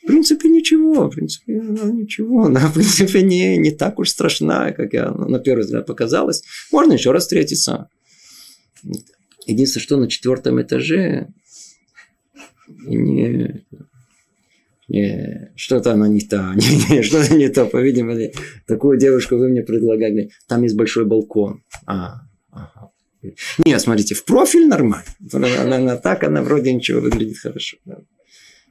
в 0.03 0.07
принципе, 0.07 0.49
ничего. 0.49 1.09
В 1.09 1.15
принципе, 1.15 1.61
ну, 1.63 1.93
ничего. 1.93 2.45
Она, 2.45 2.61
в 2.69 2.75
принципе, 2.75 3.23
не, 3.23 3.57
не 3.57 3.71
так 3.71 3.99
уж 3.99 4.11
страшна, 4.11 4.73
как 4.73 4.93
я 4.93 5.11
на 5.11 5.39
первый 5.39 5.63
взгляд 5.63 5.87
показалось. 5.87 6.43
Можно 6.71 6.95
еще 6.95 7.13
раз 7.13 7.23
встретиться. 7.25 7.89
Единственное, 9.47 9.83
что 9.83 9.97
на 9.97 10.09
четвертом 10.09 10.61
этаже 10.61 11.29
не, 12.69 13.65
не, 14.89 15.53
что-то 15.57 15.93
она 15.93 16.09
не 16.09 16.21
та, 16.21 16.55
не, 16.57 16.97
не, 16.97 17.03
что-то 17.03 17.35
не 17.35 17.49
то, 17.49 17.67
по-видимому, 17.67 18.31
такую 18.67 18.99
девушку 18.99 19.37
вы 19.37 19.49
мне 19.49 19.63
предлагали, 19.63 20.31
там 20.49 20.63
есть 20.63 20.77
большой 20.77 21.07
балкон. 21.07 21.63
А, 21.87 22.21
ага. 22.51 22.92
Нет, 23.65 23.81
смотрите, 23.81 24.15
в 24.15 24.25
профиль 24.25 24.67
нормально. 24.67 25.07
Она, 25.33 25.77
она 25.77 25.97
так, 25.97 26.25
она 26.25 26.43
вроде 26.43 26.73
ничего 26.73 27.01
выглядит 27.01 27.39
хорошо. 27.39 27.79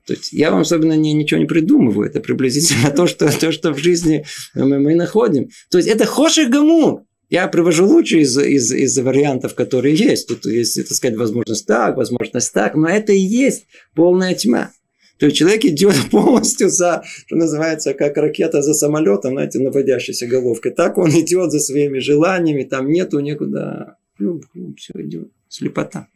То 0.08 0.14
есть 0.14 0.34
я 0.34 0.52
вам 0.52 0.62
особенно 0.62 0.98
не, 0.98 1.14
ничего 1.14 1.40
не 1.40 1.46
придумываю. 1.46 2.10
Это 2.10 2.20
приблизительно 2.20 2.92
то, 2.92 3.08
что, 3.08 3.32
то, 3.38 3.52
что 3.52 3.72
в 3.72 3.78
жизни 3.78 4.26
мы, 4.56 4.80
мы 4.80 4.96
находим. 4.96 5.50
То 5.70 5.78
есть 5.78 5.90
это 5.90 6.06
хоших 6.06 6.50
гамур. 6.50 7.04
Я 7.30 7.48
привожу 7.48 7.86
лучшие 7.86 8.24
из, 8.24 8.38
из, 8.38 8.74
из 8.74 8.98
вариантов, 8.98 9.56
которые 9.56 9.96
есть. 9.96 10.28
Тут 10.28 10.46
есть, 10.46 10.76
так 10.76 10.92
сказать, 10.92 11.18
возможность 11.18 11.66
так, 11.66 11.96
возможность 11.96 12.52
так, 12.54 12.76
но 12.76 12.90
это 12.90 13.14
и 13.14 13.20
есть 13.20 13.68
полная 13.96 14.34
тьма. 14.34 14.72
То 15.18 15.28
есть 15.28 15.38
человек 15.38 15.64
идет 15.64 15.96
полностью 16.12 16.70
за, 16.70 17.04
что 17.28 17.36
называется, 17.38 17.94
как 17.94 18.18
ракета 18.18 18.62
за 18.62 18.74
самолетом, 18.74 19.32
знаете, 19.32 19.60
наводящейся 19.60 20.28
головкой. 20.28 20.74
Так 20.74 20.98
он 20.98 21.12
идет 21.12 21.52
за 21.52 21.60
своими 21.60 22.00
желаниями, 22.00 22.64
там 22.64 22.90
нету 22.90 23.20
никуда. 23.20 23.98
Плюм, 24.22 24.40
плюм, 24.54 24.76
все 24.76 24.94
идет. 24.98 25.32
Слепота. 25.50 26.08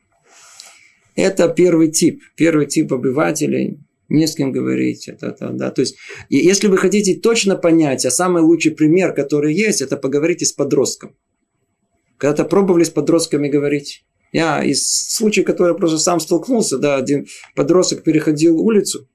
Это 1.15 1.49
первый 1.49 1.89
тип. 1.89 2.21
Первый 2.35 2.67
тип 2.67 2.93
обывателей. 2.93 3.79
Не 4.09 4.27
с 4.27 4.35
кем 4.35 4.51
говорить. 4.51 5.07
Это, 5.07 5.25
это, 5.25 5.49
да. 5.49 5.71
То 5.71 5.81
есть, 5.81 5.95
если 6.29 6.67
вы 6.67 6.77
хотите 6.77 7.15
точно 7.15 7.55
понять, 7.55 8.05
а 8.05 8.11
самый 8.11 8.43
лучший 8.43 8.73
пример, 8.73 9.11
который 9.15 9.55
есть, 9.55 9.81
это 9.81 9.97
поговорите 9.97 10.45
с 10.45 10.51
подростком. 10.51 11.15
Когда-то 12.17 12.45
пробовали 12.45 12.83
с 12.83 12.91
подростками 12.91 13.49
говорить. 13.49 14.05
Я 14.31 14.63
из 14.63 14.85
случая, 14.85 15.41
который 15.41 15.69
я 15.69 15.73
просто 15.73 15.97
сам 15.97 16.19
столкнулся, 16.19 16.77
да, 16.77 16.97
один 16.97 17.25
подросток 17.55 18.03
переходил 18.03 18.59
улицу, 18.59 19.09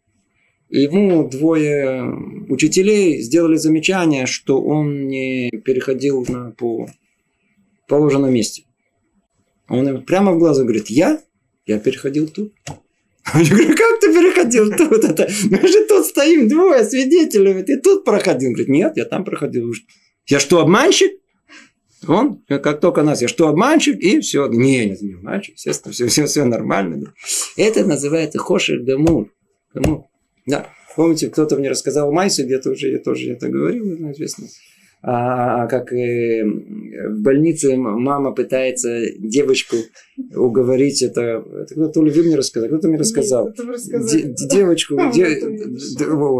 ему 0.68 1.28
двое 1.28 2.12
учителей 2.48 3.22
сделали 3.22 3.54
замечание, 3.54 4.26
что 4.26 4.60
он 4.60 5.06
не 5.06 5.50
переходил 5.64 6.26
на, 6.28 6.50
по 6.50 6.88
положенном 7.86 8.34
месте. 8.34 8.64
Он 9.70 9.88
им 9.88 10.02
прямо 10.02 10.32
в 10.32 10.38
глаза 10.38 10.62
говорит, 10.64 10.90
я 10.90 11.20
я 11.70 11.78
переходил 11.78 12.28
тут. 12.28 12.52
Я 13.34 13.48
говорю, 13.48 13.76
как 13.76 14.00
ты 14.00 14.12
переходил 14.12 14.72
тут? 14.76 15.04
Это, 15.04 15.28
мы 15.50 15.68
же 15.68 15.86
тут 15.86 16.04
стоим 16.06 16.48
двое 16.48 16.82
свидетелей. 16.84 17.62
Ты 17.62 17.78
тут 17.78 18.04
проходил? 18.04 18.48
Он 18.48 18.54
говорит, 18.54 18.68
нет, 18.68 18.96
я 18.96 19.04
там 19.04 19.24
проходил. 19.24 19.72
Я 20.26 20.40
что, 20.40 20.58
обманщик? 20.60 21.12
Он, 22.08 22.42
как 22.48 22.80
только 22.80 23.02
нас, 23.02 23.22
я 23.22 23.28
что, 23.28 23.46
обманщик? 23.46 24.00
И 24.00 24.20
все. 24.20 24.48
Не, 24.48 24.86
не, 24.86 24.96
не 25.00 25.14
обманщик, 25.14 25.54
естественно, 25.54 25.92
все, 25.92 26.08
все, 26.08 26.26
все 26.26 26.44
нормально. 26.44 27.14
Это 27.56 27.84
называется 27.84 28.38
хошер 28.38 28.80
гамур. 28.80 29.30
гамур. 29.74 30.06
Да. 30.46 30.68
Помните, 30.96 31.28
кто-то 31.28 31.56
мне 31.56 31.70
рассказал 31.70 32.10
Майсу, 32.10 32.44
где-то 32.44 32.70
уже 32.70 32.90
я 32.90 32.98
тоже 32.98 33.32
это 33.32 33.48
говорил, 33.48 34.10
известно. 34.10 34.48
А, 35.02 35.62
а, 35.62 35.66
как 35.66 35.94
э, 35.94 36.44
в 36.44 37.22
больнице 37.22 37.74
мама 37.76 38.32
пытается 38.32 39.00
девочку 39.18 39.76
уговорить, 40.34 41.02
это, 41.02 41.42
это 41.52 41.74
кто-то 41.74 42.02
Левин 42.02 42.26
мне 42.26 42.36
рассказал, 42.36 42.68
кто-то 42.68 42.88
мне 42.88 42.98
рассказал. 42.98 43.48
Нет, 43.48 44.34
девочку, 44.50 44.96
де, 45.14 45.40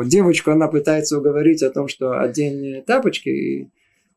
девочку 0.06 0.50
она 0.50 0.68
пытается 0.68 1.16
уговорить 1.16 1.62
о 1.62 1.70
том, 1.70 1.88
что 1.88 2.20
одень 2.20 2.82
тапочки, 2.86 3.28
и, 3.30 3.70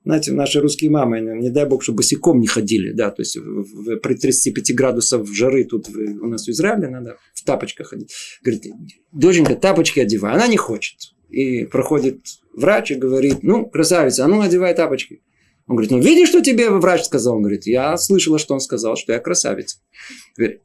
знаете, 0.03 0.33
наши 0.33 0.59
русские 0.59 0.91
мамы, 0.91 1.21
не 1.21 1.49
дай 1.49 1.65
бог, 1.65 1.81
чтобы 1.81 1.97
босиком 1.97 2.41
не 2.41 2.47
ходили, 2.47 2.91
да, 2.91 3.11
то 3.11 3.21
есть 3.21 3.37
в, 3.37 3.41
в, 3.41 3.95
при 3.99 4.15
35 4.15 4.75
градусов 4.75 5.33
жары 5.33 5.63
тут 5.63 5.87
в, 5.87 5.97
у 6.21 6.27
нас 6.27 6.47
в 6.47 6.49
Израиле 6.49 6.89
надо 6.89 7.15
в 7.33 7.45
тапочках 7.45 7.87
ходить. 7.87 8.11
Говорит, 8.43 8.65
доченька, 9.13 9.55
тапочки 9.55 10.01
одевай. 10.01 10.33
Она 10.33 10.47
не 10.47 10.57
хочет. 10.57 11.12
И 11.33 11.65
проходит 11.65 12.19
врач 12.55 12.91
и 12.91 12.95
говорит, 12.95 13.39
ну, 13.41 13.65
красавица, 13.65 14.25
а 14.25 14.27
ну, 14.27 14.41
одевай 14.41 14.73
тапочки. 14.75 15.21
Он 15.65 15.77
говорит, 15.77 15.91
ну 15.91 15.99
видишь, 15.99 16.27
что 16.27 16.41
тебе 16.41 16.69
врач 16.69 17.03
сказал? 17.03 17.35
Он 17.35 17.41
говорит, 17.41 17.65
я 17.65 17.95
слышала, 17.95 18.37
что 18.37 18.53
он 18.53 18.59
сказал, 18.59 18.97
что 18.97 19.13
я 19.13 19.19
красавица. 19.19 19.77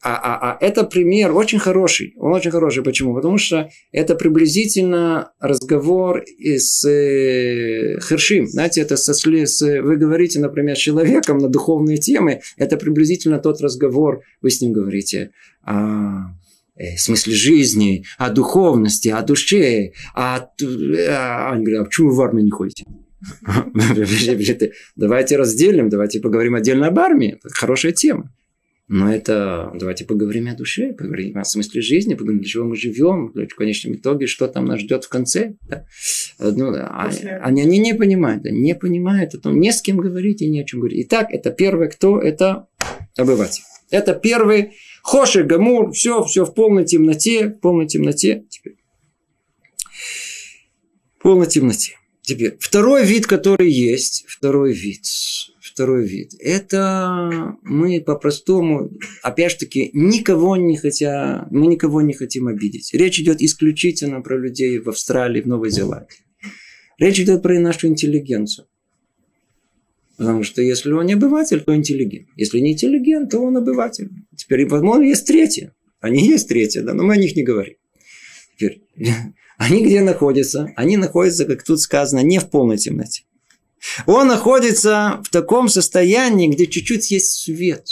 А, 0.02 0.16
а, 0.16 0.50
а 0.50 0.58
это 0.60 0.82
пример 0.82 1.30
очень 1.30 1.60
хороший. 1.60 2.14
Он 2.16 2.32
очень 2.32 2.50
хороший. 2.50 2.82
Почему? 2.82 3.14
Потому 3.14 3.38
что 3.38 3.70
это 3.92 4.16
приблизительно 4.16 5.30
разговор 5.38 6.24
с 6.40 6.84
э, 6.84 8.00
Хершим. 8.00 8.48
Знаете, 8.48 8.80
это 8.80 8.96
со, 8.96 9.14
с, 9.14 9.60
вы 9.60 9.96
говорите, 9.96 10.40
например, 10.40 10.76
с 10.76 10.80
человеком 10.80 11.38
на 11.38 11.48
духовные 11.48 11.98
темы. 11.98 12.40
Это 12.56 12.76
приблизительно 12.76 13.38
тот 13.38 13.60
разговор. 13.60 14.22
Вы 14.42 14.50
с 14.50 14.60
ним 14.60 14.72
говорите 14.72 15.30
э, 15.64 15.72
смысле 16.96 17.34
жизни, 17.34 18.04
о 18.18 18.30
духовности, 18.30 19.08
о 19.08 19.22
душе. 19.22 19.92
О, 20.14 20.36
а, 20.36 21.52
они 21.52 21.64
говорят, 21.64 21.82
а 21.82 21.84
почему 21.84 22.10
вы 22.10 22.16
в 22.16 22.20
армию 22.20 22.44
не 22.44 22.50
ходите? 22.50 22.84
Давайте 24.96 25.36
разделим, 25.36 25.88
давайте 25.88 26.20
поговорим 26.20 26.54
отдельно 26.54 26.86
об 26.86 26.98
армии. 26.98 27.40
Хорошая 27.42 27.92
тема. 27.92 28.32
Но 28.90 29.12
это 29.12 29.70
давайте 29.74 30.06
поговорим 30.06 30.48
о 30.48 30.54
душе, 30.54 30.94
поговорим 30.94 31.36
о 31.36 31.44
смысле 31.44 31.82
жизни, 31.82 32.14
поговорим, 32.14 32.40
для 32.40 32.48
чего 32.48 32.64
мы 32.64 32.74
живем, 32.74 33.32
в 33.34 33.54
конечном 33.54 33.96
итоге, 33.96 34.26
что 34.26 34.48
там 34.48 34.64
нас 34.64 34.80
ждет 34.80 35.04
в 35.04 35.10
конце. 35.10 35.56
Да? 35.68 35.84
Ну, 36.38 36.74
а, 36.74 37.10
они, 37.42 37.60
они 37.60 37.78
не 37.78 37.94
понимают, 37.94 38.44
да, 38.44 38.50
не 38.50 38.74
понимают, 38.74 39.34
о 39.34 39.38
том, 39.38 39.60
не 39.60 39.72
с 39.72 39.82
кем 39.82 39.98
говорить 39.98 40.40
и 40.40 40.48
не 40.48 40.62
о 40.62 40.64
чем 40.64 40.80
говорить. 40.80 41.06
Итак, 41.06 41.28
это 41.30 41.50
первый 41.50 41.90
кто? 41.90 42.18
Это 42.18 42.66
обыватель. 43.18 43.62
Это 43.90 44.14
первый 44.14 44.72
Хоши, 45.02 45.42
Гамур, 45.42 45.92
все, 45.92 46.22
все 46.24 46.44
в 46.44 46.54
полной 46.54 46.84
темноте, 46.84 47.48
в 47.48 47.60
полной 47.60 47.86
темноте. 47.86 48.44
Теперь. 48.50 48.76
В 51.18 51.22
полной 51.22 51.46
темноте. 51.46 51.92
Теперь, 52.28 52.58
второй 52.60 53.06
вид, 53.06 53.26
который 53.26 53.70
есть, 53.70 54.26
второй 54.28 54.74
вид, 54.74 55.00
второй 55.62 56.06
вид, 56.06 56.34
это 56.40 57.56
мы 57.62 58.02
по-простому, 58.02 58.90
опять 59.22 59.52
же 59.52 59.58
таки, 59.60 59.88
никого 59.94 60.56
не 60.56 60.76
хотя, 60.76 61.48
мы 61.50 61.68
никого 61.68 62.02
не 62.02 62.12
хотим 62.12 62.48
обидеть. 62.48 62.92
Речь 62.92 63.18
идет 63.18 63.40
исключительно 63.40 64.20
про 64.20 64.36
людей 64.36 64.78
в 64.78 64.90
Австралии, 64.90 65.40
в 65.40 65.46
Новой 65.46 65.70
Зеландии. 65.70 66.18
Речь 66.98 67.18
идет 67.18 67.42
про 67.42 67.58
нашу 67.58 67.86
интеллигенцию. 67.86 68.67
Потому 70.18 70.42
что 70.42 70.60
если 70.60 70.90
он 70.90 71.06
не 71.06 71.12
обыватель, 71.12 71.60
то 71.60 71.74
интеллигент. 71.74 72.28
Если 72.36 72.58
не 72.58 72.72
интеллигент, 72.72 73.30
то 73.30 73.38
он 73.38 73.56
обыватель. 73.56 74.10
Теперь, 74.36 74.66
возможно, 74.66 75.04
есть 75.04 75.26
третье. 75.26 75.74
Они 76.00 76.26
есть 76.26 76.48
третье, 76.48 76.82
да, 76.82 76.92
но 76.92 77.04
мы 77.04 77.14
о 77.14 77.16
них 77.16 77.36
не 77.36 77.44
говорим. 77.44 77.76
Теперь, 78.56 78.82
они 79.58 79.84
где 79.84 80.02
находятся? 80.02 80.72
Они 80.74 80.96
находятся, 80.96 81.44
как 81.44 81.62
тут 81.62 81.80
сказано, 81.80 82.20
не 82.20 82.40
в 82.40 82.50
полной 82.50 82.78
темноте. 82.78 83.22
Он 84.06 84.26
находится 84.26 85.22
в 85.22 85.30
таком 85.30 85.68
состоянии, 85.68 86.48
где 86.48 86.66
чуть-чуть 86.66 87.12
есть 87.12 87.44
свет. 87.44 87.86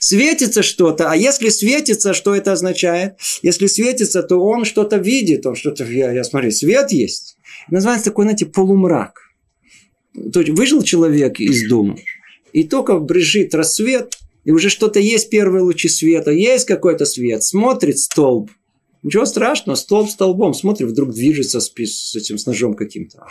Светится 0.00 0.62
что-то, 0.62 1.10
а 1.10 1.16
если 1.16 1.50
светится, 1.50 2.14
что 2.14 2.34
это 2.34 2.52
означает? 2.52 3.16
Если 3.42 3.66
светится, 3.66 4.22
то 4.22 4.38
он 4.38 4.64
что-то 4.64 4.96
видит, 4.96 5.44
он 5.44 5.54
что-то, 5.54 5.84
я, 5.84 6.12
я 6.12 6.24
смотрю, 6.24 6.50
свет 6.50 6.92
есть. 6.92 7.36
Называется 7.68 8.06
такой, 8.06 8.24
знаете, 8.24 8.46
полумрак. 8.46 9.23
То 10.32 10.40
есть 10.40 10.52
выжил 10.52 10.82
человек 10.82 11.40
из 11.40 11.68
дома, 11.68 11.96
и 12.52 12.64
только 12.64 12.98
брежит 12.98 13.54
рассвет, 13.54 14.16
и 14.44 14.52
уже 14.52 14.68
что-то 14.68 15.00
есть, 15.00 15.30
первые 15.30 15.62
лучи 15.62 15.88
света, 15.88 16.30
есть 16.30 16.66
какой-то 16.66 17.06
свет, 17.06 17.42
смотрит 17.42 17.98
столб, 17.98 18.50
Ничего 19.04 19.26
страшного, 19.26 19.76
столб 19.76 20.08
столбом. 20.08 20.54
Смотри, 20.54 20.86
вдруг 20.86 21.10
движется 21.12 21.60
с, 21.60 21.70
с 21.70 22.16
этим 22.16 22.38
с 22.38 22.46
ножом 22.46 22.74
каким-то. 22.74 23.26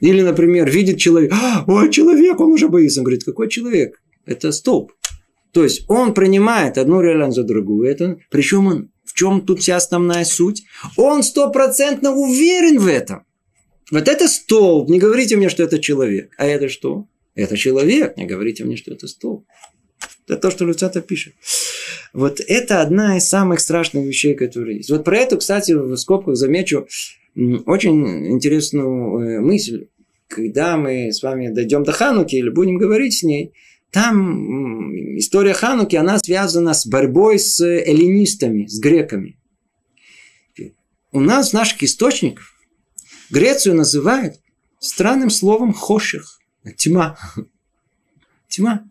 Или, 0.00 0.20
например, 0.20 0.70
видит 0.70 0.98
человек, 0.98 1.32
а, 1.32 1.64
ой, 1.66 1.90
человек, 1.90 2.38
он 2.38 2.52
уже 2.52 2.68
боится. 2.68 3.00
Он 3.00 3.04
говорит, 3.04 3.24
какой 3.24 3.48
человек? 3.48 3.98
Это 4.26 4.52
столб. 4.52 4.92
То 5.52 5.64
есть 5.64 5.84
он 5.88 6.12
принимает 6.12 6.76
одну 6.76 7.00
реальность 7.00 7.36
за 7.36 7.44
другую. 7.44 7.88
Это, 7.88 8.18
причем 8.30 8.66
он, 8.66 8.90
в 9.04 9.14
чем 9.14 9.40
тут 9.40 9.60
вся 9.60 9.76
основная 9.76 10.26
суть? 10.26 10.64
Он 10.98 11.22
стопроцентно 11.22 12.12
уверен 12.12 12.78
в 12.78 12.86
этом. 12.86 13.24
Вот 13.90 14.08
это 14.08 14.28
столб. 14.28 14.88
Не 14.88 14.98
говорите 14.98 15.36
мне, 15.36 15.48
что 15.48 15.62
это 15.62 15.78
человек. 15.78 16.32
А 16.38 16.46
это 16.46 16.68
что? 16.68 17.06
Это 17.34 17.56
человек. 17.56 18.16
Не 18.16 18.26
говорите 18.26 18.64
мне, 18.64 18.76
что 18.76 18.92
это 18.92 19.06
столб. 19.06 19.46
Это 20.26 20.38
то, 20.38 20.50
что 20.50 20.64
Люцата 20.64 21.00
пишет. 21.00 21.34
Вот 22.12 22.40
это 22.46 22.80
одна 22.80 23.16
из 23.16 23.28
самых 23.28 23.60
страшных 23.60 24.04
вещей, 24.04 24.34
которые 24.34 24.78
есть. 24.78 24.90
Вот 24.90 25.04
про 25.04 25.18
это, 25.18 25.36
кстати, 25.36 25.72
в 25.72 25.96
скобках 25.96 26.36
замечу 26.36 26.88
очень 27.66 28.32
интересную 28.32 29.18
э, 29.20 29.40
мысль. 29.40 29.88
Когда 30.28 30.76
мы 30.76 31.12
с 31.12 31.22
вами 31.22 31.48
дойдем 31.48 31.84
до 31.84 31.92
Хануки 31.92 32.34
или 32.34 32.48
будем 32.48 32.78
говорить 32.78 33.18
с 33.18 33.22
ней, 33.22 33.52
там 33.92 34.92
история 35.18 35.52
Хануки, 35.52 35.94
она 35.94 36.18
связана 36.18 36.74
с 36.74 36.86
борьбой 36.86 37.38
с 37.38 37.60
эллинистами, 37.60 38.66
с 38.66 38.80
греками. 38.80 39.38
У 41.12 41.20
нас 41.20 41.50
в 41.50 41.52
наших 41.52 41.82
источниках 41.84 42.55
Грецию 43.30 43.74
называют 43.74 44.36
странным 44.78 45.30
словом 45.30 45.72
хоших, 45.72 46.38
тьма. 46.76 47.18
Тьма. 48.48 48.84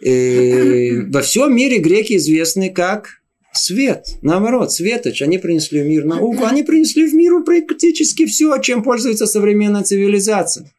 Э, 0.00 1.02
во 1.10 1.22
всем 1.22 1.54
мире 1.54 1.78
греки 1.78 2.16
известны 2.16 2.70
как 2.70 3.22
свет. 3.52 4.06
Наоборот, 4.22 4.72
светоч. 4.72 5.22
Они 5.22 5.38
принесли 5.38 5.82
в 5.82 5.86
мир 5.86 6.04
науку, 6.04 6.44
они 6.44 6.62
принесли 6.62 7.06
в 7.08 7.14
мир 7.14 7.42
практически 7.42 8.26
все, 8.26 8.58
чем 8.58 8.82
пользуется 8.82 9.26
современная 9.26 9.82
цивилизация. 9.82 10.72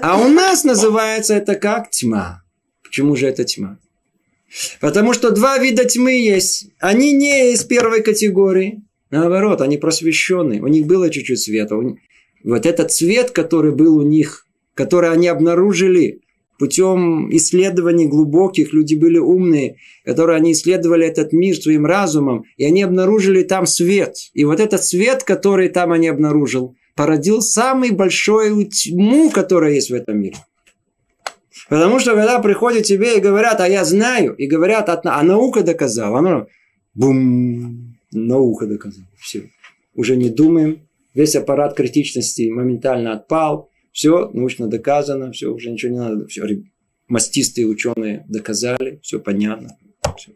А 0.00 0.20
у 0.20 0.28
нас 0.28 0.64
называется 0.64 1.34
это 1.34 1.54
как 1.54 1.90
тьма. 1.90 2.42
Почему 2.82 3.16
же 3.16 3.26
это 3.26 3.44
тьма? 3.44 3.78
Потому 4.80 5.12
что 5.12 5.30
два 5.30 5.58
вида 5.58 5.84
тьмы 5.84 6.12
есть. 6.12 6.68
Они 6.78 7.12
не 7.12 7.52
из 7.52 7.64
первой 7.64 8.02
категории. 8.02 8.82
Наоборот, 9.10 9.60
они 9.60 9.78
просвещенные. 9.78 10.62
У 10.62 10.66
них 10.66 10.86
было 10.86 11.10
чуть-чуть 11.10 11.40
света. 11.40 11.76
Вот 12.44 12.66
этот 12.66 12.92
цвет, 12.92 13.30
который 13.30 13.72
был 13.72 13.96
у 13.96 14.02
них, 14.02 14.46
который 14.74 15.10
они 15.10 15.28
обнаружили 15.28 16.20
путем 16.58 17.28
исследований 17.34 18.06
глубоких, 18.06 18.72
люди 18.72 18.94
были 18.94 19.18
умные, 19.18 19.76
которые 20.04 20.36
они 20.36 20.52
исследовали 20.52 21.06
этот 21.06 21.32
мир 21.32 21.56
своим 21.56 21.86
разумом, 21.86 22.44
и 22.56 22.64
они 22.64 22.82
обнаружили 22.82 23.44
там 23.44 23.64
свет. 23.66 24.16
И 24.34 24.44
вот 24.44 24.60
этот 24.60 24.84
свет, 24.84 25.22
который 25.22 25.68
там 25.68 25.92
они 25.92 26.08
обнаружил, 26.08 26.74
породил 26.96 27.42
самую 27.42 27.94
большую 27.94 28.66
тьму, 28.66 29.30
которая 29.30 29.74
есть 29.74 29.90
в 29.90 29.94
этом 29.94 30.18
мире. 30.18 30.36
Потому 31.68 32.00
что 32.00 32.14
когда 32.14 32.40
приходят 32.40 32.84
тебе 32.84 33.18
и 33.18 33.20
говорят, 33.20 33.60
а 33.60 33.68
я 33.68 33.84
знаю, 33.84 34.34
и 34.34 34.46
говорят, 34.46 34.88
а 34.88 35.22
наука 35.22 35.62
доказала, 35.62 36.18
оно 36.18 36.46
бум, 36.94 37.87
наука 38.12 38.66
доказала. 38.66 39.08
Все. 39.18 39.50
Уже 39.94 40.16
не 40.16 40.30
думаем, 40.30 40.88
весь 41.14 41.34
аппарат 41.34 41.74
критичности 41.74 42.48
моментально 42.50 43.12
отпал, 43.12 43.70
все 43.92 44.30
научно 44.32 44.68
доказано, 44.68 45.32
все, 45.32 45.52
уже 45.52 45.70
ничего 45.70 45.92
не 45.92 45.98
надо. 45.98 46.26
Все, 46.28 46.44
мастистые 47.08 47.66
ученые 47.66 48.24
доказали, 48.28 49.00
все 49.02 49.18
понятно. 49.18 49.76
Все. 50.16 50.32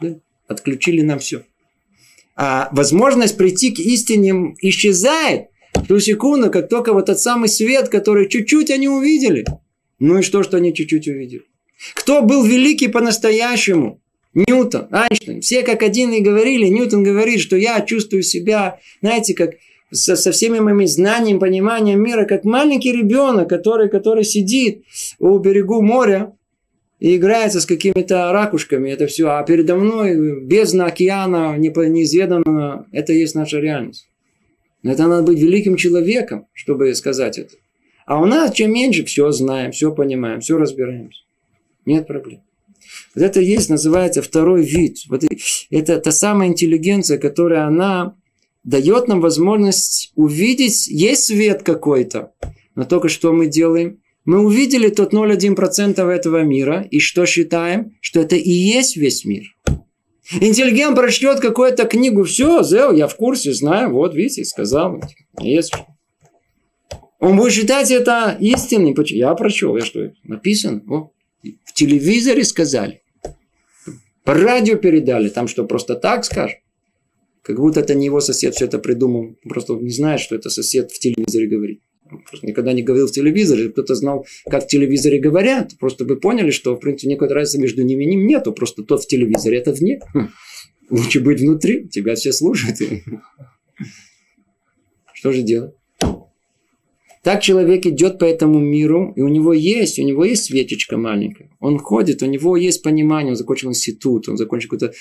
Да? 0.00 0.16
Отключили 0.48 1.02
нам 1.02 1.18
все. 1.18 1.44
А 2.36 2.68
возможность 2.72 3.36
прийти 3.36 3.70
к 3.70 3.78
истине 3.78 4.54
исчезает 4.60 5.48
в 5.74 5.86
ту 5.86 6.00
секунду, 6.00 6.50
как 6.50 6.68
только 6.68 6.92
вот 6.92 7.06
тот 7.06 7.20
самый 7.20 7.48
свет, 7.48 7.88
который 7.88 8.28
чуть-чуть 8.28 8.70
они 8.70 8.88
увидели. 8.88 9.44
Ну 9.98 10.18
и 10.18 10.22
что, 10.22 10.42
что 10.42 10.56
они 10.56 10.74
чуть-чуть 10.74 11.06
увидели? 11.06 11.42
Кто 11.94 12.22
был 12.22 12.44
великий 12.44 12.88
по-настоящему? 12.88 14.02
Ньютон, 14.34 14.88
Айнштейн. 14.90 15.40
Все 15.40 15.62
как 15.62 15.82
один 15.82 16.12
и 16.12 16.20
говорили. 16.20 16.66
Ньютон 16.66 17.04
говорит, 17.04 17.40
что 17.40 17.56
я 17.56 17.80
чувствую 17.80 18.22
себя, 18.22 18.80
знаете, 19.00 19.34
как 19.34 19.52
со, 19.92 20.16
со 20.16 20.32
всеми 20.32 20.58
моими 20.58 20.86
знаниями, 20.86 21.38
пониманием 21.38 22.02
мира, 22.02 22.24
как 22.24 22.44
маленький 22.44 22.92
ребенок, 22.92 23.48
который, 23.48 23.88
который 23.88 24.24
сидит 24.24 24.84
у 25.18 25.38
берегу 25.38 25.82
моря 25.82 26.32
и 26.98 27.16
играется 27.16 27.60
с 27.60 27.66
какими-то 27.66 28.32
ракушками. 28.32 28.90
Это 28.90 29.06
все. 29.06 29.28
А 29.28 29.42
передо 29.44 29.76
мной 29.76 30.44
бездна 30.44 30.86
океана, 30.86 31.56
неизведанного, 31.56 32.86
это 32.92 33.12
есть 33.12 33.34
наша 33.34 33.60
реальность. 33.60 34.08
Но 34.82 34.92
это 34.92 35.06
надо 35.06 35.22
быть 35.22 35.38
великим 35.38 35.76
человеком, 35.76 36.46
чтобы 36.52 36.94
сказать 36.94 37.38
это. 37.38 37.54
А 38.06 38.20
у 38.20 38.26
нас 38.26 38.52
чем 38.52 38.72
меньше 38.72 39.04
все 39.04 39.30
знаем, 39.30 39.72
все 39.72 39.94
понимаем, 39.94 40.40
все 40.40 40.58
разбираемся. 40.58 41.20
Нет 41.86 42.06
проблем. 42.06 42.42
Вот 43.14 43.22
это 43.22 43.40
есть, 43.40 43.70
называется 43.70 44.22
второй 44.22 44.64
вид. 44.64 44.98
Вот 45.08 45.22
это 45.70 45.98
та 45.98 46.12
самая 46.12 46.48
интеллигенция, 46.48 47.18
которая 47.18 47.66
она 47.66 48.16
дает 48.64 49.08
нам 49.08 49.20
возможность 49.20 50.12
увидеть, 50.16 50.88
есть 50.88 51.24
свет 51.24 51.62
какой-то. 51.62 52.32
Но 52.74 52.84
только 52.84 53.08
что 53.08 53.32
мы 53.32 53.46
делаем? 53.46 54.00
Мы 54.24 54.42
увидели 54.44 54.88
тот 54.88 55.12
0,1% 55.12 56.02
этого 56.02 56.42
мира, 56.42 56.86
и 56.90 56.98
что 56.98 57.26
считаем? 57.26 57.96
Что 58.00 58.20
это 58.20 58.36
и 58.36 58.50
есть 58.50 58.96
весь 58.96 59.24
мир. 59.24 59.44
Интеллигент 60.40 60.96
прочтет 60.96 61.40
какую-то 61.40 61.84
книгу, 61.84 62.24
все, 62.24 62.62
зел, 62.62 62.92
я 62.92 63.06
в 63.06 63.16
курсе, 63.16 63.52
знаю, 63.52 63.92
вот, 63.92 64.14
видите, 64.14 64.44
сказал. 64.44 64.98
Есть. 65.38 65.74
Он 67.20 67.36
будет 67.36 67.52
считать 67.52 67.90
это 67.90 68.36
истинным. 68.40 68.94
Я 69.08 69.34
прочел, 69.34 69.76
я 69.76 69.84
что, 69.84 70.12
написано? 70.22 70.82
О, 70.88 71.10
в 71.64 71.72
телевизоре 71.74 72.44
сказали. 72.44 73.02
По 74.24 74.34
радио 74.34 74.76
передали, 74.76 75.28
там 75.28 75.48
что, 75.48 75.64
просто 75.64 75.94
так 75.96 76.24
скажешь? 76.24 76.58
Как 77.42 77.58
будто 77.58 77.80
это 77.80 77.94
не 77.94 78.06
его 78.06 78.20
сосед 78.20 78.54
все 78.54 78.64
это 78.64 78.78
придумал. 78.78 79.36
Просто 79.46 79.74
не 79.74 79.90
знает, 79.90 80.20
что 80.20 80.34
это 80.34 80.48
сосед 80.48 80.90
в 80.90 80.98
телевизоре 80.98 81.46
говорит. 81.46 81.82
просто 82.30 82.46
никогда 82.46 82.72
не 82.72 82.82
говорил 82.82 83.06
в 83.06 83.12
телевизоре. 83.12 83.68
Кто-то 83.68 83.94
знал, 83.94 84.26
как 84.50 84.64
в 84.64 84.66
телевизоре 84.66 85.18
говорят. 85.20 85.72
Просто 85.78 86.06
бы 86.06 86.16
поняли, 86.18 86.50
что, 86.50 86.74
в 86.74 86.80
принципе, 86.80 87.10
никакой 87.12 87.34
разницы 87.34 87.60
между 87.60 87.82
ними 87.82 88.04
ним 88.04 88.26
нету. 88.26 88.52
Просто 88.52 88.82
тот 88.82 89.02
в 89.02 89.06
телевизоре, 89.06 89.58
это 89.58 89.72
вне. 89.72 90.00
Хм. 90.14 90.30
Лучше 90.88 91.20
быть 91.20 91.40
внутри. 91.40 91.86
Тебя 91.88 92.14
все 92.14 92.32
слушают. 92.32 92.78
Что 95.12 95.32
же 95.32 95.42
делать? 95.42 95.74
Так 97.24 97.40
человек 97.40 97.86
идет 97.86 98.18
по 98.18 98.26
этому 98.26 98.58
миру, 98.58 99.14
и 99.16 99.22
у 99.22 99.28
него 99.28 99.54
есть, 99.54 99.98
у 99.98 100.02
него 100.02 100.26
есть 100.26 100.44
светочка 100.44 100.98
маленькая. 100.98 101.50
Он 101.58 101.78
ходит, 101.78 102.22
у 102.22 102.26
него 102.26 102.54
есть 102.54 102.82
понимание, 102.82 103.30
он 103.30 103.36
закончил 103.36 103.70
институт, 103.70 104.28
он 104.28 104.36
закончил 104.36 104.68
какую-то 104.68 104.94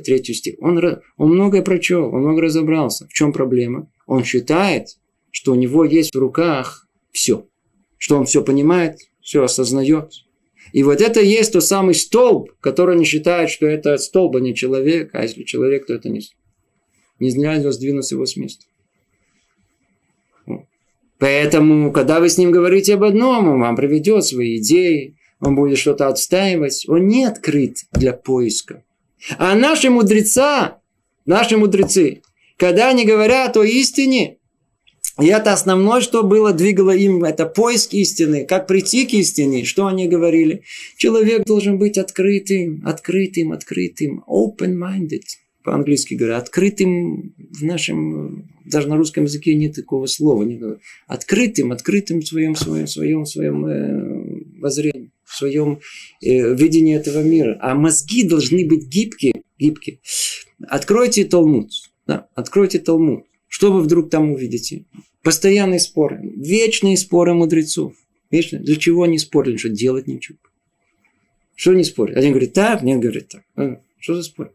третью 0.00 0.34
стих. 0.34 0.54
Он, 0.60 0.78
он 1.18 1.30
многое 1.30 1.60
прочел, 1.60 2.06
он 2.06 2.22
много 2.22 2.40
разобрался. 2.40 3.06
В 3.06 3.12
чем 3.12 3.34
проблема? 3.34 3.90
Он 4.06 4.24
считает, 4.24 4.96
что 5.30 5.52
у 5.52 5.56
него 5.56 5.84
есть 5.84 6.14
в 6.14 6.18
руках 6.18 6.88
все. 7.12 7.46
Что 7.98 8.16
он 8.16 8.24
все 8.24 8.42
понимает, 8.42 8.96
все 9.20 9.42
осознает. 9.42 10.12
И 10.72 10.82
вот 10.84 11.02
это 11.02 11.20
есть 11.20 11.52
тот 11.52 11.64
самый 11.64 11.94
столб, 11.94 12.52
который 12.60 12.96
не 12.96 13.04
считает, 13.04 13.50
что 13.50 13.66
это 13.66 13.98
столб, 13.98 14.36
а 14.36 14.40
не 14.40 14.54
человек. 14.54 15.10
А 15.12 15.22
если 15.22 15.42
человек, 15.42 15.86
то 15.86 15.92
это 15.92 16.08
не, 16.08 16.20
не 17.20 17.30
нельзя 17.30 17.72
сдвинуть 17.72 18.10
его 18.10 18.24
с 18.24 18.36
места. 18.36 18.64
Поэтому, 21.18 21.92
когда 21.92 22.20
вы 22.20 22.28
с 22.28 22.38
ним 22.38 22.50
говорите 22.50 22.94
об 22.94 23.04
одном, 23.04 23.48
он 23.48 23.60
вам 23.60 23.76
приведет 23.76 24.24
свои 24.24 24.58
идеи, 24.58 25.16
он 25.40 25.54
будет 25.54 25.78
что-то 25.78 26.08
отстаивать. 26.08 26.84
Он 26.88 27.06
не 27.06 27.24
открыт 27.24 27.78
для 27.92 28.12
поиска. 28.12 28.84
А 29.38 29.54
наши 29.54 29.90
мудреца, 29.90 30.80
наши 31.24 31.56
мудрецы, 31.56 32.22
когда 32.56 32.90
они 32.90 33.04
говорят 33.04 33.56
о 33.56 33.64
истине, 33.64 34.38
и 35.18 35.26
это 35.26 35.54
основное, 35.54 36.02
что 36.02 36.22
было, 36.22 36.52
двигало 36.52 36.90
им, 36.90 37.24
это 37.24 37.46
поиск 37.46 37.94
истины, 37.94 38.44
как 38.44 38.66
прийти 38.66 39.06
к 39.06 39.14
истине. 39.14 39.64
Что 39.64 39.86
они 39.86 40.08
говорили? 40.08 40.62
Человек 40.98 41.44
должен 41.44 41.78
быть 41.78 41.96
открытым, 41.96 42.82
открытым, 42.84 43.52
открытым, 43.52 44.24
open-minded 44.28 45.22
по-английски 45.66 46.14
говорят, 46.14 46.44
открытым 46.44 47.34
в 47.36 47.62
нашем, 47.64 48.48
даже 48.64 48.88
на 48.88 48.96
русском 48.96 49.24
языке 49.24 49.52
нет 49.56 49.74
такого 49.74 50.06
слова, 50.06 50.44
нет, 50.44 50.62
открытым, 51.08 51.72
открытым 51.72 52.20
в 52.20 52.26
своем, 52.26 52.54
своем, 52.54 52.86
своем, 52.86 53.26
своем 53.26 53.66
э, 53.66 54.60
воззрении, 54.60 55.10
в 55.24 55.36
своем 55.36 55.80
э, 56.22 56.54
видении 56.54 56.94
этого 56.94 57.20
мира. 57.24 57.58
А 57.60 57.74
мозги 57.74 58.22
должны 58.22 58.64
быть 58.64 58.86
гибкие, 58.86 59.42
гибкие. 59.58 59.98
Откройте 60.68 61.24
Талмуд, 61.24 61.72
да, 62.06 62.28
откройте 62.36 62.78
Талмуд. 62.78 63.24
Что 63.48 63.72
вы 63.72 63.80
вдруг 63.80 64.08
там 64.08 64.30
увидите? 64.30 64.84
Постоянные 65.24 65.80
споры, 65.80 66.20
вечные 66.22 66.96
споры 66.96 67.34
мудрецов. 67.34 67.92
Вечно. 68.30 68.60
Для 68.60 68.76
чего 68.76 69.02
они 69.02 69.18
спорили? 69.18 69.56
Что 69.56 69.68
делать 69.68 70.06
нечего. 70.06 70.38
Что 71.56 71.72
они 71.72 71.82
спорят? 71.82 72.16
Один 72.16 72.30
говорит 72.30 72.52
так, 72.52 72.82
нет, 72.82 73.00
говорит 73.00 73.28
так. 73.28 73.42
А, 73.56 73.80
что 73.98 74.14
за 74.14 74.22
спор? 74.22 74.52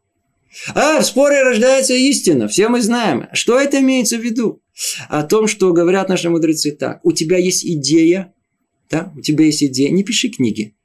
А 0.75 0.99
в 0.99 1.05
споре 1.05 1.43
рождается 1.43 1.93
истина, 1.93 2.47
все 2.47 2.67
мы 2.67 2.81
знаем. 2.81 3.27
Что 3.33 3.59
это 3.59 3.79
имеется 3.79 4.17
в 4.17 4.21
виду? 4.21 4.61
О 5.07 5.23
том, 5.23 5.47
что 5.47 5.71
говорят 5.73 6.09
наши 6.09 6.29
мудрецы 6.29 6.71
так. 6.71 6.99
У 7.05 7.11
тебя 7.11 7.37
есть 7.37 7.65
идея, 7.65 8.33
да? 8.89 9.13
у 9.15 9.21
тебя 9.21 9.45
есть 9.45 9.63
идея, 9.63 9.91
не 9.91 10.03
пиши 10.03 10.29
книги. 10.29 10.75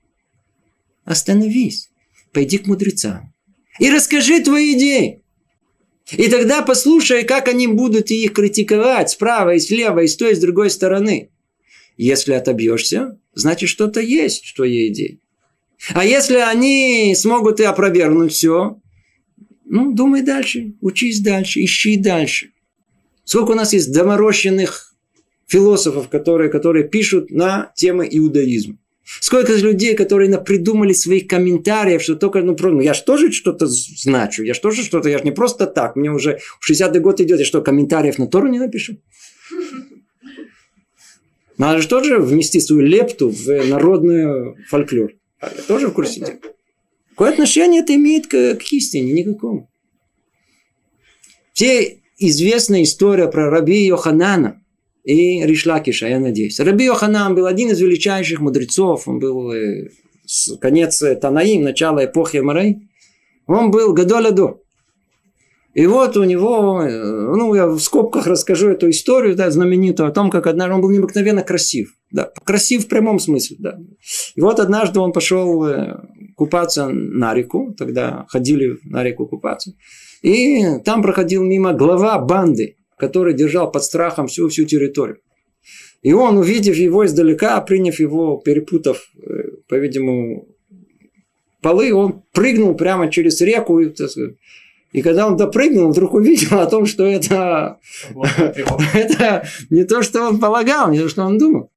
Остановись, 1.05 1.91
пойди 2.33 2.59
к 2.59 2.67
мудрецам 2.67 3.33
и 3.79 3.91
расскажи 3.91 4.41
твои 4.41 4.77
идеи. 4.77 5.23
И 6.13 6.29
тогда 6.29 6.63
послушай, 6.63 7.25
как 7.25 7.49
они 7.49 7.67
будут 7.67 8.11
их 8.11 8.33
критиковать 8.33 9.11
справа 9.11 9.55
и 9.55 9.59
слева, 9.59 10.01
и 10.01 10.07
с 10.07 10.17
той, 10.17 10.33
и 10.33 10.35
с 10.37 10.39
другой 10.39 10.71
стороны. 10.71 11.31
Если 11.97 12.33
отобьешься, 12.33 13.19
значит 13.35 13.69
что-то 13.69 14.01
есть 14.01 14.45
в 14.45 14.55
твоей 14.55 14.93
идее. 14.93 15.19
А 15.95 16.05
если 16.05 16.37
они 16.37 17.15
смогут 17.17 17.61
и 17.61 17.65
опровергнуть 17.65 18.33
все, 18.33 18.81
ну, 19.69 19.93
думай 19.93 20.23
дальше, 20.23 20.75
учись 20.81 21.21
дальше, 21.21 21.63
ищи 21.63 21.97
дальше. 21.97 22.51
Сколько 23.25 23.51
у 23.51 23.55
нас 23.55 23.73
есть 23.73 23.93
доморощенных 23.93 24.95
философов, 25.47 26.09
которые, 26.09 26.51
которые 26.51 26.89
пишут 26.89 27.31
на 27.31 27.73
темы 27.75 28.09
иудаизма. 28.11 28.79
Сколько 29.21 29.55
людей, 29.55 29.95
которые 29.95 30.37
придумали 30.39 30.93
своих 30.93 31.29
комментариев, 31.29 32.03
что 32.03 32.17
только, 32.17 32.43
ну, 32.43 32.57
ну 32.61 32.81
я 32.81 32.93
же 32.93 33.05
тоже 33.05 33.31
что-то 33.31 33.67
значу, 33.69 34.43
я 34.43 34.53
же 34.53 34.61
тоже 34.61 34.83
что-то, 34.83 35.09
я 35.09 35.19
же 35.19 35.25
не 35.25 35.31
просто 35.31 35.67
так, 35.67 35.95
мне 35.95 36.11
уже 36.11 36.39
60-й 36.69 36.99
год 36.99 37.21
идет, 37.21 37.39
я 37.39 37.45
что, 37.45 37.63
комментариев 37.63 38.19
на 38.19 38.27
Тору 38.27 38.49
не 38.49 38.59
напишу? 38.59 39.01
Надо 41.57 41.81
же 41.81 41.89
тоже 41.89 42.19
внести 42.19 42.61
свою 42.61 42.83
лепту 42.83 43.31
в 43.31 43.47
народный 43.69 44.57
фольклор. 44.69 45.13
Я 45.41 45.49
тоже 45.69 45.89
в 45.89 45.93
курсе 45.93 46.21
дела. 46.21 46.56
Какое 47.17 47.33
отношение 47.33 47.81
это 47.81 47.95
имеет 47.95 48.27
к, 48.27 48.57
к 48.57 48.73
истине? 48.73 49.13
Никакого. 49.13 49.67
Все 51.55 52.03
известная 52.19 52.83
история 52.83 53.29
про 53.29 53.49
Раби 53.49 53.87
Йоханана 53.87 54.63
и 55.03 55.43
Ришлакиша, 55.43 56.09
я 56.09 56.21
надеюсь. 56.21 56.61
Раби 56.61 56.85
Йоханан 56.85 57.35
был 57.35 57.47
один 57.47 57.71
из 57.71 57.81
величайших 57.81 58.41
мудрецов. 58.41 59.09
Он 59.09 59.19
был 59.19 59.51
э, 59.51 59.89
конец 60.61 61.03
Танаим, 61.23 61.63
начало 61.63 62.05
эпохи 62.05 62.37
Марей. 62.37 62.91
Он 63.47 63.71
был 63.71 63.95
Гадоладо. 63.95 64.59
И 65.73 65.87
вот 65.87 66.17
у 66.19 66.25
него, 66.25 66.83
э, 66.83 67.03
ну, 67.37 67.55
я 67.55 67.67
в 67.67 67.79
скобках 67.79 68.27
расскажу 68.27 68.69
эту 68.71 68.91
историю, 68.91 69.37
да, 69.37 69.51
знаменитую, 69.51 70.09
о 70.09 70.13
том, 70.13 70.31
как 70.31 70.47
однажды 70.47 70.75
он 70.75 70.81
был 70.83 70.91
необыкновенно 70.91 71.43
красив. 71.43 71.95
Да, 72.11 72.31
красив 72.45 72.85
в 72.85 72.89
прямом 72.89 73.19
смысле, 73.19 73.57
да. 73.59 73.79
И 74.35 74.41
вот 74.41 74.61
однажды 74.61 75.01
он 75.01 75.13
пошел 75.13 75.65
э, 75.65 75.97
купаться 76.37 76.89
на 76.89 77.35
реку, 77.35 77.75
тогда 77.77 78.27
ходили 78.29 78.79
на 78.85 79.03
реку 79.03 79.27
купаться, 79.27 79.73
и 80.23 80.79
там 80.85 81.03
проходил 81.03 81.43
мимо 81.43 81.73
глава 81.73 82.19
банды, 82.19 82.77
который 82.97 83.35
держал 83.35 83.73
под 83.73 83.83
страхом 83.83 84.29
всю, 84.29 84.49
всю 84.49 84.65
территорию. 84.65 85.19
И 86.03 86.13
он, 86.13 86.37
увидев 86.37 86.77
его 86.77 87.05
издалека, 87.05 87.61
приняв 87.63 87.99
его, 87.99 88.37
перепутав, 88.37 89.11
э, 89.17 89.29
по-видимому, 89.69 90.47
полы, 91.61 91.93
он 91.93 92.23
прыгнул 92.33 92.77
прямо 92.77 93.11
через 93.11 93.41
реку. 93.41 93.81
И, 93.81 93.93
и 94.93 95.03
когда 95.03 95.27
он 95.27 95.37
допрыгнул, 95.37 95.91
вдруг 95.91 96.15
увидел 96.15 96.61
о 96.61 96.67
том, 96.67 96.87
что 96.87 97.05
это, 97.05 97.81
это 98.95 99.49
не 99.71 99.85
то, 99.85 100.03
что 100.03 100.23
он 100.23 100.39
полагал, 100.39 100.93
не 100.93 101.01
то, 101.01 101.09
что 101.09 101.25
он 101.25 101.39
думал. 101.39 101.73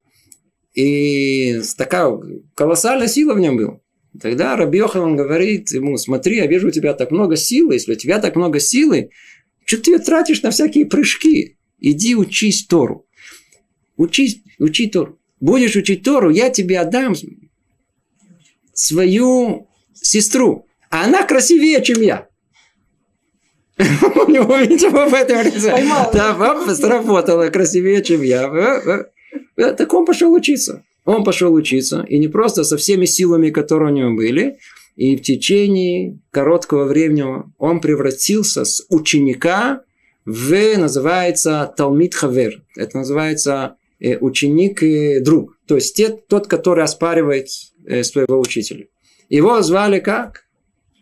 И 0.76 1.60
такая 1.76 2.20
колоссальная 2.54 3.08
сила 3.08 3.34
в 3.34 3.40
нем 3.40 3.58
была. 3.58 3.80
Тогда 4.20 4.56
Раби 4.56 4.80
Йоханан 4.80 5.16
говорит 5.16 5.72
ему, 5.72 5.98
смотри, 5.98 6.38
я 6.38 6.48
вижу 6.48 6.70
у 6.70 6.72
тебя 6.72 6.94
так 6.94 7.12
много 7.12 7.36
силы, 7.36 7.76
если 7.76 7.94
у 7.94 7.96
тебя 7.96 8.20
так 8.20 8.36
много 8.36 8.60
силы, 8.60 9.12
что 9.66 9.78
ты 9.78 9.92
ее 9.92 10.00
тратишь 10.00 10.42
на 10.42 10.50
всякие 10.50 10.86
прыжки? 10.86 11.58
Иди 11.80 12.16
учись 12.16 12.66
Тору. 12.66 13.08
Учись, 13.98 14.42
учи 14.58 14.88
Тору. 14.88 15.20
Будешь 15.40 15.76
учить 15.76 16.04
Тору, 16.04 16.32
я 16.32 16.50
тебе 16.50 16.80
отдам 16.80 17.14
свою 18.74 19.68
сестру. 19.94 20.66
А 20.90 21.06
она 21.06 21.24
красивее, 21.24 21.84
чем 21.84 22.02
я. 22.02 22.28
У 23.80 24.30
него, 24.30 24.58
видимо, 24.58 25.08
в 25.08 25.14
этом 25.14 25.38
Да, 26.12 26.76
сработала 26.76 27.50
красивее, 27.50 28.04
чем 28.04 28.24
я. 28.24 29.06
Так 29.56 29.94
он 29.94 30.06
пошел 30.06 30.34
учиться. 30.34 30.84
Он 31.10 31.24
пошел 31.24 31.52
учиться, 31.56 32.06
и 32.08 32.20
не 32.20 32.28
просто 32.28 32.64
со 32.64 32.78
всеми 32.78 33.06
силами, 33.06 33.50
которые 33.50 33.92
у 33.92 33.96
него 33.96 34.16
были, 34.16 34.60
и 34.96 35.16
в 35.16 35.24
течение 35.24 36.20
короткого 36.30 36.84
времени 36.84 37.26
он 37.58 37.82
превратился 37.82 38.64
с 38.64 38.86
ученика 38.90 39.82
в, 40.24 40.78
называется, 40.78 41.74
Талмит 41.76 42.14
Хавер. 42.14 42.62
Это 42.76 42.98
называется 42.98 43.78
э, 44.00 44.20
ученик 44.20 44.84
и 44.84 45.20
друг. 45.20 45.58
То 45.68 45.76
есть 45.78 45.96
те, 45.96 46.10
тот, 46.10 46.46
который 46.46 46.84
оспаривает 46.84 47.48
э, 47.88 48.04
своего 48.04 48.40
учителя. 48.40 48.86
Его 49.30 49.64
звали 49.64 50.00
как? 50.00 50.44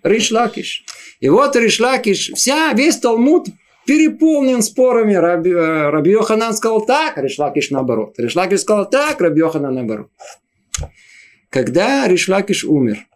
Ришлакиш. 0.03 0.85
И 1.19 1.27
вот 1.27 1.53
Ришлакиш, 1.57 2.31
вся, 2.33 2.71
весь 2.71 2.95
Талмуд 2.95 3.47
переполнен 3.87 4.61
спорами. 4.61 5.13
Раби, 5.13 5.51
э, 5.51 5.89
Раби 5.89 6.11
Йоханан 6.11 6.53
сказал 6.53 6.85
так, 6.85 7.17
Ришлакиш 7.17 7.71
наоборот. 7.71 8.13
Ришлакиш 8.19 8.59
сказал 8.59 8.89
так, 8.89 9.19
Раби 9.21 9.39
Йоханан 9.39 9.73
наоборот. 9.73 10.09
Когда 11.49 12.07
Ришлакиш 12.07 12.65
умер, 12.65 13.07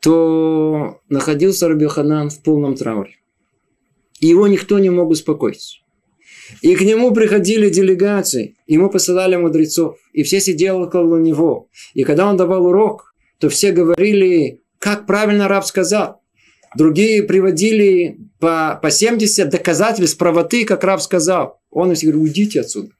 то 0.00 1.00
находился 1.08 1.68
Раби 1.68 1.86
Ханан 1.86 2.30
в 2.30 2.42
полном 2.42 2.76
трауре. 2.76 3.16
Его 4.20 4.46
никто 4.46 4.78
не 4.78 4.90
мог 4.90 5.10
успокоить. 5.10 5.82
И 6.62 6.74
к 6.76 6.80
нему 6.82 7.12
приходили 7.12 7.68
делегации, 7.68 8.56
ему 8.66 8.90
посылали 8.90 9.36
мудрецов, 9.36 9.98
и 10.12 10.22
все 10.22 10.40
сидели 10.40 10.70
около 10.70 11.18
него. 11.18 11.68
И 11.94 12.04
когда 12.04 12.28
он 12.28 12.36
давал 12.36 12.66
урок, 12.66 13.14
то 13.38 13.48
все 13.48 13.72
говорили, 13.72 14.62
как 14.78 15.06
правильно 15.06 15.48
раб 15.48 15.64
сказал. 15.64 16.17
Другие 16.76 17.22
приводили 17.22 18.18
по, 18.38 18.78
по 18.82 18.90
70 18.90 19.48
доказательств 19.48 20.18
правоты, 20.18 20.64
как 20.64 20.84
раб 20.84 21.00
сказал. 21.00 21.60
Он 21.70 21.88
говорит, 21.88 22.14
уйдите 22.14 22.60
отсюда. 22.60 22.90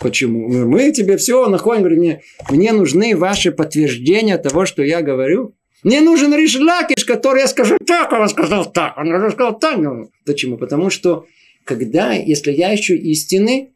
Почему? 0.00 0.48
Мы 0.48 0.92
тебе 0.92 1.16
все 1.16 1.46
находим. 1.48 1.82
Говорит, 1.82 1.98
мне, 1.98 2.22
мне 2.50 2.72
нужны 2.72 3.16
ваши 3.16 3.50
подтверждения 3.50 4.38
того, 4.38 4.66
что 4.66 4.82
я 4.82 5.02
говорю. 5.02 5.54
Мне 5.82 6.00
нужен 6.00 6.34
Ришлакиш, 6.34 7.04
который 7.04 7.42
я 7.42 7.46
скажу 7.46 7.76
так, 7.86 8.12
он 8.12 8.28
сказал 8.28 8.70
так, 8.70 8.96
он 8.96 9.06
сказал 9.30 9.58
так. 9.58 9.78
Почему? 10.24 10.56
Потому 10.56 10.90
что 10.90 11.26
когда, 11.64 12.12
если 12.12 12.52
я 12.52 12.74
ищу 12.74 12.94
истины, 12.94 13.72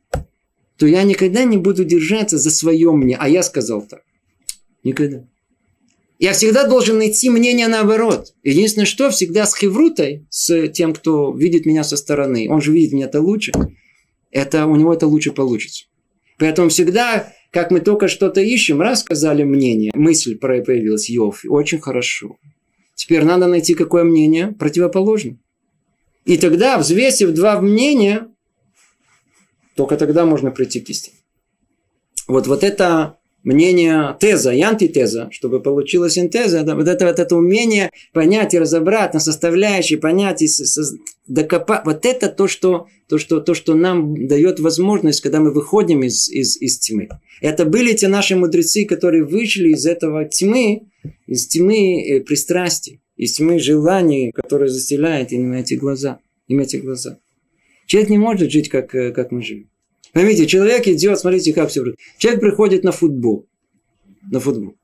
то 0.77 0.87
я 0.87 1.03
никогда 1.03 1.45
не 1.45 1.59
буду 1.59 1.85
держаться 1.85 2.39
за 2.39 2.51
свое 2.51 2.91
мнение. 2.93 3.19
А 3.21 3.29
я 3.29 3.43
сказал 3.43 3.83
так. 3.83 4.03
Никогда. 4.83 5.25
Я 6.21 6.35
всегда 6.35 6.67
должен 6.67 6.99
найти 6.99 7.31
мнение 7.31 7.67
наоборот. 7.67 8.35
Единственное, 8.43 8.85
что 8.85 9.09
всегда 9.09 9.47
с 9.47 9.57
хеврутой, 9.57 10.27
с 10.29 10.69
тем, 10.69 10.93
кто 10.93 11.35
видит 11.35 11.65
меня 11.65 11.83
со 11.83 11.97
стороны, 11.97 12.47
он 12.51 12.61
же 12.61 12.73
видит 12.73 12.93
меня 12.93 13.07
это 13.07 13.23
лучше, 13.23 13.53
это 14.31 14.67
у 14.67 14.77
него 14.77 14.93
это 14.93 15.07
лучше 15.07 15.33
получится. 15.33 15.87
Поэтому 16.37 16.69
всегда, 16.69 17.33
как 17.51 17.71
мы 17.71 17.81
только 17.81 18.07
что-то 18.07 18.43
ищем, 18.43 18.83
раз 18.83 19.01
сказали 19.01 19.45
мнение, 19.45 19.93
мысль 19.95 20.37
появилась, 20.37 21.09
Йов, 21.09 21.41
очень 21.49 21.81
хорошо. 21.81 22.37
Теперь 22.95 23.25
надо 23.25 23.47
найти 23.47 23.73
какое 23.73 24.05
мнение 24.05 24.49
противоположное. 24.49 25.39
И 26.27 26.37
тогда, 26.37 26.77
взвесив 26.77 27.31
два 27.31 27.59
мнения, 27.63 28.29
только 29.75 29.97
тогда 29.97 30.27
можно 30.27 30.51
прийти 30.51 30.81
к 30.81 30.91
истине. 30.91 31.17
Вот, 32.29 32.47
вот 32.47 32.63
это 32.63 33.20
мнение 33.43 34.17
теза 34.21 34.53
и 34.53 34.61
антитеза, 34.61 35.29
чтобы 35.31 35.61
получилась 35.61 36.15
синтеза, 36.15 36.63
да, 36.63 36.75
вот, 36.75 36.89
это, 36.89 37.07
вот 37.07 37.19
это 37.19 37.37
умение 37.37 37.91
понять 38.13 38.55
и 38.55 38.59
разобрать 38.59 39.15
на 39.15 39.21
составляющие, 39.21 39.99
понять 39.99 40.43
и 40.43 40.49
докопать. 41.27 41.83
Вот 41.85 42.05
это 42.05 42.29
то 42.29 42.47
что, 42.47 42.87
то, 43.09 43.19
что, 43.19 43.41
то, 43.41 43.55
что 43.55 43.75
нам 43.75 44.27
дает 44.27 44.61
возможность, 44.61 45.21
когда 45.21 45.41
мы 45.41 45.53
выходим 45.53 46.03
из, 46.03 46.29
из, 46.29 46.61
из 46.61 46.79
тьмы. 46.79 47.09
Это 47.41 47.65
были 47.65 47.95
те 47.95 48.09
наши 48.09 48.37
мудрецы, 48.37 48.85
которые 48.85 49.25
вышли 49.25 49.71
из 49.71 49.87
этого 49.87 50.25
тьмы, 50.27 50.83
из 51.27 51.47
тьмы 51.47 52.03
э, 52.03 52.21
пристрастий, 52.21 53.01
из 53.17 53.35
тьмы 53.35 53.59
желаний, 53.59 54.33
которые 54.33 54.69
застеляют 54.69 55.33
именно 55.33 55.57
эти 55.57 55.75
глаза. 55.75 56.21
Именно 56.49 56.65
эти 56.65 56.77
глаза. 56.77 57.19
Человек 57.87 58.11
не 58.11 58.19
может 58.19 58.51
жить, 58.51 58.69
как, 58.69 58.95
э, 58.95 59.13
как 59.13 59.31
мы 59.31 59.43
живем. 59.43 59.70
Поймите, 60.13 60.47
человек 60.47 60.87
идет, 60.89 61.19
смотрите, 61.19 61.53
как 61.53 61.71
все. 61.71 61.85
Человек 62.19 62.41
приходит 62.41 62.85
на 62.85 62.93
футбол. 62.93 63.47
На 64.31 64.41
футбол. 64.41 64.75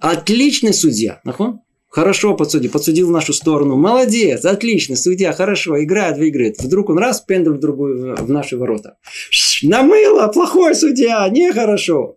Отличный 0.00 0.72
судья. 0.72 1.20
Нахон? 1.24 1.60
Хорошо 1.94 2.34
подсудил, 2.34 2.72
подсудил 2.72 3.06
в 3.06 3.12
нашу 3.12 3.32
сторону. 3.32 3.76
Молодец, 3.76 4.44
отлично, 4.44 4.96
судья, 4.96 5.32
хорошо, 5.32 5.80
играет, 5.80 6.18
выиграет. 6.18 6.60
Вдруг 6.60 6.90
он 6.90 6.98
раз 6.98 7.20
пендель 7.20 7.52
в 7.52 7.60
другую, 7.60 8.16
в 8.16 8.28
наши 8.28 8.56
ворота. 8.56 8.96
Намыло, 9.62 10.26
плохой 10.26 10.74
судья, 10.74 11.28
нехорошо. 11.28 12.16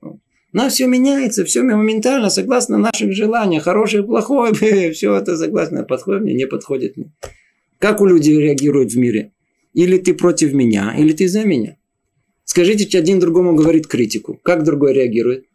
Но 0.51 0.69
все 0.69 0.87
меняется, 0.87 1.45
все 1.45 1.61
моментально, 1.61 2.31
согласно 2.31 2.79
нашим 2.79 3.11
желаниям. 3.11 3.61
Хороший, 3.61 4.03
плохой, 4.03 4.53
все 4.93 5.15
это 5.15 5.37
согласно. 5.37 5.83
Подходит 5.83 6.23
мне, 6.23 6.33
не 6.33 6.47
подходит 6.47 6.97
мне. 6.97 7.13
Как 7.77 8.01
у 8.01 8.07
людей 8.07 8.41
реагируют 8.41 8.93
в 8.93 8.97
мире? 8.97 9.33
Или 9.75 9.99
ты 9.99 10.15
против 10.15 10.53
меня, 10.53 10.95
или 10.97 11.13
ты 11.13 11.27
за 11.27 11.43
меня. 11.43 11.76
Скажите, 12.47 12.97
один 12.97 13.19
другому 13.19 13.55
говорит 13.55 13.87
критику. 13.87 14.39
Как 14.41 14.63
другой 14.63 14.93
реагирует? 14.93 15.45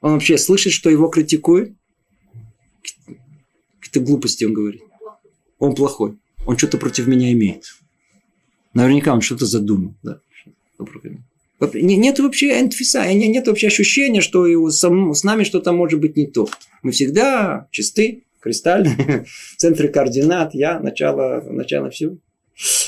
Он 0.00 0.14
вообще 0.14 0.38
слышит, 0.38 0.72
что 0.72 0.88
его 0.88 1.08
критикуют? 1.08 1.74
Какие-то 3.80 4.00
глупости 4.00 4.44
он 4.44 4.54
говорит. 4.54 4.80
Он 5.58 5.74
плохой. 5.74 6.16
Он 6.46 6.56
что-то 6.56 6.78
против 6.78 7.06
меня 7.06 7.30
имеет. 7.32 7.64
Наверняка 8.72 9.12
он 9.12 9.20
что-то 9.20 9.44
задумал. 9.44 9.94
Да? 10.02 10.20
Нет 11.74 12.18
вообще 12.18 12.60
энтфиса, 12.60 13.12
нет 13.12 13.46
вообще 13.46 13.66
ощущения, 13.66 14.22
что 14.22 14.46
с 14.70 15.22
нами 15.22 15.44
что-то 15.44 15.72
может 15.72 16.00
быть 16.00 16.16
не 16.16 16.26
то. 16.26 16.48
Мы 16.82 16.92
всегда 16.92 17.68
чисты, 17.70 18.24
кристальны, 18.40 19.26
в 19.54 19.56
центре 19.56 19.88
координат, 19.88 20.54
я, 20.54 20.80
начало, 20.80 21.42
начало 21.42 21.90
всего. 21.90 22.16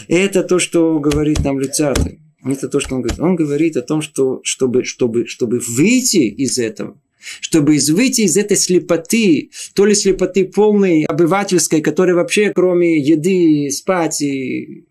Это 0.08 0.42
то, 0.44 0.58
что 0.58 0.98
говорит 0.98 1.44
нам 1.44 1.60
Люцатый. 1.60 2.20
Это 2.44 2.68
то, 2.68 2.80
что 2.80 2.94
он 2.94 3.02
говорит. 3.02 3.20
Он 3.20 3.36
говорит 3.36 3.76
о 3.76 3.82
том, 3.82 4.00
что 4.00 4.40
чтобы, 4.44 4.84
чтобы, 4.84 5.26
чтобы 5.26 5.60
выйти 5.60 6.18
из 6.18 6.58
этого, 6.58 7.00
чтобы 7.40 7.78
выйти 7.90 8.22
из 8.22 8.36
этой 8.36 8.56
слепоты, 8.56 9.50
то 9.74 9.84
ли 9.84 9.94
слепоты 9.94 10.44
полной, 10.44 11.04
обывательской, 11.04 11.80
которая 11.80 12.14
вообще 12.14 12.52
кроме 12.54 12.98
еды, 12.98 13.70
спать 13.70 14.22
и 14.22 14.84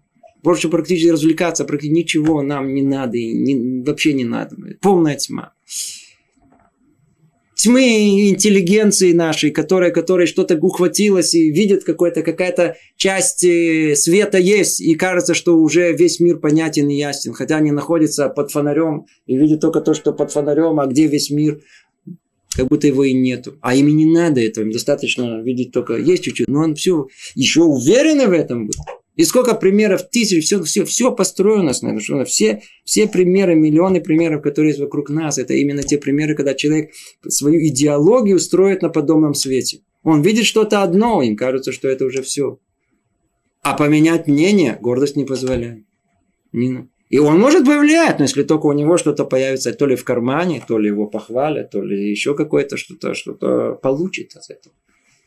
больше 0.43 0.69
практически 0.69 1.09
развлекаться, 1.09 1.65
практически 1.65 1.97
ничего 1.97 2.41
нам 2.41 2.73
не 2.73 2.83
надо, 2.83 3.17
и 3.17 3.33
не, 3.33 3.83
вообще 3.83 4.13
не 4.13 4.25
надо. 4.25 4.55
Полная 4.81 5.15
тьма 5.15 5.53
тьмы 7.57 8.29
интеллигенции 8.29 9.13
нашей, 9.13 9.49
которая, 9.49 9.91
которая 9.91 10.27
что-то 10.27 10.57
ухватилась 10.57 11.33
и 11.33 11.51
видит 11.51 11.83
какой-то, 11.83 12.21
какая-то 12.21 12.77
часть 12.95 13.43
э, 13.43 13.95
света 13.95 14.37
есть, 14.37 14.79
и 14.79 14.95
кажется, 14.95 15.33
что 15.33 15.57
уже 15.57 15.91
весь 15.93 16.19
мир 16.19 16.37
понятен 16.37 16.87
и 16.87 16.95
ясен, 16.95 17.33
хотя 17.33 17.57
они 17.57 17.71
находятся 17.71 18.29
под 18.29 18.51
фонарем 18.51 19.07
и 19.25 19.35
видят 19.35 19.59
только 19.59 19.81
то, 19.81 19.95
что 19.95 20.13
под 20.13 20.31
фонарем, 20.31 20.79
а 20.79 20.85
где 20.85 21.07
весь 21.07 21.31
мир, 21.31 21.61
как 22.55 22.67
будто 22.67 22.87
его 22.87 23.03
и 23.03 23.13
нету. 23.13 23.57
А 23.61 23.75
им 23.75 23.87
и 23.87 23.91
не 23.91 24.05
надо 24.05 24.39
этого, 24.39 24.63
им 24.63 24.71
достаточно 24.71 25.41
видеть 25.41 25.71
только 25.71 25.97
есть 25.97 26.23
чуть-чуть, 26.23 26.47
но 26.47 26.59
он 26.59 26.75
все 26.75 27.07
еще 27.33 27.63
уверен 27.63 28.29
в 28.29 28.33
этом. 28.33 28.69
И 29.17 29.23
сколько 29.23 29.55
примеров, 29.55 30.09
тысяч, 30.09 30.45
все, 30.45 30.61
все, 30.61 30.85
все 30.85 31.11
построено 31.11 31.73
с 31.73 31.81
нами. 31.81 31.99
Что 31.99 32.23
все, 32.23 32.61
все 32.85 33.07
примеры, 33.07 33.55
миллионы 33.55 33.99
примеров, 33.99 34.43
которые 34.43 34.69
есть 34.69 34.79
вокруг 34.79 35.09
нас, 35.09 35.39
это 35.39 35.55
именно 35.55 35.81
те 35.81 35.97
примеры, 35.97 36.35
когда 36.35 36.53
человек 36.53 36.91
свою 37.27 37.59
идеологию 37.67 38.39
строит 38.39 38.83
на 38.83 38.89
подобном 38.89 39.33
свете. 39.33 39.79
Он 40.03 40.21
видит 40.21 40.45
что-то 40.45 40.83
одно, 40.83 41.23
им 41.23 41.35
кажется, 41.35 41.71
что 41.71 41.87
это 41.87 42.05
уже 42.05 42.21
все. 42.21 42.59
А 43.63 43.73
поменять 43.73 44.27
мнение 44.27 44.77
гордость 44.79 45.15
не 45.15 45.25
позволяет. 45.25 45.83
И 46.53 47.17
он 47.17 47.39
может 47.39 47.65
повлиять, 47.65 48.19
но 48.19 48.25
если 48.25 48.43
только 48.43 48.67
у 48.67 48.73
него 48.73 48.97
что-то 48.97 49.25
появится 49.25 49.73
то 49.73 49.87
ли 49.87 49.95
в 49.95 50.03
кармане, 50.03 50.63
то 50.65 50.77
ли 50.77 50.89
его 50.89 51.07
похвалят, 51.07 51.71
то 51.71 51.81
ли 51.81 52.09
еще 52.09 52.35
какое-то 52.35 52.77
что-то, 52.77 53.15
что-то 53.15 53.79
получит 53.81 54.35
от 54.35 54.49
этого 54.51 54.75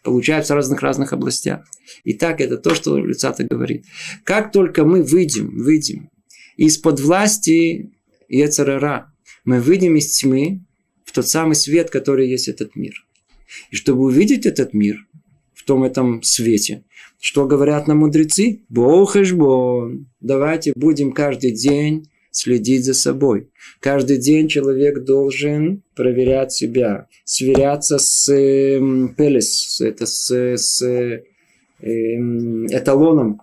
получаются 0.03 0.55
в 0.55 0.57
разных-разных 0.57 1.13
областях. 1.13 1.65
И 2.05 2.15
так 2.15 2.41
это 2.41 2.57
то, 2.57 2.75
что 2.75 2.99
Люцата 2.99 3.45
говорит. 3.45 3.85
Как 4.25 4.53
только 4.53 4.85
мы 4.85 5.03
выйдем, 5.03 5.59
выйдем 5.59 6.11
из-под 6.57 7.01
власти 7.01 7.91
Ецарара, 8.29 9.13
мы 9.45 9.61
выйдем 9.61 9.97
из 9.97 10.17
тьмы 10.19 10.65
в 11.05 11.13
тот 11.13 11.29
самый 11.29 11.55
свет, 11.55 11.91
который 11.91 12.29
есть 12.29 12.49
этот 12.49 12.77
мир. 12.77 12.95
И 13.71 13.77
чтобы 13.77 14.03
увидеть 14.03 14.47
этот 14.47 14.75
мир 14.75 15.07
в 15.55 15.65
том 15.65 15.83
этом 15.85 16.23
свете, 16.23 16.85
что 17.21 17.47
говорят 17.47 17.87
нам 17.87 17.99
мудрецы? 17.99 18.63
Бог 18.69 19.17
Давайте 20.21 20.73
будем 20.75 21.13
каждый 21.13 21.53
день 21.53 22.10
следить 22.31 22.85
за 22.85 22.95
собой. 22.95 23.51
Каждый 23.81 24.19
день 24.19 24.49
человек 24.49 25.05
должен 25.05 25.83
проверять 25.95 26.53
себя, 26.53 27.07
сверяться 27.25 27.99
с 27.99 28.29
э, 28.33 28.81
пелес, 29.17 29.81
это 29.81 30.07
с, 30.07 30.31
с 30.31 30.83
э, 30.83 31.25
эталоном, 31.83 33.41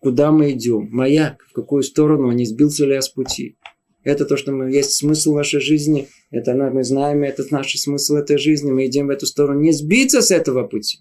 куда 0.00 0.32
мы 0.32 0.52
идем, 0.52 0.88
маяк, 0.90 1.42
в 1.50 1.52
какую 1.52 1.82
сторону, 1.82 2.28
а 2.28 2.34
не 2.34 2.44
сбился 2.44 2.84
ли 2.84 2.94
я 2.94 3.02
с 3.02 3.08
пути. 3.08 3.56
Это 4.02 4.26
то, 4.26 4.36
что 4.36 4.52
мы, 4.52 4.70
есть 4.70 4.92
смысл 4.92 5.34
нашей 5.34 5.60
жизни, 5.60 6.08
это 6.30 6.54
мы 6.54 6.84
знаем, 6.84 7.22
это 7.22 7.42
наш 7.50 7.74
смысл 7.74 8.16
этой 8.16 8.36
жизни, 8.36 8.70
мы 8.70 8.86
идем 8.86 9.06
в 9.06 9.10
эту 9.10 9.24
сторону, 9.24 9.60
не 9.60 9.72
сбиться 9.72 10.20
с 10.20 10.30
этого 10.30 10.66
пути. 10.66 10.98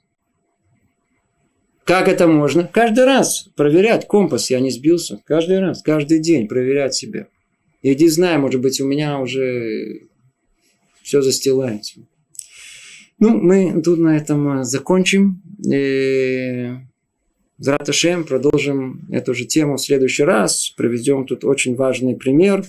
Как 1.85 2.07
это 2.07 2.27
можно? 2.27 2.65
Каждый 2.65 3.05
раз 3.05 3.49
проверять 3.55 4.07
компас, 4.07 4.49
я 4.49 4.59
не 4.59 4.71
сбился. 4.71 5.21
Каждый 5.25 5.59
раз, 5.59 5.81
каждый 5.81 6.19
день 6.19 6.47
проверять 6.47 6.95
себя. 6.95 7.27
И 7.81 7.93
не 7.93 8.09
знаю, 8.09 8.39
может 8.39 8.61
быть, 8.61 8.79
у 8.79 8.87
меня 8.87 9.19
уже 9.19 10.07
все 11.01 11.21
застилается. 11.21 11.99
Ну, 13.19 13.37
мы 13.37 13.81
тут 13.81 13.99
на 13.99 14.17
этом 14.17 14.59
э, 14.59 14.63
закончим. 14.63 15.41
И... 15.65 16.71
Зраташем 17.57 18.25
продолжим 18.25 19.07
эту 19.11 19.33
же 19.33 19.45
тему 19.45 19.77
в 19.77 19.81
следующий 19.81 20.23
раз. 20.23 20.73
Проведем 20.75 21.25
тут 21.25 21.45
очень 21.45 21.75
важный 21.75 22.15
пример. 22.15 22.65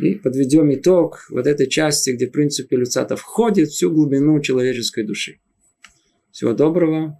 И 0.00 0.14
подведем 0.14 0.72
итог 0.72 1.26
вот 1.30 1.46
этой 1.46 1.68
части, 1.68 2.10
где, 2.10 2.26
в 2.26 2.32
принципе, 2.32 2.76
Люцата 2.76 3.16
входит 3.16 3.68
всю 3.68 3.90
глубину 3.90 4.40
человеческой 4.40 5.04
души. 5.04 5.38
Всего 6.32 6.54
доброго. 6.54 7.19